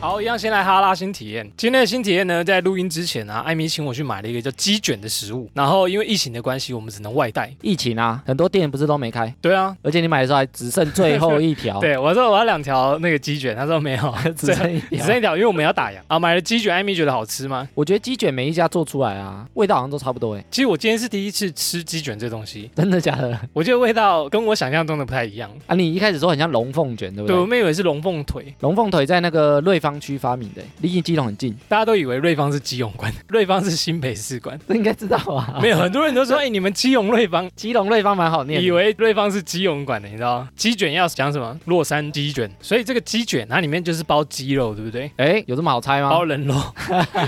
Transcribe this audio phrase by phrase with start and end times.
[0.00, 1.46] 好，一样先来哈拉新体验。
[1.58, 5.46] 今天的新体验呢，在录音之前啊，艾米请我去买了一个叫鸡卷的食物。
[5.52, 7.52] 然后因为疫情的关系，我们只能外带。
[7.60, 15.18] 疫情啊，很多店不是都没开，对啊，而且你买的时候还只剩最后一条， 对我说我要两条那个鸡卷，他说没有， 只剩一条 只剩。
[15.18, 16.18] 一条，因为我们要打烊啊。
[16.18, 17.68] 买了鸡卷，艾米觉得好吃吗？
[17.74, 23.38] 我觉得鸡卷每一家做出来啊，味道好像都差不多哎，其实我今天是第一次吃鸡卷这东西，真的假的？
[23.52, 25.50] 我觉得味道跟我想象中的不太一样。
[25.66, 27.50] 啊，你一开始说很像龙凤卷，对不对，对我对？
[27.50, 34.58] 们以为是龙凤腿，龙凤腿在那个瑞芳区发明的，离你基隆很近，大家都以为瑞芳是基隆馆， 瑞芳是新北市馆。
[34.68, 35.56] 这 应该知道啊。
[35.62, 40.48] 没有，很多人都说，哎、你们基隆瑞芳，基隆瑞芳蛮好念，以为瑞芳是基隆馆的，你知道吗？
[40.54, 41.58] 鸡卷要讲什么？
[41.64, 45.10] 洛山鸡卷，所以这个鸡卷它里面就是包鸡肉，对不对？
[45.16, 46.24] 哎，有这么好猜吗包？
[46.24, 46.54] 人肉，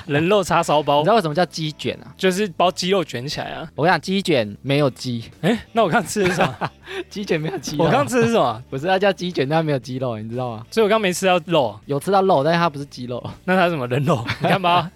[0.07, 2.13] 人肉叉烧包你知，道为什么叫鸡卷啊？
[2.17, 3.69] 就是包鸡肉卷起来啊。
[3.75, 6.71] 我跟你讲，鸡卷没有鸡，哎，那我刚吃的是什么？
[7.09, 7.85] 鸡卷没有鸡肉。
[7.85, 8.63] 我刚吃的是什么？
[8.69, 10.67] 不是它叫鸡卷，但它没有鸡肉，你知道吗？
[10.71, 13.23] 所以我刚没吃到肉，有吃到肉，但是它不是鸡肉。
[13.45, 13.87] 那它是什么？
[13.87, 14.25] 人肉？
[14.41, 14.91] 你看吧，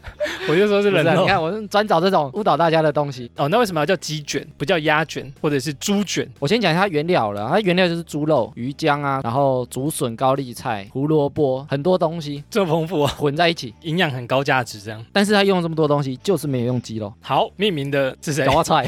[0.49, 1.27] 我就说是人肉不是啊你。
[1.29, 3.31] 看，我是专找这种误导大家的东西。
[3.37, 6.29] 哦，那为什么要叫鸡卷，不叫鸭卷或者是猪卷？
[6.39, 13.75] 我先讲一下它原料了，它原料就是猪肉、鱼浆啊，然后竹笋、高丽菜、胡萝卜，很多东西这么丰富啊，混在一起。
[13.83, 17.49] 营养很高价值，这样但是它用这么多东西，就是没有用鸡肉，好。
[17.57, 18.57] 命名的是谁搞？
[18.57, 18.87] 我菜，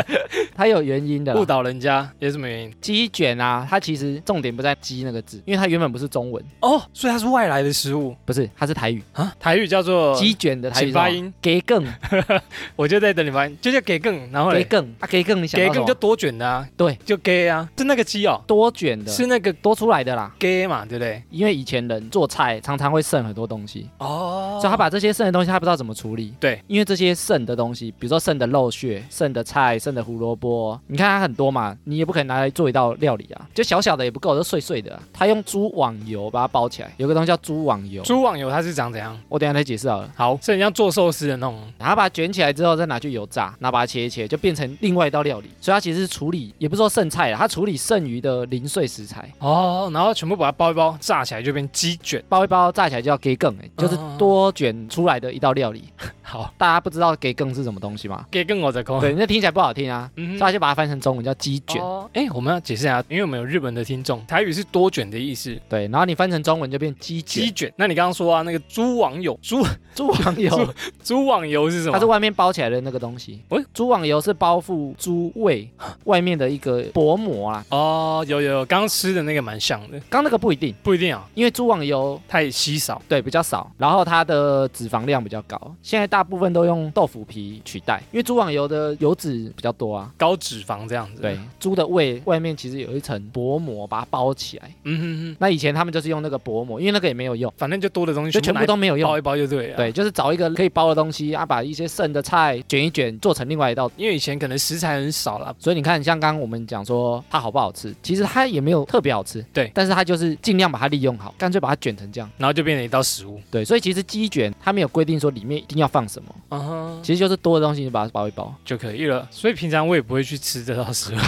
[0.60, 1.40] 它有原因的啦。
[1.40, 1.44] 误。
[1.50, 2.72] 导人家有什么原因？
[2.82, 8.14] 鸡卷啊，它其实重点不在“鸡”那个字，因为它原本不是中文，哦，所以它是外来的食物。
[8.26, 9.02] 不是，它是台语。
[9.14, 11.84] 啊，台语叫做鸡卷的台语请发音，给更
[12.76, 15.86] 我就在等你发音，就叫给更，然后嘞，给更啊，给更，你想给到什么？
[15.86, 20.30] 更就多卷的啊，对，就给啊，是那个鸡哦，多卷的，是那个多出来的啦。
[20.38, 21.22] 给嘛，对不对？
[21.30, 24.58] 因为以前人做菜常常会剩很多东西，哦。
[24.60, 26.34] 所以他把这些剩的东西，他不知道怎么处理。
[26.38, 30.49] 对，因为这些剩的东西，比如说剩的肉屑、剩的菜、剩的胡萝卜，
[30.86, 39.18] 你看它很多嘛，你也不可能拿来做一道料理啊，就小小的也不够，都碎碎的啊、他用猪网油把它包起来，有个东西叫猪网油，猪网油它是长怎样？
[39.28, 40.10] 我等一下再解释好了。
[40.16, 41.60] 好，是很像做寿司的那种。
[41.78, 45.50] 然后把它卷起来之后，再拿去油炸，然后把它切一切，就变成另外一道料理。
[45.60, 52.22] 所以它其实是处理，也不是说剩菜了，它处理剩余的零碎食材，哦，然后全部把它包一包，炸起来就变鸡卷。
[52.28, 55.84] 包一包炸起来就叫给更，哎，就是哦多卷出来的一道料理。
[56.22, 58.24] 好，大家不知道给更是什么东西吗？
[58.30, 59.00] 给更我在空。
[59.00, 61.80] 对，那听起来不好听啊，嗯所以他就把它翻成中文叫鸡卷。
[61.82, 67.44] 哦，哎，我们要解释一下，因为我们有日本的听众，台语是多卷的意思，对，然后你翻成中文就变鸡卷。
[67.44, 67.72] 鸡卷。
[67.76, 69.62] 那你刚刚说啊，那个猪网油，猪
[69.94, 70.74] 猪网油，
[71.04, 71.92] 猪网油是什么？
[71.92, 73.40] 它是外面包起来的那个东西。
[73.50, 75.68] 喂猪网油是包覆猪胃
[76.04, 77.64] 外面的一个薄膜啊。
[77.70, 83.00] 哦，有有有，刚刚吃的那个蛮像的，刚那个不一定，不一定啊，因为猪网油太稀少。
[83.08, 85.58] 对比较少，然后它的脂肪量比较高。
[85.82, 90.12] 现在大部分都用豆腐皮取代，因为猪网油的油脂比较多啊。
[90.16, 94.70] 高脂肪这样子，对，，猪的胃外面其实有一层薄膜把它包起来。
[94.84, 99.18] 嗯哼哼，那以前他们就是用那个薄膜，因为那个也没有用，反正就多的东西就全部都没有用包。
[99.18, 99.76] 一包就对了。
[99.76, 103.90] 对，，就是找一个可以包的东西啊，把一些剩的菜卷一卷，做成另外一道。
[103.96, 112.30] 因为以前可能食材很少了，所以你看，像刚刚我们讲说它好不好吃，其实它也没有特别好吃，对但是它就是尽量把它利用好，干脆把它卷成这样。
[112.38, 113.40] 然后就变成一道食物。
[113.50, 118.54] 对，所以其实鸡卷它没有规定说里面一定要放什么，嗯哼，其实就是多的东西你把它包一包。
[118.64, 119.26] 就可以了。
[119.30, 121.18] 所以平常我也不会去吃这道食物，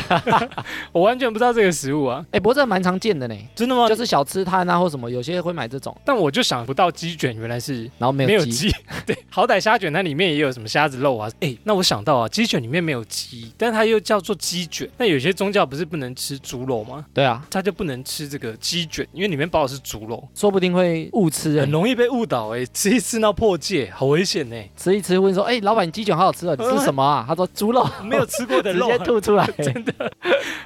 [0.91, 3.88] 我完全不知道这个食物啊，哎，不过这蛮常见的呢，真的吗？
[3.88, 8.34] 就是小吃摊啊或什么，有些会买这种，但我就想不到鸡卷原来是然后没有鸡。
[8.34, 8.75] 没有鸡，
[9.06, 14.91] 对，好歹虾卷它里面也有什么虾子肉啊，哎，那我想到啊，鸡卷里面没有鸡，但它又叫做鸡卷。
[14.99, 17.04] 那有些宗教不是不能吃猪肉吗？
[17.14, 27.25] 对啊，它就不能吃这个鸡卷，因为里面包的是猪肉，说不定会误吃欸，很容易被误导哎、吃一吃到破戒，好危险呢、吃一吃问说，哎，老板你鸡卷好好吃哦，你吃什么啊？
[27.28, 29.46] 他说猪肉， 没有吃过的肉直接，吐出来。
[29.58, 30.12] 真的。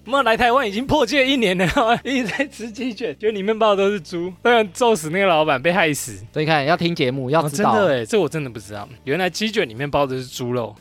[0.05, 1.67] 妈来台湾已经破戒一年了，
[2.05, 6.25] 一直在吃鸡卷，觉得里面包的都是猪，当然揍死那个老板，被害死。
[6.33, 7.75] 所以看，要听节目，要哦，知道。
[7.75, 10.75] 真的哎，这我真的不知道，原来鸡卷里面包的是猪肉。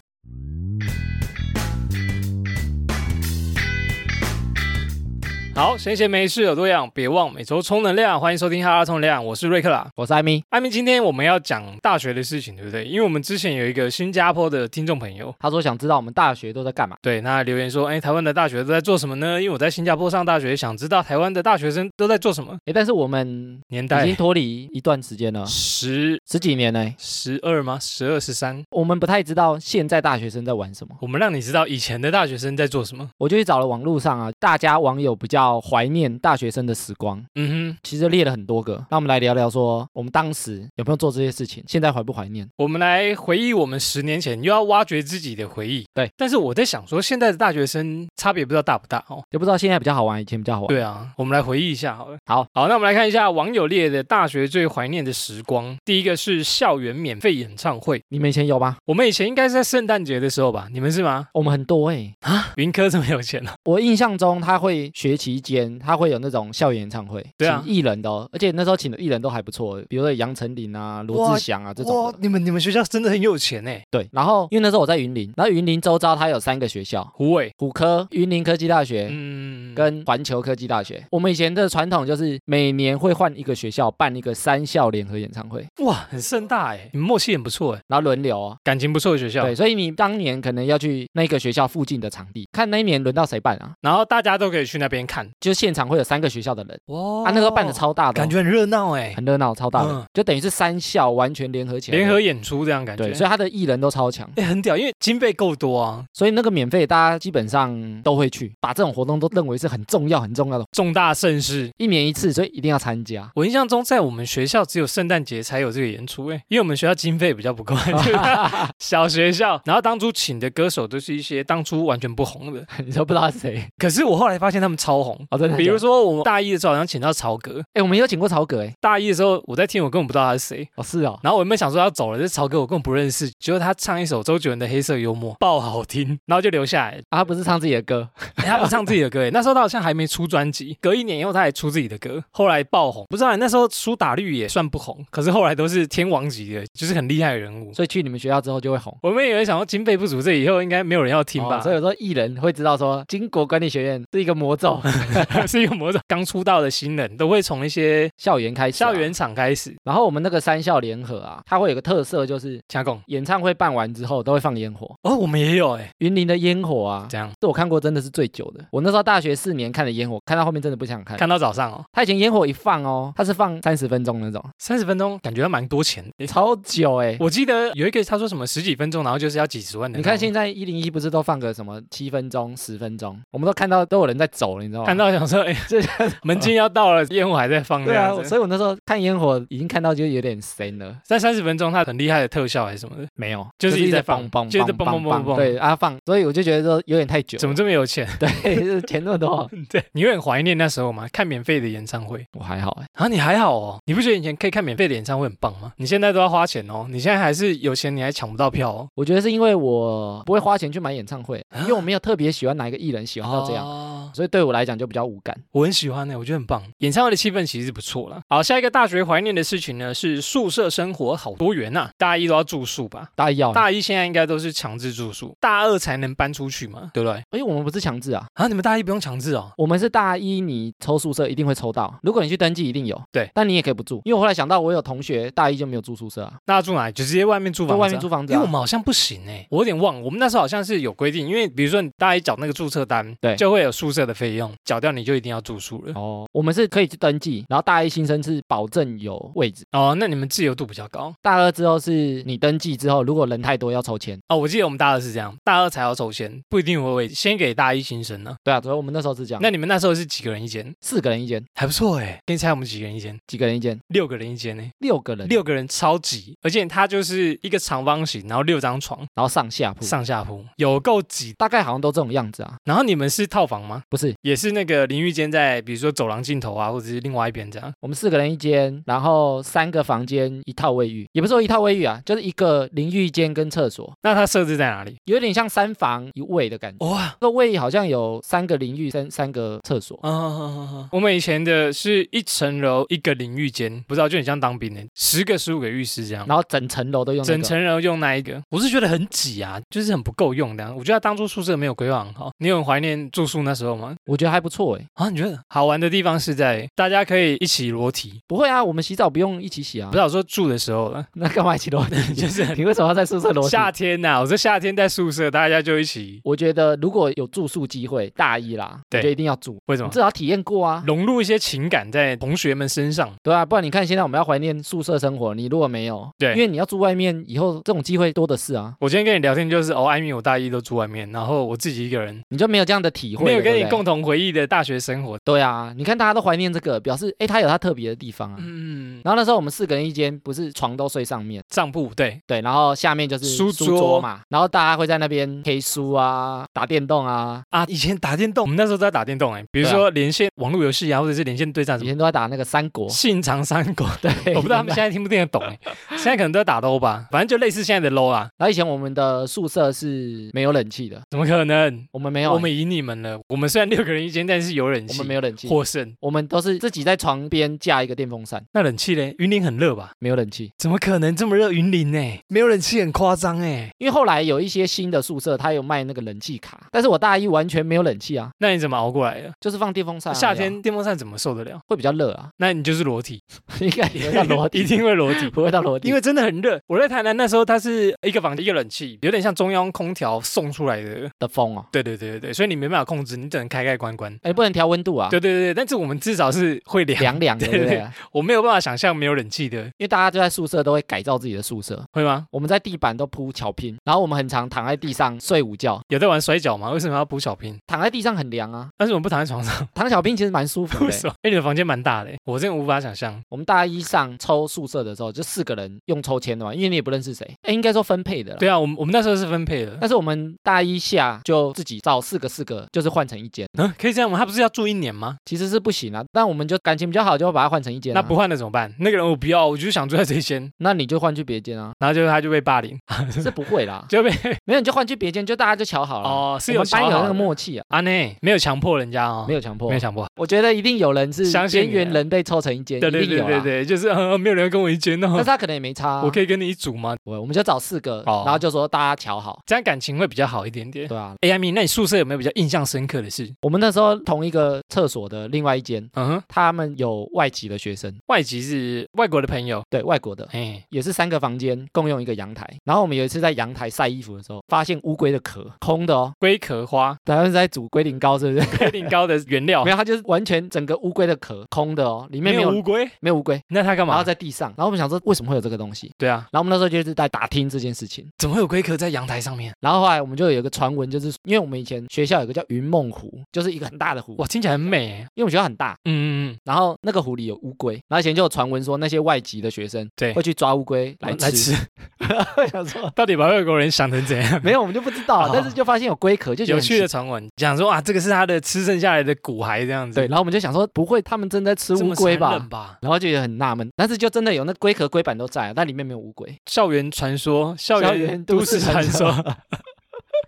[5.55, 8.19] 好，闲闲没事有多样，别忘每周充能量。
[8.19, 9.87] 欢迎收听哈拉充能量，我是瑞克啦。
[9.95, 12.83] 我是艾米，艾米，今天我们要讲大学的事情，对不对？
[12.83, 16.97] 因为我们之前有一个新加坡的听众朋友，他说想知道我们大学都在干嘛。
[17.01, 19.41] 对，那留言说，哎，台湾的大学都在做什么呢？
[19.41, 22.57] 因为我在新加坡上大学，想知道台湾的大学生都在做什么。
[22.65, 27.79] 哎，但是我们年代已经脱离一段时间了，十十几年呢，十二吗？
[27.81, 28.61] 十二十三？
[28.71, 30.93] 我们不太知道现在大学生在玩什么。
[30.99, 33.09] 我们让你知道以前的大学生在做什么。
[33.17, 38.83] 我就去找了网络上啊，大家网友比较要怀念大学生的时光，嗯哼，其实列了很多个。
[38.89, 42.47] 那我们来聊聊说，我们当时有没有做这些事情，现在怀不怀念？
[42.57, 45.85] 我们来回忆我们十年前，又要挖掘自己的回忆。
[45.93, 49.23] 对，但是我在想说，现在的大学生差别不知道大不大哦。
[49.31, 50.67] 也不知道现在比较好玩，以前比较好玩。
[50.67, 52.17] 对啊，我们来回忆一下好了。
[52.25, 55.75] 好，好，那我们来看一下网友列的大学最怀念的时光。
[55.85, 58.77] 第一个是校园免费演唱会，你们以前有吗？
[58.85, 60.67] 我们以前应该是在圣诞节的时候吧？
[60.71, 61.27] 你们是吗？
[61.33, 63.51] 我们很多哎、啊，云科这么有钱哦。
[63.65, 73.83] 我印象中他会学期间他会有那种校园演唱会，对啊请艺人的哦，而且那时候请的艺人都还不错，比如说杨丞琳啊、罗志祥啊这种哇的。，你们你们学校真的很有钱哎。
[73.89, 79.07] 对，然后因为那时候我在云林，然后云林周遭它有三个学校，胡伟，虎科、云林科技大学。
[79.11, 88.57] 嗯，跟环球科技大学，我们以前的传统就是每年会换一个学校办一个三校联合演唱会，哇，很盛大哎，你们默契很不错哎，然后轮流哦。
[88.63, 89.43] 感情不错的学校。
[89.43, 93.73] 对，所以你当年可能要去那个学校附近的场地，看那一年轮到谁办啊？
[93.81, 95.24] 然后大家都可以去那边看。
[95.39, 103.03] 就现场会有三个学校的人，哇啊，那时候办的超大的哦、感觉很热闹哎，很热闹，超大的，嗯就等于是三校完全联合起来，联合演出这样感觉。
[103.05, 111.69] 对，所以他的艺人都超强，哎，很屌，因为经费够多啊，所以那个免费大家基本上都会去，把这种活动都认为是很重要、很重要的，重大盛事。
[111.77, 113.29] 一年一次，所以一定要参加。
[113.35, 117.75] 我印象中，在我们学校只有圣诞节才有这个演出，哎，因为我们学校经费比较不够
[118.79, 125.14] 小学校，然后当初请的歌手都是一些当初完全不红的， 你都不知道是谁可是我后来发现他们超红。
[125.29, 125.57] 哦，真的。
[125.57, 130.67] 比如，说，我们大一的时候好像请到曹格，哎，我们有请过曹格，哎，大一的时候我在听，我根本不知道他是谁。
[130.75, 137.01] 哦，是哦，然后我原本想说要走了，这曹格我根本不认识，结果他唱一首周杰伦的《黑色幽默》，爆好听， 然后就留下来。
[137.09, 143.05] 啊，他不是唱自己的歌， 哎他不唱自己的歌，哎，那时候他好像还没出专辑，隔一年以后他还出自己的歌，后来爆红。
[143.09, 147.73] 不知道那时候苏打绿也算不红，可是后来都是天王级的，就是很厉害的人物。
[147.73, 148.95] 所以去你们学校之后就会红。
[149.01, 151.59] 我们也会想说经费不足，这以后应该没有人要听吧？
[151.59, 154.79] 哦所以有时候艺人会知道说，金国管理学院是一个魔咒，
[155.47, 155.99] 是一个魔种。
[156.07, 159.15] 刚出道的新人都会从一些校园开始、啊校园。
[159.15, 159.73] 场开始。
[159.85, 164.93] 然后我们那个三校联合啊，它会有个特色，就是加工演唱会办完之后都会放烟火。
[165.03, 168.65] 哦，我们也有哎，云林的烟火啊，这样是我看过真的是最久的。
[168.71, 171.17] 我那时候大学四年看的烟火，看到后面真的不想看。
[171.17, 176.03] 看到早上哦，他以前烟火一放哦，他是放三十分钟那种，三十分钟，感觉要蛮多钱。
[176.17, 179.97] 诶 超久哎、我记得有一个他说什么十几分钟，然后就是要几十万的。
[179.97, 184.84] 你看现在一零一不是都放个什么七分钟、十分钟，我们都看到都有人在走了，你知道吗？
[184.85, 185.81] 看到想说，哎， 这
[186.23, 190.95] 门禁要到了，烟火还在放对啊，所以我那时候看烟火已经看到就有点神了。
[191.03, 195.35] 在三十分钟，它很厉害的特效还是什么的，没有，就是一直在放就是蹦蹦蹦蹦蹦蹦。
[195.35, 198.07] 对啊放，所以我就觉得说有点太久，怎么这么有钱？
[198.19, 201.07] 对，就是钱那么多，对，你会很怀念那时候吗？
[201.11, 202.25] 看免费的演唱会？
[202.37, 205.71] 我还好哎，啊，你还好哦，你不觉得以前可以看免费的演唱会很棒吗？
[205.77, 208.87] 你现在都要花钱哦，你现在还是有钱，你还抢不到票哦。
[208.95, 211.61] 我觉得是因为我不会花钱去买演唱会，啊？
[211.61, 214.11] 因为我没有特别喜欢哪一个艺人，喜欢到这样，哦。
[214.13, 215.35] 所以对我来讲就比较无感。
[215.51, 216.63] 我很喜欢呢，我觉得很棒。
[216.79, 218.21] 演唱会的气氛其实不错啦。
[218.29, 223.09] 好，下一个大学怀念的事情呢是宿舍生活好多元呐、大一都要住宿吧？
[223.15, 227.21] 大一要，大一现在应该都是强制住宿，大二才能搬出去嘛，对不对？
[227.31, 229.51] 因为我们不是强制啊，啊，你们大一不用强制哦。
[229.57, 236.93] 我们是大一，你抽宿舍一定会抽到，如果你去登记一定有，对，但你也可以不住，因为我后来想到我有同学大一就没有住宿舍啊，那住哪里？
[236.93, 237.81] 就直接外面住房子、啊？
[237.81, 245.93] 外面租房子、因为啊，我们好像不行哎、我有点忘了，我们那时候好像是有规定，因为比如说你大一缴那个注册单，对就会有宿舍的费用，缴掉你就一定要住宿了。
[245.93, 254.37] 哦，我们是可以去登记，然后大一新生是保证有位置，哦，那你们自由度比较高大二之后是你登记之后，如果人太多要抽签，哦。
[254.37, 258.35] 我记得我们大二是这样，大二才要抽签，不一定有位置，先给大一新生呢。
[258.43, 260.73] 对啊，所以我们那时候是这样，那你们那时候是几个人一间？
[260.81, 263.17] 四个人一间，还不错哎，给你猜我们几个人一间？
[263.27, 271.33] 几个人一间，六个人一间呢，六个人，六个人超挤，而且它就是一个长方形，然后六张床，然后上下铺，上下铺，有够挤。
[271.37, 273.83] 大概好像都这种样子啊，然后你们是套房吗？
[273.89, 277.71] 不是，也是那个淋浴间在，比如说走廊尽头啊，或者是另外一边这样。
[277.81, 284.95] 我们四个人一间，然后三个房间一套卫浴，也不是说一套卫浴啊，就是一个淋浴间跟厕所，那它设置在哪里？
[285.05, 286.87] 有点像三房一卫的感觉。
[286.87, 289.99] 哇，这个卫浴好像有三个淋浴，三三个厕所。
[290.01, 296.25] 啊，我们以前的是一层楼一个淋浴间，不知道就很像当兵的，十个十五个浴室这样。
[296.27, 300.73] 然后整层楼都用、那个、整层楼用那一个，我是觉得很挤啊，就是很不够用的。
[300.75, 302.31] 我觉得当初宿舍没有规划很好。
[302.37, 303.95] 你有很怀念住宿那时候吗？
[304.05, 304.85] 我觉得还不错哎。
[304.93, 305.39] 啊，你觉得？
[305.49, 309.89] 好玩的地方是在大家可以一起裸体，不会啊，我们洗澡不用一起洗啊。
[309.89, 309.97] 不。
[309.97, 311.95] 是我说住的时候了， 那干嘛一起裸体？
[312.13, 313.49] 就是 你为什么要在宿舍裸体？
[313.49, 318.99] 夏天呐、我说夏天在宿舍，大家就一起，我觉得如果有住宿机会，大一啦，对。
[318.99, 319.89] 我觉得一定要住，为什么？
[319.89, 323.11] 至少体验过啊，融入一些情感在同学们身上？
[323.23, 326.33] 对啊，不然你看现在我们要怀念宿舍生活，你如果没有，对。
[326.33, 335.17] 因为你要住外面，以后这种机会多的是啊，我今天跟你聊天就是哦，艾米我大一都住外面，然后我自己一个人，你就没有这样的体会，没有跟你共同回忆的大学生活。
[335.23, 338.37] 对啊，你看大家都怀念这个，表示哎，它有它特别的地方啊。
[338.39, 351.85] 嗯，然后那时候我们四个人一间，不是床都睡上面，帐铺对，对，然后下面就是书书桌桌嘛，然后大家会在那边 K 书啊，打电动啊，啊，以前打电动，我们那时候都在打电动哎，比如说连线网络游戏啊，或者是连线对战什么。
[351.85, 355.57] 以前都在打那个三国，信长三国，对， 我不知道他们现在听不听得懂哎，
[355.91, 361.87] 现在可能都在打 LO 吧，反正就类似现在的 LO 啦，然后以前我们的宿舍是没有冷气的，怎么可能？
[361.91, 365.95] 我们没有，我们赢你们了，我们虽然六个人一间，但是有冷气我，们没有冷气，获胜。
[365.99, 369.13] 我们都是自己在床边架一个电风扇，那冷气嘞？
[369.19, 369.91] 云林很热吧？
[369.99, 370.51] 没有冷气。
[370.57, 371.51] 怎么可能这么热？
[371.51, 371.99] 云林呢？
[372.27, 373.69] 没有冷气很夸张哎。
[373.77, 379.31] 因为后来有一些新的宿舍，它有卖那个冷气卡，但是我大一完全没有冷气啊，那你怎么熬过来的？
[379.39, 380.13] 就是放电风扇啊。
[380.13, 381.59] 夏天电风扇怎么受得了？
[381.67, 383.21] 会比较热啊，那你就是裸体，
[383.59, 385.29] 应该也会到裸体， 一定会裸体。
[385.35, 391.09] 不会到裸体，因为真的很热，我在台南那时候，它是一个房间一个冷气，有点像中央空调送出来的。
[391.19, 394.14] 的风啊，对对对对对，所以你没办法控制，你只能开开关关。
[394.23, 396.99] 哎，不能调温度啊，对对对对，但是我们至少是会凉。
[396.99, 397.85] 凉凉的，对不对？
[398.11, 402.25] 我没有办法想象没有冷气的，因为大家就在宿舍都会改造自己的宿舍，会吗？
[402.31, 406.71] 我们在地板都铺巧拼，然后我们很常躺在地上睡午觉，有在玩摔跤吗？
[406.71, 407.57] 为什么要铺小拼？
[407.67, 411.09] 躺在地上很凉啊，但是我们不躺在床上， 躺小拼其实蛮舒服为的。
[411.21, 413.21] 哎，你的房间蛮大的，我真的无法想象。
[413.29, 418.35] 我们大一上抽宿舍的时候，就四个人用抽签的嘛，因为你也不认识谁，哎，应该说分配的。
[418.37, 419.77] 对啊，我们我们那时候是分配的。
[419.79, 424.19] 但是我们大一下就自己找四个四个，就是换成一间，嗯，可以这样吗？
[424.19, 425.17] 他不是要住一年吗？
[425.25, 426.03] 其实是不行啊。
[426.11, 428.01] 但我们就感情比较好，就会把它换成一间、啊。
[428.01, 428.71] 那不，换了怎么办？
[428.79, 431.71] 那个人我不要，我就想住在这一间，那你就换去别间啊。
[431.79, 432.77] 然后就他就被霸凌，
[433.09, 434.11] 是不会啦， 就被
[434.43, 436.09] 没有你就换去别间，就大家就瞧好了。
[436.09, 439.79] 哦是我们班有那个默契啊，啊内没有强迫人家哦，没有强迫没有。
[439.79, 440.05] 强迫。
[440.17, 443.05] 我觉得一定有人是边缘人被凑成一间，对对。
[443.05, 446.95] 对对对，就是呃没有人跟我一间哦但是，他可能也没差、啊，我可以跟你一组吗？
[447.03, 450.87] 我我们就找四个，哦然后就说大家瞧好，这样感情会比较好一点点。
[450.87, 451.13] 对啊。
[451.21, 453.31] 哎，阿米，那你宿舍有没有比较印象深刻的事？
[453.41, 462.49] 我们那时候同一个厕所的另外一间，嗯哼，他们有外籍的学生，外籍是外国的朋友，对外国的，哎，也是三个房间共用一个阳台。
[462.63, 468.57] 然后我们有一次在阳台晒衣服的时候，发现乌龟的壳空的哦，龟壳花，他们是在煮龟苓膏，是不是？
[468.57, 474.05] 龟苓膏的原料没，有，它就是完全整个乌龟的壳空的哦，里面没有乌龟，没有乌龟，那他干嘛然后？
[474.05, 474.49] 在地上。
[474.55, 475.91] 然后我们想说，为什么会有这个东西？
[475.97, 478.07] 对啊，然后我们那时候就是在打听这件事情。
[478.19, 479.51] 怎么会有龟壳在阳台上面？
[479.59, 484.97] 然后后来我们就有一个传闻，就是因为我们以前学校有个叫云梦湖，就是一个很大的湖，哇，听起来很美哎。
[485.15, 491.53] 因为我们学校很大，嗯嗯嗯然后那个湖里有乌龟，然后以前就有传闻说那些外籍的学生对会去抓乌龟来嗯，来吃。
[492.51, 494.41] 想说到底把外国人想成怎样？
[494.43, 499.95] 没有，我们就不知道哦，但是就发现有龟壳，就有趣的传闻，讲说啊，这个是他的吃剩下来的骨骸这样子。
[499.95, 502.39] 对，，然后我们就想说，不会他们真的在吃乌龟吧？
[502.49, 502.77] 吧？
[502.81, 506.33] 然后就也很纳闷，但是就真的有那龟壳龟板都在啊，但里面没有乌龟。
[506.45, 509.11] 校园传说，校园都市传说，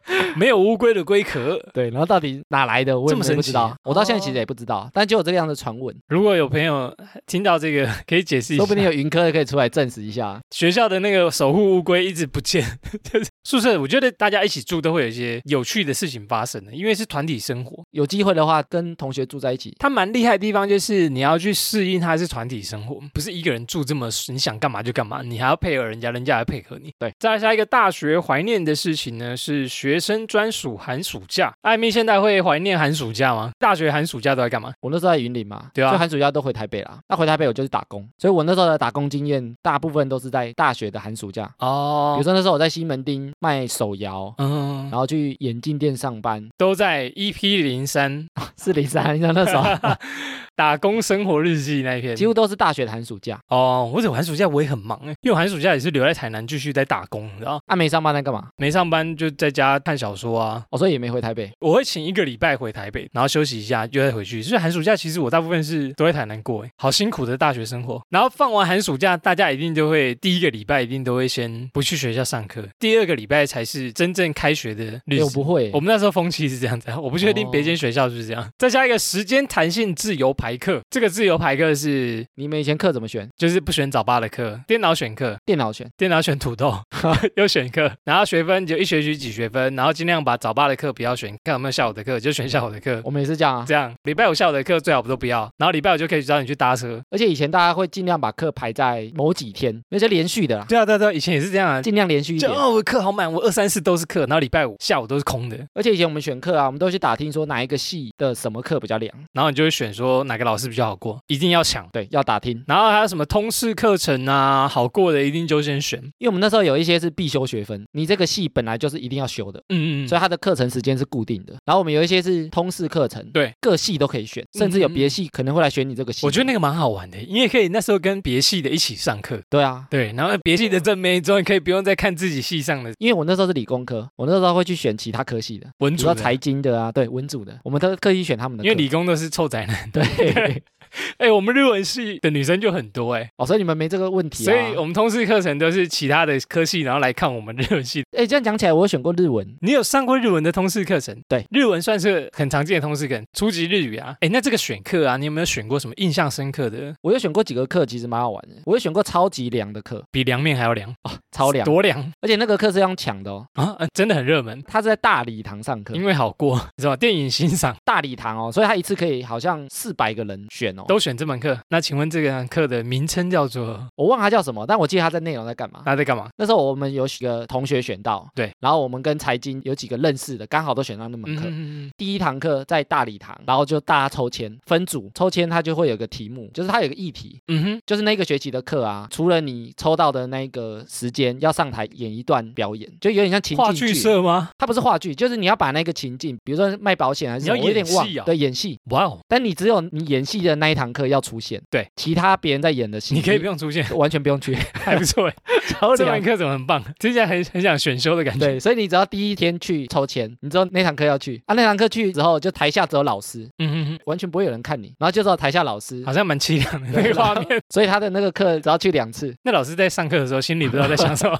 [0.35, 1.59] 没有乌龟的龟壳。
[1.73, 6.95] 对，然后到底哪来的，我也不知道，我到现在其实哦也不知道，但就有这个样的传闻，如果有朋友
[7.25, 8.61] 听到这个，可以解释一下。
[8.63, 10.39] 说不定有云科的可以出来证实一下。
[10.51, 12.63] 学校的那个守护乌龟一直不见，
[13.03, 13.79] 就 是宿舍。
[13.79, 17.83] 我觉得大家一起住都会有一些有趣的事情发生的，因为是团体生活。
[17.91, 26.91] 有机会的话，跟同学住在一起，它蛮厉害的地方就是你要去适应它是团体生活，不是一个人住这么你想干嘛就干嘛，你还要配合人家，人家还配合你。
[26.97, 31.53] 对，再来下一个大学怀念的事情呢，是学生专属寒暑假。
[31.61, 33.51] 艾米现在会怀念寒暑假吗？
[33.59, 34.73] 大学寒暑假都在干嘛？
[34.81, 36.99] 我那时候在云林嘛，对啊就寒暑假都回台北啦。
[37.07, 42.15] 那回台北我就是打工，所以我那时候的打工经验大部分都是在大学的寒暑假哦。
[42.17, 49.63] 比哦如，说那时候我在西门町卖手摇，嗯然，后去眼镜店上班，都在 EP 零三四零三， 像那时候
[50.57, 53.39] 打工生活日记那一篇，几乎都是大学的寒暑假。
[53.47, 58.47] 哦，我寒暑假我也很忙哎，因为我寒暑假也是留在台南继续在打工，你知道，啊，没上班在干嘛？
[58.57, 60.65] 没上班就在家看小说啊。
[60.71, 61.51] 我、所以也没回台北。
[61.59, 64.41] 我会请一个礼拜回台北，然后休息一下，又再回去。
[64.41, 68.01] 所以寒暑假其实我大部分是都在台南过，哎，好辛苦的大学生活。
[68.09, 75.29] 然后放完寒暑假，大家一定就会第一个礼拜一定都会先不去学校上课，第二个礼拜才是真正开学的日哎，我。
[75.29, 78.49] 不会我，们那时候风气是这样子，我不确定哦别间学校是不是这样。
[78.57, 83.27] 再加一个时间弹性自由排课，这个自由排课是你们以前课怎么选？
[83.35, 85.89] 就是不选早八的课，电脑选课，电脑选。
[85.97, 86.73] 电脑选土豆，
[87.35, 93.65] 又选课，然后学分就一学期几学分，然后尽量把早八的课不要选，看有没有下午的课就选下午的课，我们也是这样啊。
[93.67, 97.01] 这样礼拜五下午的课最好都不要，然后礼拜五就可以找你去搭车。
[97.09, 102.51] 而且以前大家会尽量把课排在某几天，那些连续的啦，对啊对啊对啊，以前也是这样啊，尽量连续一点。
[102.51, 109.11] 就哦我课好满，我二三四都是课，然后礼拜五下午都是空的，而且以前我们选课啊，我们都去打听说哪一个系的什么课比较凉。
[109.33, 111.89] 然后你就会选说哪哪个老师比较好过，一定要抢。
[111.91, 115.99] 对，要打听，然后还有什么通识课程啊，好过的一定就先选。
[116.19, 119.59] 因为我们那时候有一些是必修学分，你这个系本来就是一定要修的。
[119.69, 126.23] 嗯嗯，所以它的课程时间是固定的，然后我们有一些是通识课程，对，各系都可以选，甚至有别系可能会来选你这个系。
[126.27, 129.41] 我觉得那个蛮好玩的，因为可以那时候跟别系的一起上课。
[129.49, 139.89] 对啊，对，然后别系的正妹终于可以不用再看自己系上的因为我那时候是理工科，我那时候会去选其他科系的，文组的，比如说财经的啊，对，文组的，我们都刻意选他们的，因为理工都是臭宅男。
[139.91, 140.63] 对，okay
[141.17, 148.03] 哎，我们日文系的女生就很多哎，哦，所以你们没这个问题、啊，所以我们通识课程都是其他的科系，然后来看我们日文系。
[148.17, 151.15] 哎，这样讲起来，我有选过日文，你有上过日文的通识课程？
[151.27, 154.15] 对，日文算是很常见的通识课，初级日语啊。
[154.21, 156.93] 哎，那这个选课啊，你有没有选过什么印象深刻的？
[157.01, 158.55] 我有选过几个课，其实蛮好玩的。
[158.65, 160.93] 我有选过超级凉的课，比凉面还要凉，
[161.31, 163.75] 超凉，多凉而且那个课是要用抢的哦，啊！
[163.79, 166.97] 呃真的很热门，他是在大礼堂上课，因为好过，你知道吗？
[166.97, 171.57] 电影欣赏大礼堂哦，所以他一次可以好像四百个人选哦，都选这门课。
[171.69, 173.85] 那请问这个课的名称叫做？
[173.95, 175.81] 我忘了他叫什么，但我记得它在内容在干嘛。
[175.85, 176.29] 它在干嘛？
[176.37, 181.43] 那时候我们有几个同学选到，对，然后我们跟财经有几个认识的，刚好都选到那门课。
[181.47, 193.93] 嗯，第一堂课在大礼堂，然后就大家抽签分组，抽签它就会有个题目，就是它有个议题，嗯哼，就是那个学期的课啊，除了你抽到的那个时间要上台演一段表演，就有点像情话剧。
[193.93, 194.49] 社吗？
[194.57, 198.77] 它不是话剧，就是你要把那个情境，比如说卖保险还是演戏啊对，演戏。
[198.91, 205.35] 哇哦，但你只有你演戏的那一堂课要出现，对，其他别人在演的戏，你可以不用出现， 完全不用去， 还不错哎。
[205.67, 206.23] 超凉这门。
[206.23, 206.83] 课怎么很棒？
[206.99, 208.45] 听起来很很想选修的感觉。
[208.45, 217.61] 对，所以你只要第一天去抽签，你知道那堂课要去啊，那堂课去之后，就台下只有老师，嗯哼哼，完全不会有人看你，然后就只有台下老师，好像蛮凄凉的那个画面。
[217.69, 221.39] 所以他的那个课只要去两次，那老师在上课的时候，心里不知道在想什么。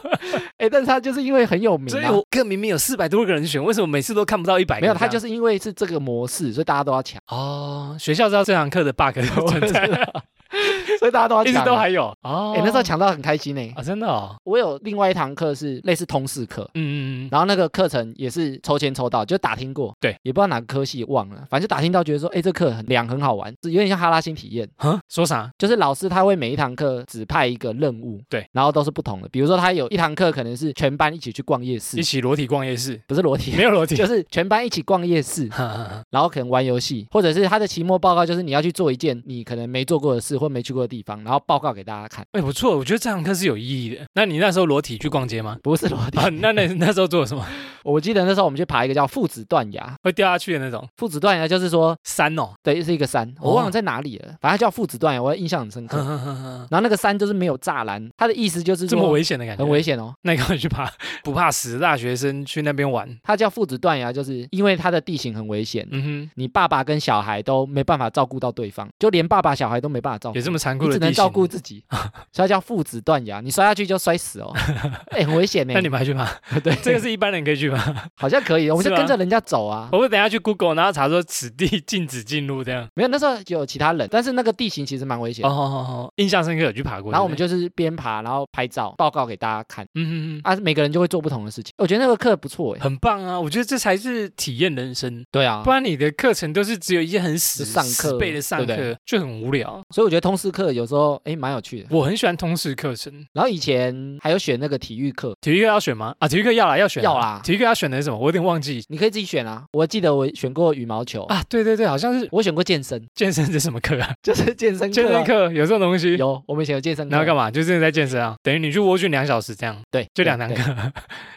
[0.58, 4.82] 哎，但是他就是因为很有名啊，所以我课明明有四百多个人选，为什么每次都看不到一百？
[4.82, 9.88] 没有，他就是是因为是这个模式，所以大家都要抢，哦，学校知道这堂课的 bug 的存在，
[11.00, 12.54] 所以大家都要一抢，直都还有哦。
[12.56, 13.74] 哎，那时候抢到很开心呢。
[13.76, 16.70] 啊，真的哦，我有另外一堂课是类似通识课。
[16.74, 25.50] 嗯嗯嗯，然后那个课程也是抽签抽到，就打听过，对，也不知道哪个科系忘了，反正就打听到，觉得说，哎，这课很凉，很好玩，是有点像哈拉星体验，啊，说啥？
[25.58, 29.30] 就是老师他会每一堂课指派一个任务，对，然后都是不同的。
[29.30, 33.00] 比如说他有一堂课可能是全班一起去逛夜市一，起裸体逛夜市？
[33.08, 44.06] 不是裸体，没有裸体，就是全班一起逛夜市，哈哈哈然后可能玩游戏，或者是他的期末报告就是你要去做一件你可能没做过的事或没去过的地方，然后报告给大家看，哎，不错，我觉得这堂课是有意义的。
[44.14, 45.58] 那你那时候裸体去逛街吗？
[45.62, 46.18] 不是裸体。
[46.18, 47.46] 啊，那那那时候做了什么？
[47.84, 52.50] 我记得那时候我们去爬一个叫父子断崖，会掉下去的那种父子断崖就是说，山哦。
[52.64, 55.98] 对，是一个山，我忘了在哪里了，反正叫父子断崖，我印象很深刻。
[55.98, 60.14] 呵呵呵呵然后那个山就是没有栅栏，它的意思就是这么危险的感觉，很危险哦。
[60.24, 60.92] 那你赶快去爬，
[61.24, 63.08] 不怕死的大学生去那边玩。
[63.24, 71.84] 它叫父子断崖，就是因为它的地形很危险，嗯哼，你爸爸跟小孩都没办法照顾到对方，就连爸爸小孩都没办法照顾也，这么残你只能照顾自己，
[72.32, 74.54] 所以它叫父子断崖，你摔下去就摔死哦，
[75.12, 75.74] 哎，很危险呢。
[75.74, 76.30] 那你们还去吗？
[76.64, 78.10] 对这个是一般人可以去吗？
[78.16, 79.90] 好像可以，我们就跟着人家走啊。
[79.92, 82.88] 我会等下去 Google，然后查说此地禁止进入这样。
[82.94, 85.50] 没有，那时候有其他人，但是那个地形其实蛮危险哦。
[85.50, 87.12] 哦哦哦，印象深刻，有去爬过。
[87.12, 91.74] 然后我们就就是边爬，然后拍照报告给大家看嗯嗯嗯，啊，每个人就会做不同的事情。
[91.78, 92.80] 我觉得那个课不错哎。
[92.82, 93.40] 很棒啊！
[93.40, 99.82] 我觉得这才是体验人生，对啊不，然你的课程都是只有一些很死就上课背的上课，就很无聊。
[99.92, 101.88] 所以我觉得通识课有时候哎蛮有趣的。
[101.90, 106.14] 我很喜欢通识课程，然后以前还有选那个体育课，体育课要选吗？
[106.20, 108.18] 啊，体育课要啦，要选啊要啦体育课要选的是什么？
[108.18, 109.66] 我有点忘记你可以自己选啊。
[109.74, 111.44] 我记得我选过羽毛球，啊。
[111.50, 114.14] 对对对，好像是我选过健身，健身是什么课啊？
[114.22, 114.90] 就是健身课啊。
[114.92, 116.16] 健身课有这种东西？
[116.18, 117.12] 有，我们以前有健身课。
[117.12, 117.50] 然后干嘛？
[117.50, 118.36] 就真的在健身啊？
[118.44, 120.76] 等于你去蜗训两小时这样，对，就两堂对，课。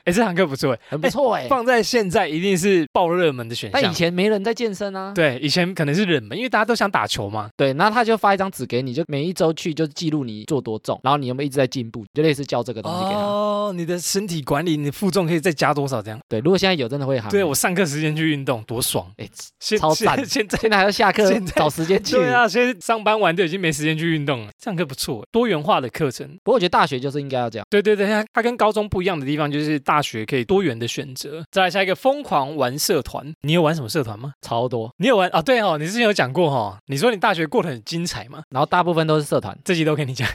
[0.04, 1.46] 哎，这堂课不错哎，很不错哎。
[1.48, 3.94] 放在现在一定是爆热门的选项但以。
[4.00, 5.12] 前没人在健身啊。
[5.14, 7.50] 对，以前可能是冷门，因为大家都想打球嘛。
[7.54, 13.20] 对，然后他就发一张纸给你，就每一周去就记录你做多重，然后你有没有一直在进步，就类似教这个东西给他。
[13.70, 16.18] 哦，你的身体管理，你的负重可以再加多少这样？
[16.28, 17.30] 对，如果现在有真的会喊。
[17.30, 19.06] 对我上课时间去运动多爽！
[19.16, 19.28] 哎，
[19.60, 22.16] 现超赞现现在现在还要下课现在找时间去。
[22.16, 24.50] 对啊，现在上班完就已经没时间去运动了。
[24.62, 26.26] 上课不错，多元化的课程。
[26.42, 27.66] 不过我觉得大学就是应该要这样。
[27.70, 31.44] 对对对，它它跟高中不一样的地方就是大学可以多元的选择。
[31.50, 34.32] 再来下一个疯狂玩社团，你有玩什么社团吗？
[34.42, 35.40] 超多，你有玩啊？
[35.40, 38.42] 对哦，你之前有讲过哈、哦，你说你大学过得很精彩嘛？
[38.50, 40.28] 然后大部分都是社团，这集都跟你讲，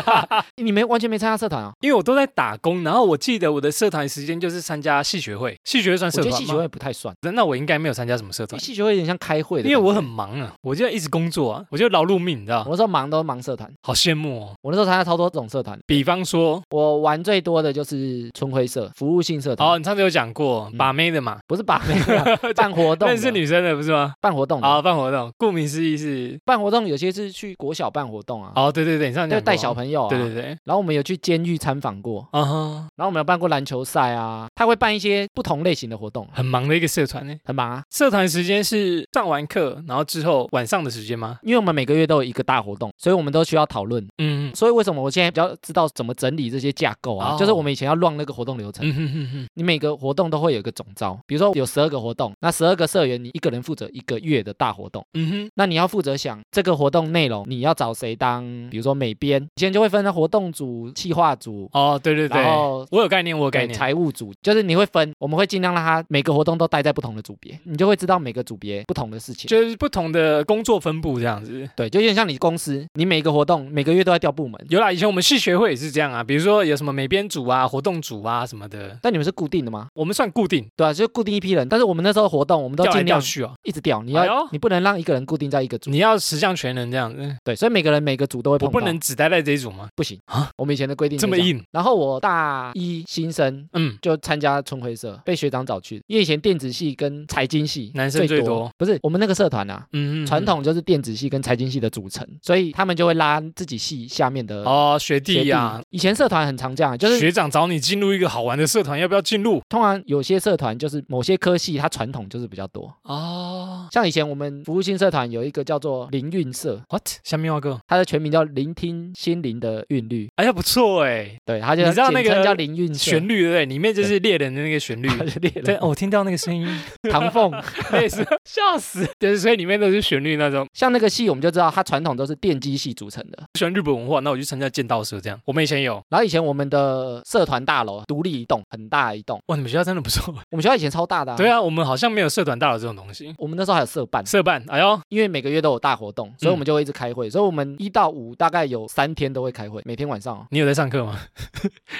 [0.56, 1.72] 你没完全没参加社团啊？
[1.80, 6.36] 因为我都在打工，然后我记得我的社团时间就是参加系学会，系学会算我社团吗？
[6.36, 14.54] 觉得系学会不太算，那我应该没有参加什么社团，系学会有点像开会的，因为我很忙啊，我就一直工作啊，我就劳碌命，你知道我，那时候忙都忙社团，好羡慕哦。
[14.62, 20.78] 我那时候参加超多种社团，比方说，我玩最多的就是春晖社服务性社团，哦，你上次有讲过嗯。
[20.78, 24.12] 把妹的嘛，不是把妹啊 办活动那是女生的不是吗？
[24.20, 37.34] 办活动的，好，办活动，顾名思义是，办活动有些是去国小办活动啊，哦，对对对，你上次带小朋友啊，对对对，然后我们有去监狱参访过，啊哈，然后我们有办过篮球赛啊，他会办一些不同类型的活动，很忙的一个社团呢。
[37.44, 41.38] 很忙啊，社团时间是上完课，然后之后晚上的时间吗？
[41.42, 44.06] 因为我们每个月都有一个大活动，所以我们都需要讨论。
[44.18, 47.34] 嗯所以为什么我现在比较知道怎么整理这些架构啊？
[47.34, 61.68] 哦就是我们以前要乱那个活动流程，嗯哼哼哼，你每个活动都会有一个总招，比如说有十二个活动，那十二个社员你一个人负责一个月的大活动，嗯哼，那你要负责想这个活动内容你要找谁当，比如说美编，以前就会分成活动组、企划组。
[61.72, 63.78] 哦，对对对然，后我有概念，我有概念。
[63.78, 69.48] 财务组，就是你会分，我们会尽量让他每个活动都待在不同的组别，你就会知道每个组别不同的事情。
[69.48, 71.68] 就是不同的工作分布这样子。
[71.76, 79.88] 对，就有点像你公司，你每个活动每个月都在调部门，有啦，以前我们系学会也是这样啊，比如说有什么美编组啊、活动组啊什么的，但你们是固定的吗？
[79.94, 83.52] 我们算固定，对啊，就固定一批人，但是我们那时候活动，我们都尽量调去哦。
[83.62, 89.88] 一直调，你要、哎你不能让一个人固定在一个组，你要十项全能这样子，对，所以每个人每个组都会碰，我不能只待在这一组吗？
[89.94, 91.18] 不行啊我们以前的规定。
[91.18, 91.62] 这么硬？
[91.72, 92.30] 然后我大
[92.74, 99.86] 一新生嗯，就参加春晖社，被学长找去，因为以前电子系跟财经系男生最多，不是我们那个社团啊。
[99.92, 105.42] 嗯，嗯传统就是电子系跟财经系的组成，所以他们就会拉自己系下面的哦，学学弟。
[105.42, 109.60] 弟呀，以前社团很常这样，就是学长找你进入一个好玩的社团，要不要进入？
[109.68, 112.92] 通常有些社团就是某些科系，它传统就是比较多。
[113.02, 117.02] 哦像以前我们服务性社团有一个叫做灵韵社，，what？
[117.24, 123.10] 下面话哥，它的全名叫聆听心灵的韵律，哎呀，不错哎，对，它就你知道那个叫灵韵社。
[123.10, 123.66] 旋律对不对？
[123.66, 125.08] 里面就是猎人的那个旋律。
[125.08, 126.66] 它 就列对，我听到那个声音，
[127.10, 127.52] 唐凤，
[127.92, 129.08] 类似，笑死。
[129.18, 133.38] 对所以里面都是旋律那种，像那个戏我们就知道它传统都是电机系组成的。
[133.54, 135.38] 喜欢日本文化，那我就参加剑道社这样。
[135.44, 140.34] 我们以前有，然后以前我们的社团大楼独立一栋，很大一栋，哇，你们学校真的不错。
[140.50, 141.36] 我们学校以前超大的、啊。
[141.36, 143.34] 对啊，我们好像没有社团大楼这种东西。
[143.38, 147.28] 我们那时候还有社办，社办，哎呦，因为每个月都有大活动，所以我嗯们就会一直开会。
[147.30, 151.18] 所以我们一到五大概有三天都会开会，每天晚上哦，你有在上课吗？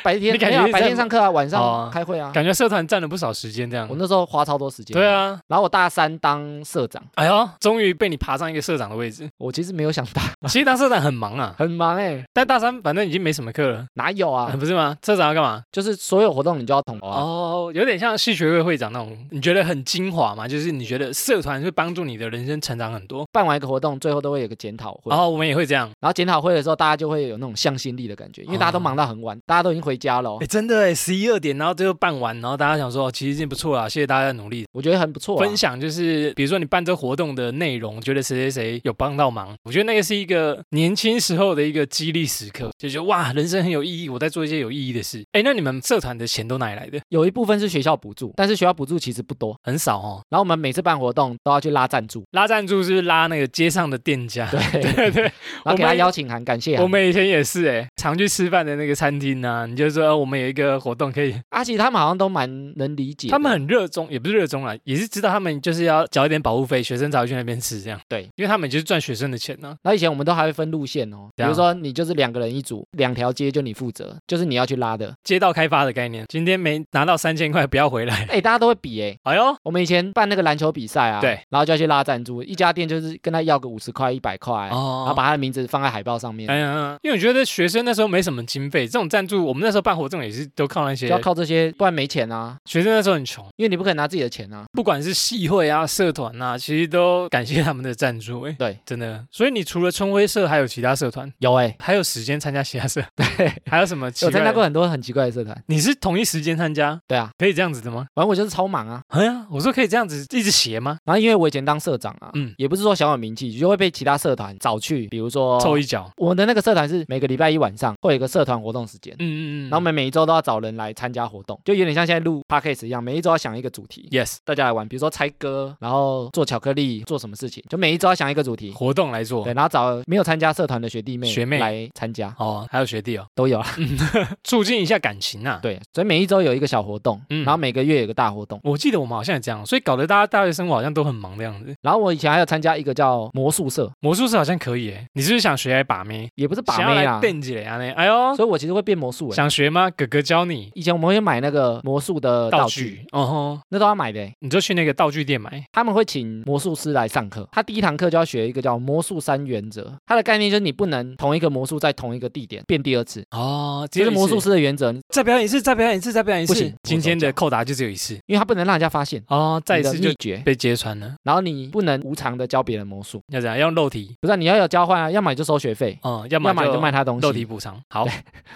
[0.02, 2.30] 白天你感觉是在没有啊白天上课啊，晚哦上开会啊。
[2.32, 3.96] 感觉社团占了不少时间这样我。
[3.98, 4.94] 那时候花超多时间。
[4.94, 5.08] 对。
[5.08, 9.28] 啊，然后我大三当社长，哎呦，终于被你爬上一个社长的位置。
[9.38, 14.54] 我其实没有想当， 其实当社长很忙啊，很忙哎、但大三反正已经没什么课了，哪有啊？
[14.58, 14.96] 不是吗？
[15.04, 15.62] 社长要干嘛？
[15.72, 17.20] 就是所有活动你就要统筹啊。
[17.20, 20.46] 哦，有点像系学会会长那种，你觉得很精华嘛？
[20.46, 23.24] 就是你觉得社团会帮助你的人生成长很多。
[23.32, 25.88] 办完一个活动，最后都会有个检讨会，然后我们也会这样。
[26.00, 29.96] 然后检讨会的时候，大家就会有那种向心力的感觉，因为大家都忙到很晚，大家都已经回
[30.40, 34.64] 哎，，真的哎，十一二点，然后最后办完，然后大家想说，哦其实已经不错了，谢谢大家的努力。
[34.72, 35.44] 我觉得很不错、啊。
[35.44, 45.24] 分享就是，比如说你办这活动的内容，觉得谁谁谁有帮到忙，我觉得那个是一个年轻时候的一个激励时刻，就觉得哇，人生很有意义，我在做一些有意义的事。
[45.32, 46.98] 哎，那你们社团的钱都哪里来的？
[47.10, 49.56] 有一部分是学校补助，但是学校补助其实不多。
[49.62, 50.22] 很少哦。
[50.30, 55.22] 然后我们每次办活动都要去拉赞助，拉赞助是拉那个街上的店家，对 对对，
[55.64, 56.76] 然后给他邀请函，感谢。
[56.78, 68.00] 我们以前也是哎，常去吃饭的那个餐厅啊，你就说呃我们有一个活动可以，啊，其实他们好像都蛮能理解，他们很热衷，也不是热衷啦，也是知道他们就是要缴一点保护费，学生才会去那边吃这样。
[68.08, 75.14] 对，因为他们就是赚学生的钱呢、然后以前我们都还会分路线哦，比对啊如说你就是两个人一组，两条街就你负责，就是你要去拉的。
[75.24, 78.26] 街道开发的概念，今天没拿到三千块不要回来。
[78.30, 79.16] 哎，大家都会比哎。
[79.24, 94.66] 哎呦，我们以前办那个篮球比赛啊，对，然后就要去拉赞助，一家店就是跟他要个五十块、一百块，哦然后哦，把他的名字放在海报上面，哎呀，因为我觉得学生那时候没什么经费，这种赞助我们那时候办活动也是都靠那些就要靠这些，不然没钱啊，学生那时候很穷，因为你不可能拿自己的钱啊。
[94.74, 98.42] 不管是系会啊、社团啊，其实都感谢他们的赞助。
[98.42, 99.24] 哎，对，真的。
[99.30, 104.30] 所以你除了春晖社，还有其他社团，有哎，还有时间参加其他社， 对，还有什么奇我？
[104.30, 108.06] 参加过很多很奇怪的社团，你是同一时间参加，对啊，可以这样子的吗？
[108.14, 109.00] 反正我就是超忙啊。
[109.08, 110.98] 哎呀，我说可以这样子一直写吗？
[111.04, 116.10] 然后因为我以前当社长啊，嗯嗯，也不是说小有名气，就会被其他社团找去，比如说凑一脚。
[116.18, 119.70] 我们的那个社团是每个礼拜一晚上会有一个社团活动时间，嗯嗯嗯。
[119.70, 129.54] 然后我们每一周都要找人来参加活动，就有点像现在录 podcast 一样，每一周要想一个主题，yes 大家来玩，比如说猜歌，然后做巧克力，做什么事情，就每一周要想一个主题，活动来做对，。
[129.54, 133.66] 然后找没有参加社团的学弟妹学妹来参加，哦，还有学弟哦，都有啊。
[134.42, 135.60] 促进一下感情啊。
[135.62, 138.58] 对，所以每一周有一个小活动，嗯然后每个月有一个大活动。
[138.64, 141.72] 我记得我们好像也这样，所以搞得大家大学生活好像都很忙的样子。
[141.82, 146.28] 然后我以前还有参加一个叫魔术社，魔术社好像可以诶，你是不是想学来把妹？
[146.34, 147.78] 也不是把妹啊，电起来啊？
[147.78, 149.36] 那哎呦，所以我其实会变魔术、欸。
[149.36, 149.90] 想学吗？
[149.90, 155.64] 哥哥教你以前我们会买那个魔术的道道具，哦吼，那都要买的欸、你就去那个道具店买。
[155.72, 159.92] 他们会请魔术师来上课，他第一堂课就要学一个叫魔术三原则。
[160.06, 166.52] 它的概念就是你不能同一个魔术在同一个地点变第二次，哦，这是魔术师的原则，再表演一次，再表演一次，再表演一次。
[166.52, 169.22] 不行今天的扣打就只有一次因为他不能让人家发现。
[169.28, 171.14] 哦，再一次就你的秘诀，被揭穿了。
[171.22, 173.58] 然后你不能无偿的教别人魔术，要怎样？
[173.58, 177.78] 要用肉体，不是你要有交换啊，要么你就收学费，哦，要么要么你就卖他东西，肉体补偿。
[177.90, 178.06] 好，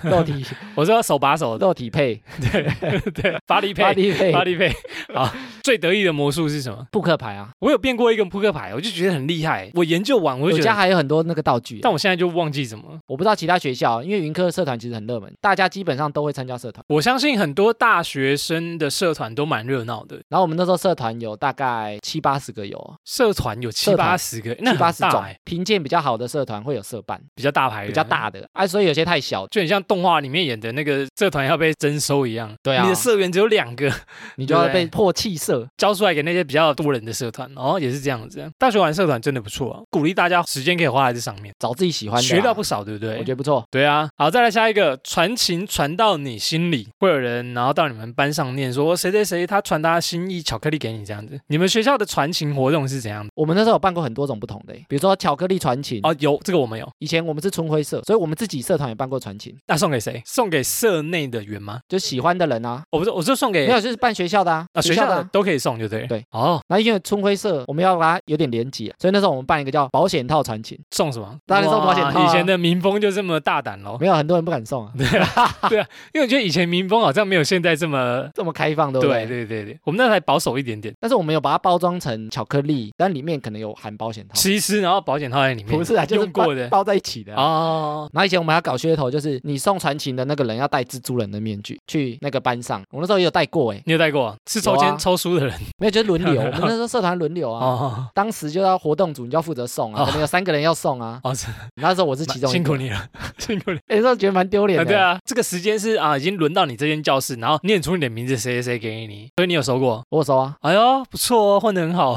[0.02, 0.44] 肉体
[0.74, 1.58] 我说手把手。
[1.58, 2.20] 的，肉体配。
[2.40, 2.62] 对
[3.12, 4.32] 对，发力配，巴黎配。
[4.32, 4.72] 发力配。
[5.14, 6.86] 好，最得意的魔术是什么？
[6.90, 9.70] 扑克牌啊，我有变过一个扑克牌，我就觉得很厉害。
[9.74, 12.84] 我研究完，我觉得，还有很多那个道具啊，但我现在就忘记什么。
[13.06, 16.84] 我不知道其他学校，因为云科社团其实很热门，大家基本上都会参加社团。
[16.88, 22.82] 我相信很多大学生的社团都蛮热闹的，然后我们那时候社团有大概七八十个有。
[22.82, 25.22] 哦，社团有七八十个，那七八十种。
[25.44, 28.44] 评鉴比较好的社团会有社办，比较大牌，比较大的。
[28.52, 32.52] 啊，所以有些太小，就很像动画里面演的那个社团要被征收一样。
[32.62, 33.92] 对啊你的社员只有两个，
[34.36, 35.66] 你就要被破弃社。
[35.76, 38.50] 交出来给那些比较多人的社团，哦，也是这样子。
[38.58, 43.18] 大学玩社团真的不错啊，鼓励大家时间可以花在这上面，找自己喜欢的啊，学到不少，对不对？
[43.18, 43.64] 我觉得不错。
[43.70, 51.38] 对啊，好，再来下一个，传情传到你心里，会有人然后到你们班上念说谁谁谁他传达心意巧克力给你这样子。
[51.48, 53.30] 你们学校的传情活动是怎样的？
[53.34, 56.00] 我们那时候有办过很多种不同的，比如说巧克力传情。
[56.02, 60.22] 哦，有这个我们有，以前我们是春晖社，所以我们自己社团也办过传情，那送给谁？
[60.24, 61.80] 送给社内的员吗？
[61.88, 65.28] 就喜欢的人啊，我不是，我是送给没有就是办学校的啊，啊学校的啊。
[65.32, 66.06] 都可以送，就对了。
[66.06, 71.38] 对，哦，然后因为春晖社我们要把它有点连结，所以那时候我们办一个叫保险套传情，送什么？
[71.46, 73.96] 当然送保险套啊哇以前的民风就这么大胆喽。
[74.00, 78.28] 没有很多人不敢送啊， 对啊，对啊因为我觉得以前民风好像没有现在这么。
[78.34, 79.44] 这么开放，对不对对？
[79.44, 85.76] 对对对，我们那还保守一点点，但是我们有把它包装成巧克力，但里面可能有含保险套，吃一吃，然后保险套在里面。
[85.76, 87.42] 不是啊，就是用过的包包在一起的啊。
[87.42, 94.34] 哦，然后以前我们还要搞噱头，就是你送传情的那个人要戴蜘蛛人的面具去那个班上，我那时候也有戴过哎，你有戴过？
[94.46, 97.64] 是抽签啊抽书的人没有就是轮流， 我们那时候社团轮流啊。
[97.66, 101.20] 哦当时就要活动组，你就要负责送啊，哦可能有三个人要送啊。
[101.24, 101.46] 哦，是
[101.76, 103.06] 那时候我是其中一个，辛苦你了，
[103.38, 103.78] 辛苦你。
[103.88, 104.90] 哎 那时候觉得蛮丢脸啊，的。
[104.90, 110.02] 对，啊，这个时间是啊，已经轮到你这间教室，然后念出你的名字，谁谁谁给你，所以你有收过？
[110.10, 112.14] 我有收啊，哎呦，不错哦，混得很好，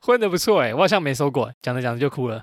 [0.00, 2.42] 混得不错哎，我好像没收过，讲着讲着就哭了。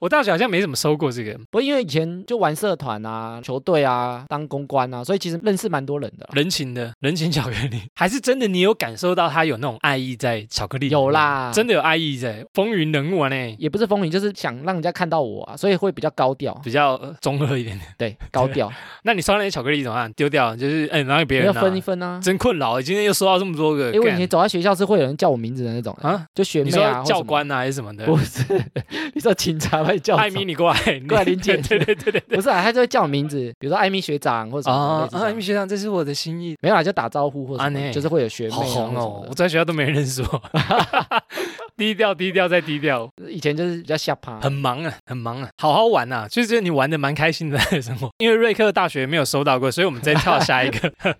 [0.00, 6.28] 我大学好像没怎么收过这个不过因为以前就玩社团啊、球队啊、当公关啊，所以其实认识蛮多人的。
[6.32, 10.92] 人情的人情巧克力， 还是真的你有感受到他有那种爱意在巧克力里？
[10.92, 16.52] 有啦真的有爱意在，风云人物啊呢，也不是风云，就是想让人家看到我啊，所以会比较高调。
[16.64, 17.88] 比较呃中二一点点。
[17.98, 18.70] 对，高调，
[19.04, 20.12] 那你收那些巧克力怎么办？
[20.14, 21.60] 丢掉，就是哎，拿给别要人啊。
[21.60, 22.20] 分一分啊。
[22.22, 23.92] 真困扰，今天又收到这么多个。
[23.92, 28.04] 因为以前走在学校是会有人叫我名字的那种，啊，就学妹啊，教官啊还是什么的？
[28.06, 28.42] 不是，
[29.14, 32.36] 你说警察会叫艾米，你过来，过来临检对对对对对。
[32.36, 36.56] 不是啊，他就会叫我名字，比如说艾米学长或者什么啊啊，艾米学长，这是我的心意。
[36.60, 39.26] 没有啦，就打招呼或者啊就是会有学妹啊好红哦！
[39.28, 40.42] 我在学校都没人认识我，
[41.76, 48.10] 低调低调再低调，以前就是比较下趴，很忙啊，很忙啊，好好玩呐、就是你玩的蛮开心的生活。
[48.18, 50.92] 因为瑞克大学没有收到过，所以我们再跳下一个。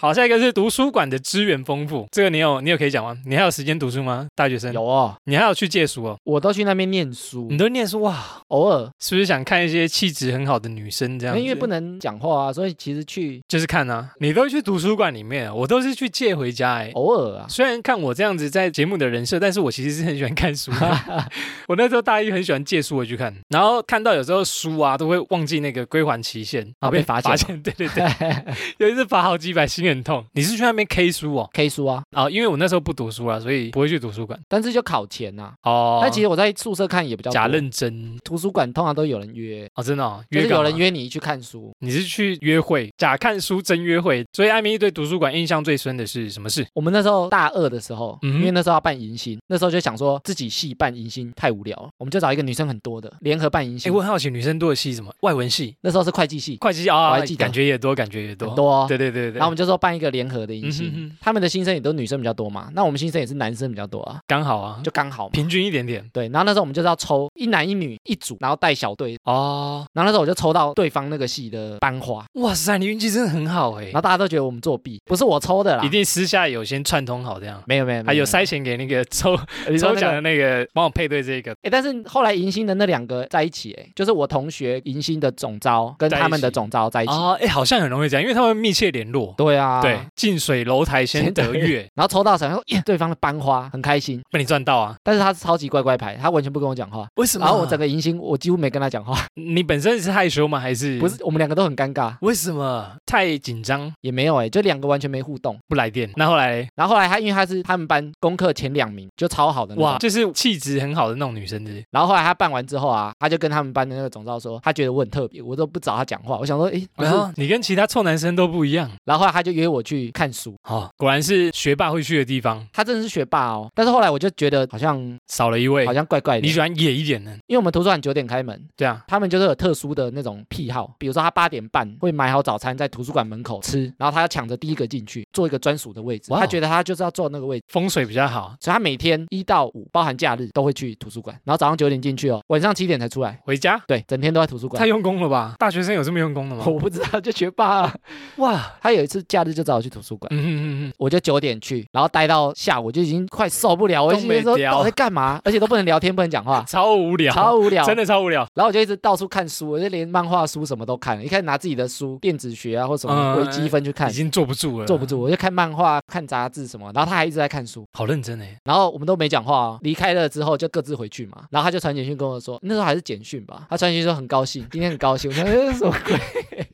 [0.00, 3.16] 好，下一个是图书馆的资源丰富，这个你有你有可以讲吗？
[3.26, 4.28] 你还有时间读书吗？
[4.36, 6.16] 大学生有哦，你还有去借书哦？
[6.22, 8.16] 我都去那边念书你，都念书哇？
[8.46, 11.36] 偶尔，是不是想看一些气质很好的女生这样？
[11.36, 16.92] 因为不能讲话啊，所以其实去就是看啊，你都去图书馆里面，我都是去借回家哎。
[16.94, 21.28] 偶尔啊，虽然看我这样子在节目的人设，但是我其实是很喜欢看书的。
[21.68, 27.60] 我那时候大一很喜欢借书回去看，然后看到有时候书啊都会忘记那个归还期限，然后被罚钱钱。
[27.62, 28.44] 对对对，
[28.78, 30.24] 有一次罚好几百，心很痛。
[30.32, 34.38] 你是去那边 K 书哦？K 书啊，啊、因为我那时候不读书啊，所以不会去图书馆。
[34.48, 35.52] 但是就考前呐。
[35.62, 41.72] 哦，那其实我在宿舍看也比较假认真图书馆通常都有人约，哦，真的、哦，就是有人约你去看书。
[41.80, 46.66] 你是去约会，假看书真约会，所以艾米对图书馆印象最深的是什么事？
[46.74, 53.92] 我们那时候大二的时候，嗯因为那时候要办迎新，那时候就想说自己系办迎新太无聊了，我们就找一个女生很多的联合办迎哎，新。
[53.92, 55.12] 我很好奇，女生多的系什么？
[55.20, 58.48] 外文系、那时候是会计系，会计系啊、我还记得感觉也多，感觉也多。
[58.48, 58.86] 很多哦。
[58.88, 65.28] 对对对对对，然后我们就说办一个联合的迎新，嗯哼哼他们的新生也都女生比较多嘛，那我们新生也是男生比较多啊，刚好啊，就刚好。
[65.30, 69.86] 平均一点点对，然后那时候我们就是要抽一男一女一组，然后带小队，哦。
[69.92, 81.52] 然后那时候我就抽到对方那个系的班花，哇塞，你运气真的很好哎然，后大家都觉得我们作弊，不是我抽的啦一，定私下有先串通好这样，没有没有，还有塞塞钱给那个抽抽你抽奖的那个，帮我配对这个。
[81.62, 87.12] 哎，但是后来迎新的那两个在一起，哎，就是我同学迎新的总招跟他们的总招在一起。
[87.12, 89.34] 哦，哎，好像很容易这样，因为他们密切联络。
[89.36, 94.96] 对啊，啊，对，，近水楼台先得月，然后抽到手，然后耶，对方的班花很开心，被你赚到啊？
[95.02, 97.06] 但是他是超级乖乖牌，他完全不跟我讲话。
[97.16, 100.58] 为什么然后我整个迎新，我几乎没跟他讲话， 你本身是害羞吗？
[100.58, 101.22] 还是不是？
[101.24, 105.58] 我们两个都很尴尬，为什么太紧张也没有哎、就两个完全没互动。
[105.68, 106.10] 不来电？
[106.16, 116.38] 那后来然后后来他因为他是他们班功课前两名，就超好的那种哇，就是气质很好的那种女生的，然后后来他办完之后啊，他就跟他们班的那个总召说，他觉得我很特别，我都不找他讲话。
[116.38, 117.10] 我想说，诶，不是。
[117.10, 118.90] 然后你跟其他臭男生都不一样。
[119.04, 123.68] 然后后来他就约我去看书，哦，果然是学霸会去的地方，他真的是学霸哦。
[123.74, 125.92] 但是后来我就觉得好像少了一位好。
[125.98, 136.32] 像怪怪的，你喜欢野一点的，因为我们图书馆九点开门，对啊，他们就是有特殊的那种癖好，比如说他八点半会买好早餐在图书馆门口吃，然后他要抢着第一个进去，坐一个专属的位置。
[136.32, 138.54] 他觉得他就是要坐那个位置，风水比较好。
[138.60, 143.40] 所以他每天一到五，包含假日都会去图书馆，然后早上九点进去哦，晚上七点才出来。
[143.44, 144.86] 回家对，整天都在图书馆太。
[144.88, 145.54] 用功了吧？
[145.58, 146.64] 大学生有这么用功的吗？
[146.68, 147.94] 我不知道，就学霸、啊。
[148.36, 150.28] 哇，他有一次假日就找我去图书馆。
[150.32, 154.04] 嗯嗯嗯嗯，我就九点去，然后待到下午，就已经快受不了。
[154.04, 155.40] 我就说我在干嘛？
[155.44, 157.84] 而且都不能聊天，不能讲话， 超无聊，超无聊。
[157.84, 158.46] 真的超无聊。
[158.54, 161.22] 然后我就一直到处看书，我就连漫画书什么都看了。
[161.22, 166.90] 一开始拿自己的书，电子学啊或什么嗯微积分去看已，经坐不住了，坐不，住，我就看漫画、看杂志什么。
[166.94, 168.56] 然后他还一直在看书，好认真哎。
[168.64, 169.78] 然后我们都没讲讲话啊。
[169.82, 171.44] 离开了之后就各自回去嘛。
[171.50, 173.66] 然后他就传简讯跟我说，那时候还是简讯吧。
[173.70, 175.30] 他传简讯说很高兴，今天很高兴。
[175.30, 176.67] 我说哎什么鬼？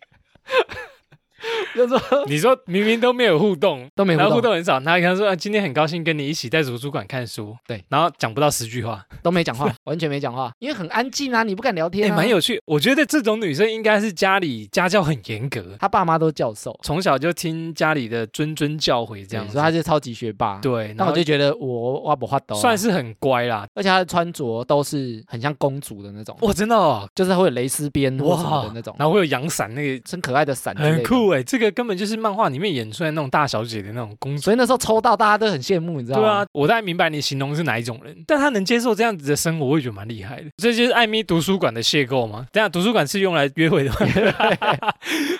[1.74, 12.16] 就说 你说明明都没有互动，都没然后互互动，动很少，他跟他说、啊、今天很高兴跟你一起在图书馆看书，对，然后讲不到十句话，都没讲话， 完全没讲话，因为很安静啊，你不敢聊也天啊。
[12.16, 12.60] 蛮有趣。
[12.64, 23.66] 我觉得这种女生应该是家里家教很严格，她爸妈都教授，从小就听家里的谆谆教诲这样子，对所以他是超级学霸。，对，然后那我就觉得我我不画抖，算，是很乖啦。
[23.74, 30.94] 而且她的穿着都是很像公主的那种，哇，真的哦，就是会有蕾丝边或什么的那种，然后会有阳伞，那个很可爱的伞之类的。
[30.96, 31.04] 很。
[31.04, 34.42] 酷哎，这个根本就是漫画里面演出来那种大小姐的那种公主。
[34.42, 36.22] 所以那时候抽到大家都很羡慕，你知道吗？
[36.22, 40.44] 对啊，我大概明白你形容是哪一种人，但他能接受这样子的生活，我也觉得蛮厉害的。
[40.56, 42.46] 这就是艾米图书馆的邂逅吗？
[42.52, 43.96] 等一下图书馆是用来约会的吗？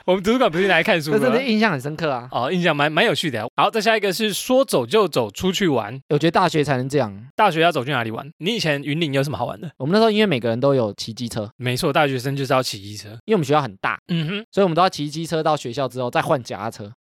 [0.07, 1.43] 我们图书馆不是拿来看书的吗真的？
[1.43, 2.29] 印象很深刻啊！
[2.31, 3.47] 哦，印象蛮蛮有趣的。
[3.57, 6.01] 好，再下一个是说走就走，出去玩。
[6.09, 7.15] 我觉得大学才能这样。
[7.37, 8.31] 大学要走去哪里玩？
[8.39, 9.71] 你以前云林有什么好玩的？
[9.77, 13.09] 我们那时候因为每个人都有骑机车，没错，大学生就是要骑机车。
[13.25, 16.93] 因为我们学校很大，嗯哼，所以我们都要骑机车到学校之后再换家车。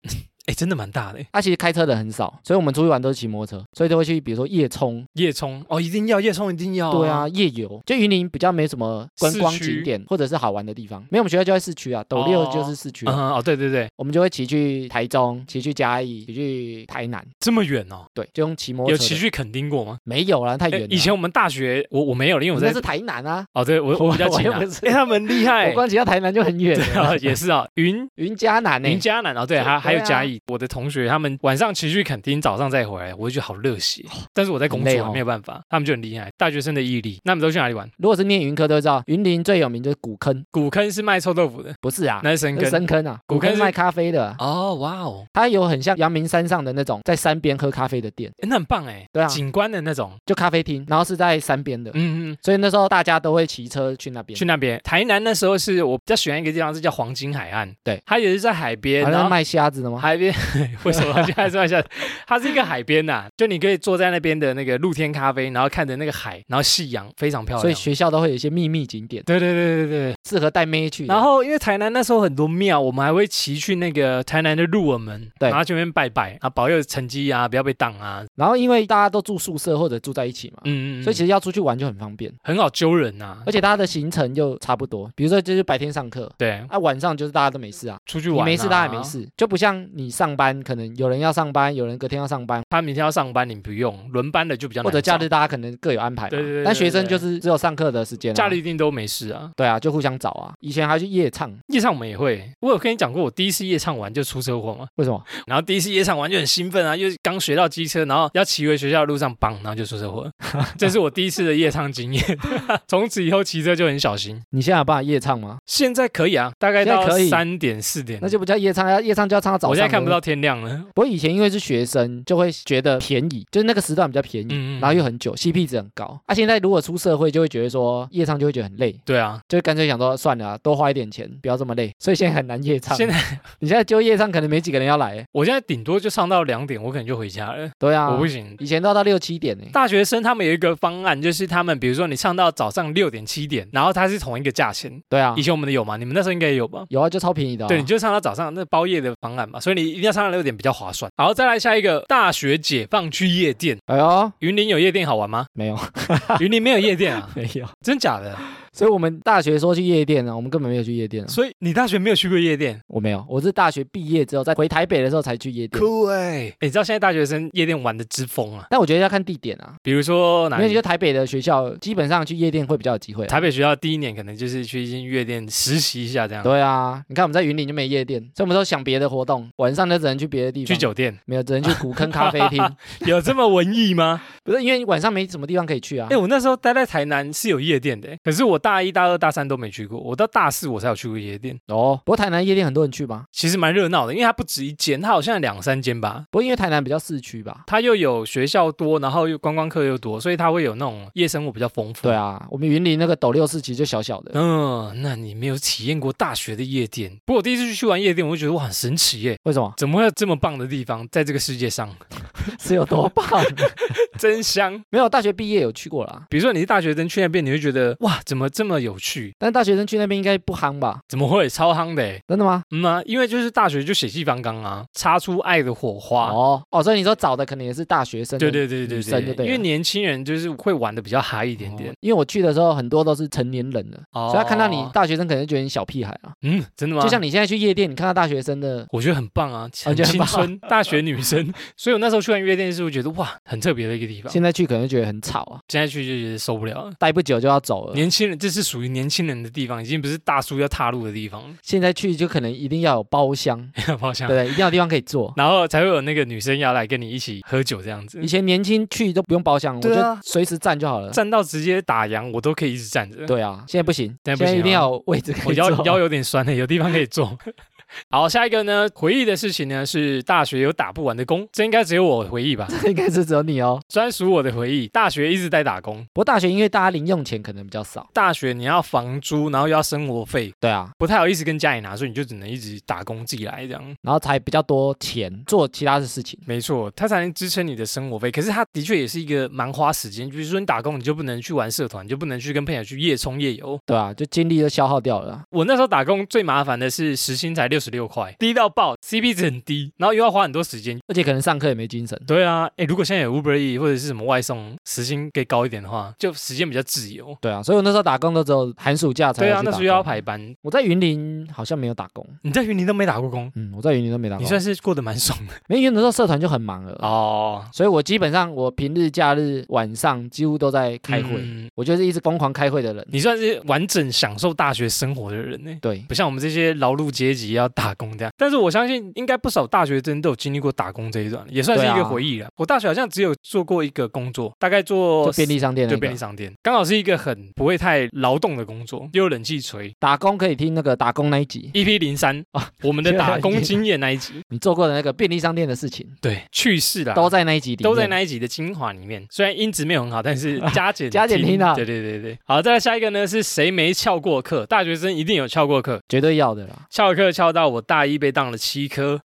[0.47, 1.19] 哎，真的蛮大的。
[1.33, 7.81] 他、其实开车的很少，所以我们出去玩都是骑摩托车，所以都会去比如说夜冲，夜冲哦，一定要夜冲，一定要、对啊，，夜游。
[7.87, 18.05] 就云林比较没什么观光景点或者是好玩的地方，没有我们学校就在市区啊，斗六哦就是市区啊、嗯哼哦，对对对，我们就会骑去台中，骑去嘉义，骑去台南，这么远哦。
[18.13, 19.03] 对，就用骑摩托车。
[19.03, 19.99] 有骑去垦丁过吗？
[20.05, 20.87] 没有啦，太远。
[20.91, 24.73] 以前我们大学，我我没有，因为我在我是台南啊，哦，对 我我比较近啊我又不。
[24.73, 27.09] 是哎，他们厉害我，光骑到台南就很远对了。
[27.09, 34.05] 啊，也是啊，云云嘉南呢、云嘉南哦，对，还还有嘉义，我的同学他们晚上骑去垦丁，早上再回来，我就觉得好热血。
[34.33, 37.21] 但是我在工作没有办法，他们就很厉害，大学生的毅力。
[37.25, 37.89] 那你们都去哪里玩？
[37.99, 42.21] 如果是念云科都知道，云林最有名就是古坑，古坑是卖臭豆腐的，不是啊？
[42.23, 42.71] 那是深坑。
[42.71, 52.37] 深坑啊，古坑卖咖啡的啊、哦，哇哦，它有很像阳明山上的那种在山边喝咖啡的店，哎那很棒哎，对啊景观的那种，就咖啡厅，然后是在山边的，嗯嗯。
[52.43, 54.37] 所以那时候大家都会骑车去那边。
[54.37, 57.73] 去那边，台南那时候是我比较喜欢一个地方，是叫黄金海岸。
[57.83, 59.99] 对，它也是在海边，然后卖虾子的吗？
[59.99, 60.24] 海边
[60.85, 61.83] 为什么现在说一下？
[62.27, 67.61] 它是一个海边呐、就你可以坐在那边的那个露天咖啡，然后看着那个海，然后夕阳非常漂亮。
[67.61, 70.15] 所以学校都会有一些秘密景点，对对对对对。
[70.29, 71.07] 适合带妹去。
[71.07, 78.25] 然后因为台南那时候很多庙，我们还会骑去那个台南的鹿耳门，对然后去那边拜拜啊，保佑成绩啊，不要被挡啊。
[78.37, 85.11] 然后因为大家都住宿舍或者住在一起嘛，嗯嗯，所以其实要出去玩就很方便，很好揪人呐、而且大家的行程又差不多。
[85.15, 89.05] 比如说就是白天上课，对，啊晚上就是大家都没事啊，出去玩、啊，你没事，大家也没。
[89.05, 96.31] 事，就不像你上班，可能有人要上班，有人隔天要上班，他明天要上班，你不用轮班的就比较难或者假日大家可能各有安排嘛。
[96.31, 99.51] 对对对对但学生就是只有上课的时间、啊，假日一定都没事啊。
[99.57, 100.53] 对啊，就互相找啊。
[100.61, 104.87] 以前还去夜唱，夜唱我们也会，我有跟你讲过，我第一次夜唱完就出车祸吗。
[104.97, 105.23] 为什么？
[105.47, 110.31] 然后第一次夜唱完就很兴奋啊，又刚学到机车，然后要骑回学校的路上，绑，然后就出车祸了。
[110.79, 112.39] 这是我第一次的夜唱经验，
[112.87, 114.41] 从此以后骑车就很小心。
[114.51, 115.59] 你现在有办法夜唱吗？
[115.67, 119.71] 现在可以啊，大概到三点四点，那就不叫夜唱，要夜唱就要唱到早上。
[119.71, 120.21] 我现在看不到。
[120.25, 120.83] 天亮了。
[120.95, 126.19] 不过以前因为是学生，就会觉得便宜，就是那个时段比较便宜，嗯嗯，然后又很久，CP 值很高。
[126.25, 131.93] 啊，现在如果出社会，就会觉得说夜唱就会觉得很累，对啊，就干脆想说算了啊、多花一点钱，不要这么累。
[131.99, 132.97] 所以现在很难夜唱。
[132.99, 133.15] 现在
[133.59, 135.23] 你现在就夜唱，可能没几个人要来。
[135.33, 137.71] 我现在顶多就唱到两点，我可能就回家了。
[137.79, 138.57] 对啊，我不行。
[138.61, 139.65] 以前都要到六七点呢。
[139.73, 144.91] 大学生他们有一个方案，就是他们比如说你唱到早上六点七点，然后它是同一个价钱。
[145.11, 145.97] 对啊以，前我们的有吗？
[145.99, 146.85] 你们那时候应该也有吧？
[146.89, 147.69] 有啊，就超便宜的、啊。
[147.69, 151.11] 对，你就唱到早上那包夜的方案嘛，所以你一定要上到六点比较划算。
[151.17, 153.79] 好再来下一个，大学解放去夜店。
[153.87, 155.47] 哎呦，云林有夜店好玩吗？
[155.53, 155.79] 没有
[156.41, 157.31] 云林没有夜店啊？
[157.35, 158.37] 没有，真假的？
[158.75, 161.29] 所以我们大学说去夜店呢，我们根本没有去夜店啊。
[161.29, 162.81] 所以你大学没有去过夜店？
[162.89, 165.81] 我没有，我是大学毕业之后，在回台北的时候才去夜店。
[165.81, 166.49] 酷哎！
[166.49, 168.67] 哎，你知道现在大学生夜店玩的之疯啊？
[168.69, 170.65] 但我觉得要看地点啊，比如说哪里？
[170.65, 173.29] 因为就台北的学校，基本上去夜店会比较有机会啊。
[173.29, 180.67] 台北学校第一年可能就是去一间夜店实习一下这样，对啊，你看我们在云林就没夜店，所以我们都想别的活动，晚上就只能去别的地方。
[180.67, 182.61] 去酒店没有，只能去古坑咖啡厅。
[183.07, 184.21] 有这么文艺吗？
[184.43, 186.17] 不是，因为晚上没什么地方可以去啊哎、。
[186.17, 193.27] 我那时候待在台南是有夜店的，可是我大一、大二、大三都没去过，我到大四我才有去过夜店，哦，不过台南夜店很多人去吧？
[193.31, 196.25] 其实蛮热闹的，因为它不止一间，它好像有两三间吧。
[196.31, 197.65] 不过因为台南比较市区吧。
[197.67, 202.05] 它又有学校多，然后又观光客又多，所以它会有那种夜生活比较丰富。
[202.05, 204.31] 对，啊，我们云林那个斗六市其实就小小的。
[204.35, 207.11] 嗯，那你没有体验过大学的夜店？
[207.27, 209.39] 不过我第一次去玩夜店，我就觉得哇，很神奇耶！
[209.43, 209.71] 为什么？
[209.77, 211.95] 怎么会有这么棒的地方在这个世界上？
[212.59, 213.45] 是有多棒？
[214.19, 214.83] 真香！
[214.91, 216.23] 没有，大学毕业有去过啦。
[216.31, 219.35] 比如说你是大学生去那边，你会觉得哇，怎么这么有趣？
[219.39, 221.01] 但是大学生去那边应该不夯吧？
[221.09, 222.21] 怎么会超夯的耶？
[222.29, 222.63] 真的吗？
[222.71, 226.31] 嗯啊，因为就是大学就血气方刚啊，擦出爱的火花。
[226.31, 231.95] 哦哦，所以你说找的可能也是大学生的对对对对女生对，对因为年轻人就是会玩的比较嗨一点点哦。
[232.01, 236.33] 因为我去的时候很多都是成年人了，哦所以他看到你大学生可能就觉得你小屁孩啊。
[236.43, 237.03] 嗯，真的吗？
[237.03, 244.33] 就像你现在去夜店，你看到大学生的，我觉得很棒啊，很青春大学女生，所以我那时候去完夜店是会觉得哇，很特别的一个地方。
[244.33, 246.93] 现在去可能觉得很吵啊，现在去就觉得受不了了。
[246.99, 247.95] 待不久就要走了。
[247.95, 251.43] 年轻人，这是属于年轻人的地方，已经不是大叔要踏入的地方。
[251.63, 255.33] 现在去就可能一定要有包厢， 包厢对，一定要有地方可以坐。
[255.37, 261.11] 然后才会有那个女生要来跟你一起喝酒这样子以，前年轻去都不用包厢，我就随时站就好了。
[261.11, 263.27] 站到直接打烊，我都可以一直站着。
[263.27, 265.71] 对啊，现在不行，现在不行啊一定要有位置可我以坐。
[265.71, 267.37] 腰腰有点酸的，有地方可以坐。
[268.11, 273.81] 好，下一个呢，回忆的事情呢是大学有打不完的工，这应该只有我回忆吧， 这应该是只有你哦。
[273.89, 274.89] 专属我的回忆。
[274.89, 283.83] 大学一直在打工，不过大学因为大家零用钱可能比较少，大学你要房租，然后又要生活费，对啊，不太好意思跟家里拿，所以你就只能一直打工自己来这样。
[284.03, 286.39] 然后才比较多钱做其他的事情。
[286.47, 288.31] 没错，它才能支撑你的生活费。
[288.31, 293.79] 可是它的确也是一个蛮花时间，比如说你打工，你就不能去玩社团，你就不能去跟朋友去夜冲夜游。
[293.87, 295.43] 对啊，就精力都消耗掉了。
[295.51, 300.99] 我那时候打工最麻烦的是时薪才六十六块，低到爆，CP 值很低，然后又要花很多时间。
[301.07, 302.21] 而且可能上课也没精神。
[302.27, 307.37] 对啊，哎，如果现在有 Uber E 或者是什么外送，时薪可以高一点的话，就时间比较自由。
[307.41, 310.55] 对啊，所以我那时候打工都只有寒暑假才对啊，那时候又要排班。
[310.63, 314.45] 我在云林好像没有打工，你在云林都没打过工，嗯，我在云林都没打工。
[314.45, 317.65] 你算是过得蛮爽的因为那时候社团就很忙了，哦。
[317.73, 323.05] 所以我基本上我平日假日晚上几乎都在开会，嗯我就是一直疯狂开会的人。
[323.11, 325.77] 你算是完整享受大学生活的人呢。
[325.81, 332.49] 对，不像我们这些劳碌阶级要打工这样，但是我相信应该不少大学生都有经历过打工这一段，也算是一个回忆了。
[332.57, 339.93] 我大学好像只有做过一个工作，大概做就便利商店那个就便利商店，刚好是一个很不会太劳动的工作，又有冷气吹。
[339.99, 349.25] 打工可以听那个打工那一集，EP 零三啊，我们的打工经验那一集，你做过的那个便利商店的事情对趣事啦，都在那一集里，都在那一集的精华里面。
[349.31, 352.39] 虽然音质没有很好，但是 加减加减听啊对对对对。
[352.45, 354.67] 好，再来下一个呢，是谁没翘过课？
[354.67, 356.87] 大学生一定有翘过课，绝对要的啦。
[356.91, 359.19] 翘课翘到我大一被当了七科，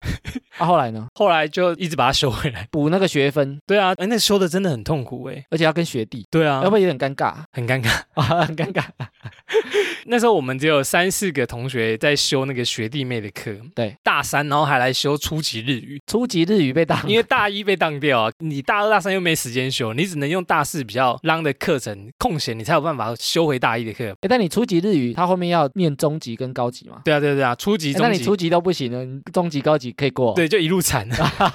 [0.59, 2.69] 啊，后来呢，后来就一直把它修回来。
[2.71, 5.43] 补那个学分，对啊，哎，那修的真的很痛苦哎。
[5.51, 7.89] 而且要跟学弟，对啊要不，然有点尴尬很尴尬。
[8.21, 8.83] 啊，很尴尬。
[10.09, 24.11] 那时候我们只有三四个同学在修那个学弟妹的课，对，大三然后还来修初级日语，初级日语被当，因为大一被当掉啊，你大二大三又没时间修，你只能用大四比较浪的课程空闲，你才有办法修回大一的课。
[24.21, 27.01] 哎但你初级日语，它后面要念中级跟高级嘛？
[27.05, 30.35] 对啊，对啊对啊，初级、中级，你初级都不行了，中级、高级可以过。
[30.35, 31.09] 对，就一路惨。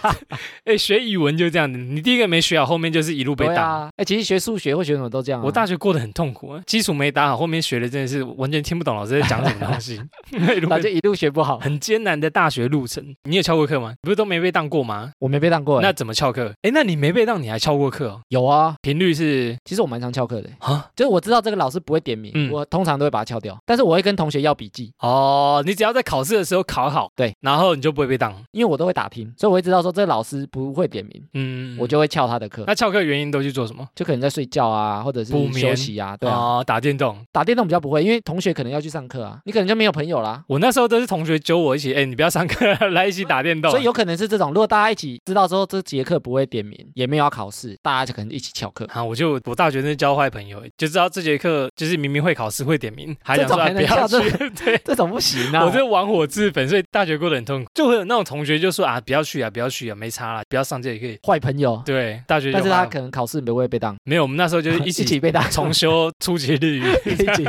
[0.65, 3.55] 哎，学语文就这样子，你第一个没学好，后面就是一路被当。
[3.55, 5.43] 对啊，哎，其实学数学或学什么都这样啊。
[5.45, 10.01] 我大学过得很痛苦啊，基础没打好，后面学的真的是完全听不懂老师在讲什么东西，
[10.33, 11.59] 一路那就一路学不好。
[11.59, 13.15] 很艰难的大学路程。
[13.25, 13.93] 你有翘过课吗？
[14.01, 15.11] 不是都没被当过吗？
[15.19, 16.51] 我没被当过欸，那怎么翘课？
[16.63, 18.21] 哎，那你没被当，你还翘过课哦？
[18.29, 18.73] 有啊。
[18.81, 20.89] 频率是其实我蛮常翘课的，啊？
[20.95, 28.33] 就是我知道这个老师不会点名，嗯我通常都会把它翘掉，但是我会跟同学要笔记，哦，你只要在考试的时候考好，对，然后你就不会被当。
[28.51, 33.87] 因为我都会打听，所以我会知道说这个老师不会点名，嗯，我就会翘他的课，那翘课原因都去做什么？
[33.95, 36.35] 就可能在睡觉啊，或者是休息啊，对啊。
[36.35, 37.17] 哦，打电动。
[37.31, 40.41] 打电动比较不会，因为同学可能要去上课啊，你可能就没有朋友啦。
[40.47, 43.69] 我那时候都是同学揪我一起，哎，你不要上课了， 来一起打电动。
[43.69, 48.87] 所以有可能是这种，如果大家一起知道之后这节课不会点名，也没有要考试，大家就可能一起翘课。
[48.93, 54.49] 啊，我就我大学生教坏朋友，就知道这节课就是明明会考试会点名，还想说这种还能不要翘去。
[54.63, 55.65] 对，这种不行啊！
[55.65, 57.69] 我这玩火自焚，所以大学过得很痛苦。
[57.73, 61.27] 就会有那种同学就说啊，不要去啊，不要去啊，没差啦，不要上这节课。
[61.27, 67.43] 坏朋友，对，大学就但是他可能考试不会被当，没有，我们那时候就是一一起 起被当，重修初级日语，一起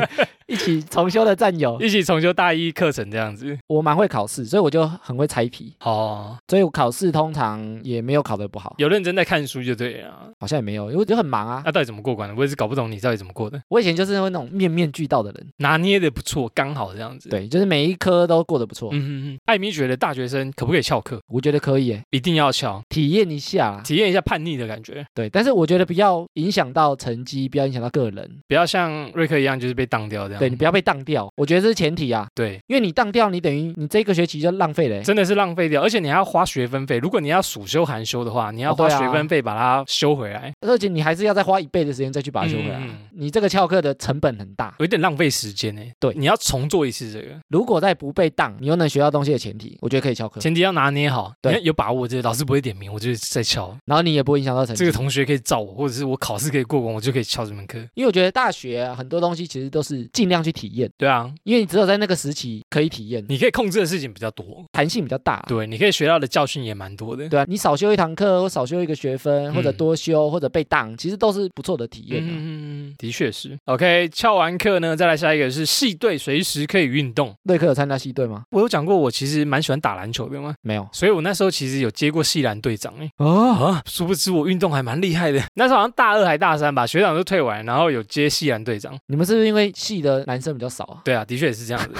[0.52, 1.78] 一起重修的战友。
[1.80, 3.58] 一起重修大一课程这样子。
[3.66, 10.28] 我蛮会考试，所以我就很会拆题，哦，所以我考试通常也没有考得不好，有认真在看书就对了啊。
[10.38, 11.72] 好像也没有，因为我就很忙啊那、。
[11.72, 12.34] 到底怎么过关的？
[12.36, 13.58] 我也是搞不懂你到底怎么过的。
[13.68, 18.90] 我以前就是那种面面俱到的人，拿捏的不错，刚好这样子。，对，就是每一科都过得不错。
[18.92, 19.38] 嗯嗯嗯。
[19.46, 21.18] 艾米觉得大学生可不可以翘课？
[21.28, 23.80] 我觉得可以耶，一定要翘，体验一下啦。
[23.82, 28.30] 体验一下叛逆的感觉，对，但是我觉得不要影响到成绩，不要影响到个人。
[28.48, 30.40] 不要像瑞克一样就是被当掉这样。
[30.42, 32.26] 对你不要被当掉，我觉得这是前提啊。
[32.34, 35.02] 对，因为你当掉，你等于你这个学期就浪费了耶。
[35.02, 36.98] 真的是浪费掉，而且你还要花学分费。
[36.98, 42.82] 如果你要暑修寒修的话，你要花学分费把它修回来，而且你还是要再花一倍的时间再去把它修回来啊。
[42.82, 44.74] 嗯嗯你这个翘课的成本很大。
[44.80, 45.82] 有点浪费时间呢。
[46.00, 53.76] 对你要重做一次这个，如果在不被当，你又能学到东西的前提，我觉得可以翘课，前提要拿捏好，对有把握，这个老师不会点名，我就在翘。
[53.84, 54.78] 然后你也不会影响到成绩。
[54.80, 57.78] 这个同学可以照我，或者是我考试可以过关，我就可以翘这门课。
[57.94, 65.44] 因为我觉得大学啊很多东西其实都是尽量去体验，对啊，因为你只有在那个时期可以体验，你可以控制的事情比较多，弹性比较大。
[65.46, 67.28] 对，你可以学到的教训也蛮多的。
[67.28, 72.26] 对啊，你少修一堂课，或少修一个学分，或者嗯多修，或者被当，其实都是不错的体验、啊。
[72.28, 73.56] 嗯，的确是。
[73.66, 77.34] OK，翘完课呢，再来下一个是系队，随时可以运动。
[77.44, 78.44] 瑞克有参加系队吗？
[78.50, 80.88] 我有讲过，我其实蛮喜欢打篮球的吗，没有。
[80.92, 83.08] 所以我那时候其实有接过系篮队长哎。
[83.18, 85.42] 哦，啊，殊不知我运动还蛮厉害的。
[85.54, 88.94] 那时候好像大二还大三吧，学长都退完，然后有接系篮队长。
[89.06, 91.00] 你们是不是因为系的男生比较少啊？
[91.04, 91.94] 对啊，的确也是这样子。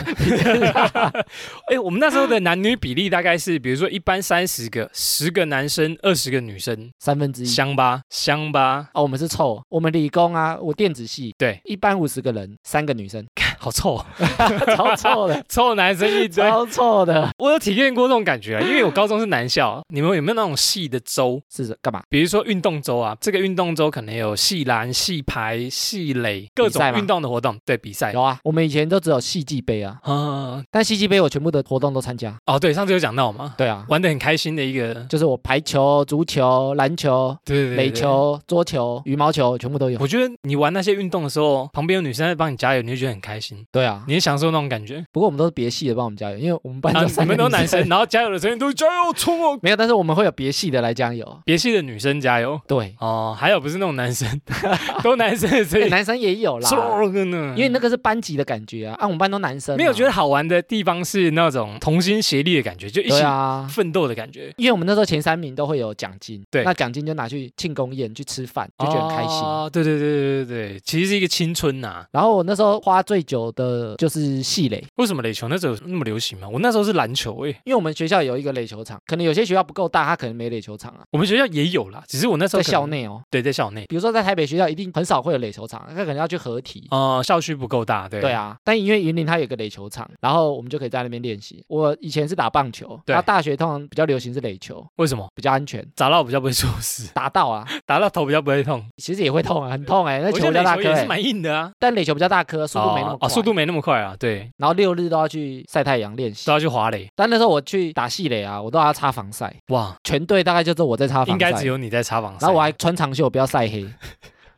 [1.69, 7.47] 哎，我们那时候的男女比例大概是，比如说一班三十个，十个男生，二十个女生，三分之一。
[7.47, 13.25] 香吧，香吧，哦，我们是臭，我们理工啊，我电子系，对，一般五十个人，三个女生，
[13.59, 14.05] 好臭，
[14.77, 16.49] 超臭的，臭男生一堆。
[16.49, 17.31] 超臭的。
[17.39, 21.41] 我有体验过这种感觉啊，因为我高中是男校，你们有没有那种系的周？
[21.51, 22.03] 是干嘛？
[22.09, 28.02] 比如说运动周啊，这个运动周可能有系篮、系排、系垒各种运动的活动，对比赛。
[28.11, 32.37] 有啊，我们以前都只有戏剧杯啊，啊，但戏剧杯我全部的活动都参加。
[32.47, 37.93] 哦，对，上次有讲到嘛，对啊，玩的很开心的一个，就是我排球、足球、篮球、对对对垒。
[37.93, 39.99] 球、桌球、羽毛球全部都有。
[40.01, 45.05] 我觉得你玩那些运动的时候，旁边有女生在帮你加油，你会觉得很开心，对啊，你也享受那种感觉。
[45.13, 51.41] 不过我们都是别系的帮我们加油，因为我们班啊，就你个们 都男生，然后加油的声音都是加油冲哦，没有，但是我们会有别系的来加油。
[51.45, 52.59] 别系的女生加油？
[52.67, 54.41] 对，哦，还有不是那种男生，
[55.05, 58.97] 都男生的声音，欸 男生也有啦，冲呢，因为那个是班级的感觉啊。
[58.99, 63.67] 啊，我们班都男生嘛，没有觉得好玩的地方是那种同心协力的感觉，就一起啊。
[63.71, 69.39] 奋斗的感觉，因为我们那时候前三名都会有奖金，对那奖金就拿去庆功宴去吃饭，就觉得很开心。
[69.39, 76.49] 哦，对对对对对对，其实是一个青春呐、然后我那时候花最久的就是系垒，为什么垒球那时候那么流行吗？
[76.49, 83.23] 我那时候是篮球诶、欸因为我们学校有一个垒球场，可能有些学校不够大，它可能没垒球场啊，我们学校也有啦，只是我那时候在校，内哦。
[83.31, 86.87] 对，在校内，比如说在台北学校，一定很少会有垒球场，那可能要去合体。
[86.91, 91.65] 哦、校区不够大，对，对，啊，但因为云林它有个垒球场，然后我们就可以在那边练习。
[91.69, 93.13] 我以前是打棒球，对。
[93.13, 95.29] 然后大学通常比较流行是垒球，为什么？
[95.35, 98.83] 比较安全，砸到比较不会出事， 打到啊，打到头比较不会痛。
[98.97, 106.47] 其实也会痛啊，很痛哎、那球比较大颗、欸，也是蛮硬的啊，但垒球比较大颗，速度没那么快，哦哦，速度没那么快啊，对，然后六日都要去晒太阳练习。
[106.47, 106.53] 都。
[106.53, 113.87] 要去滑垒，但那时候我去打细垒啊，我都要擦防晒，哇，全队大概就是我在擦防晒，应该只有你在擦防晒，然后我还穿长袖，不要晒黑。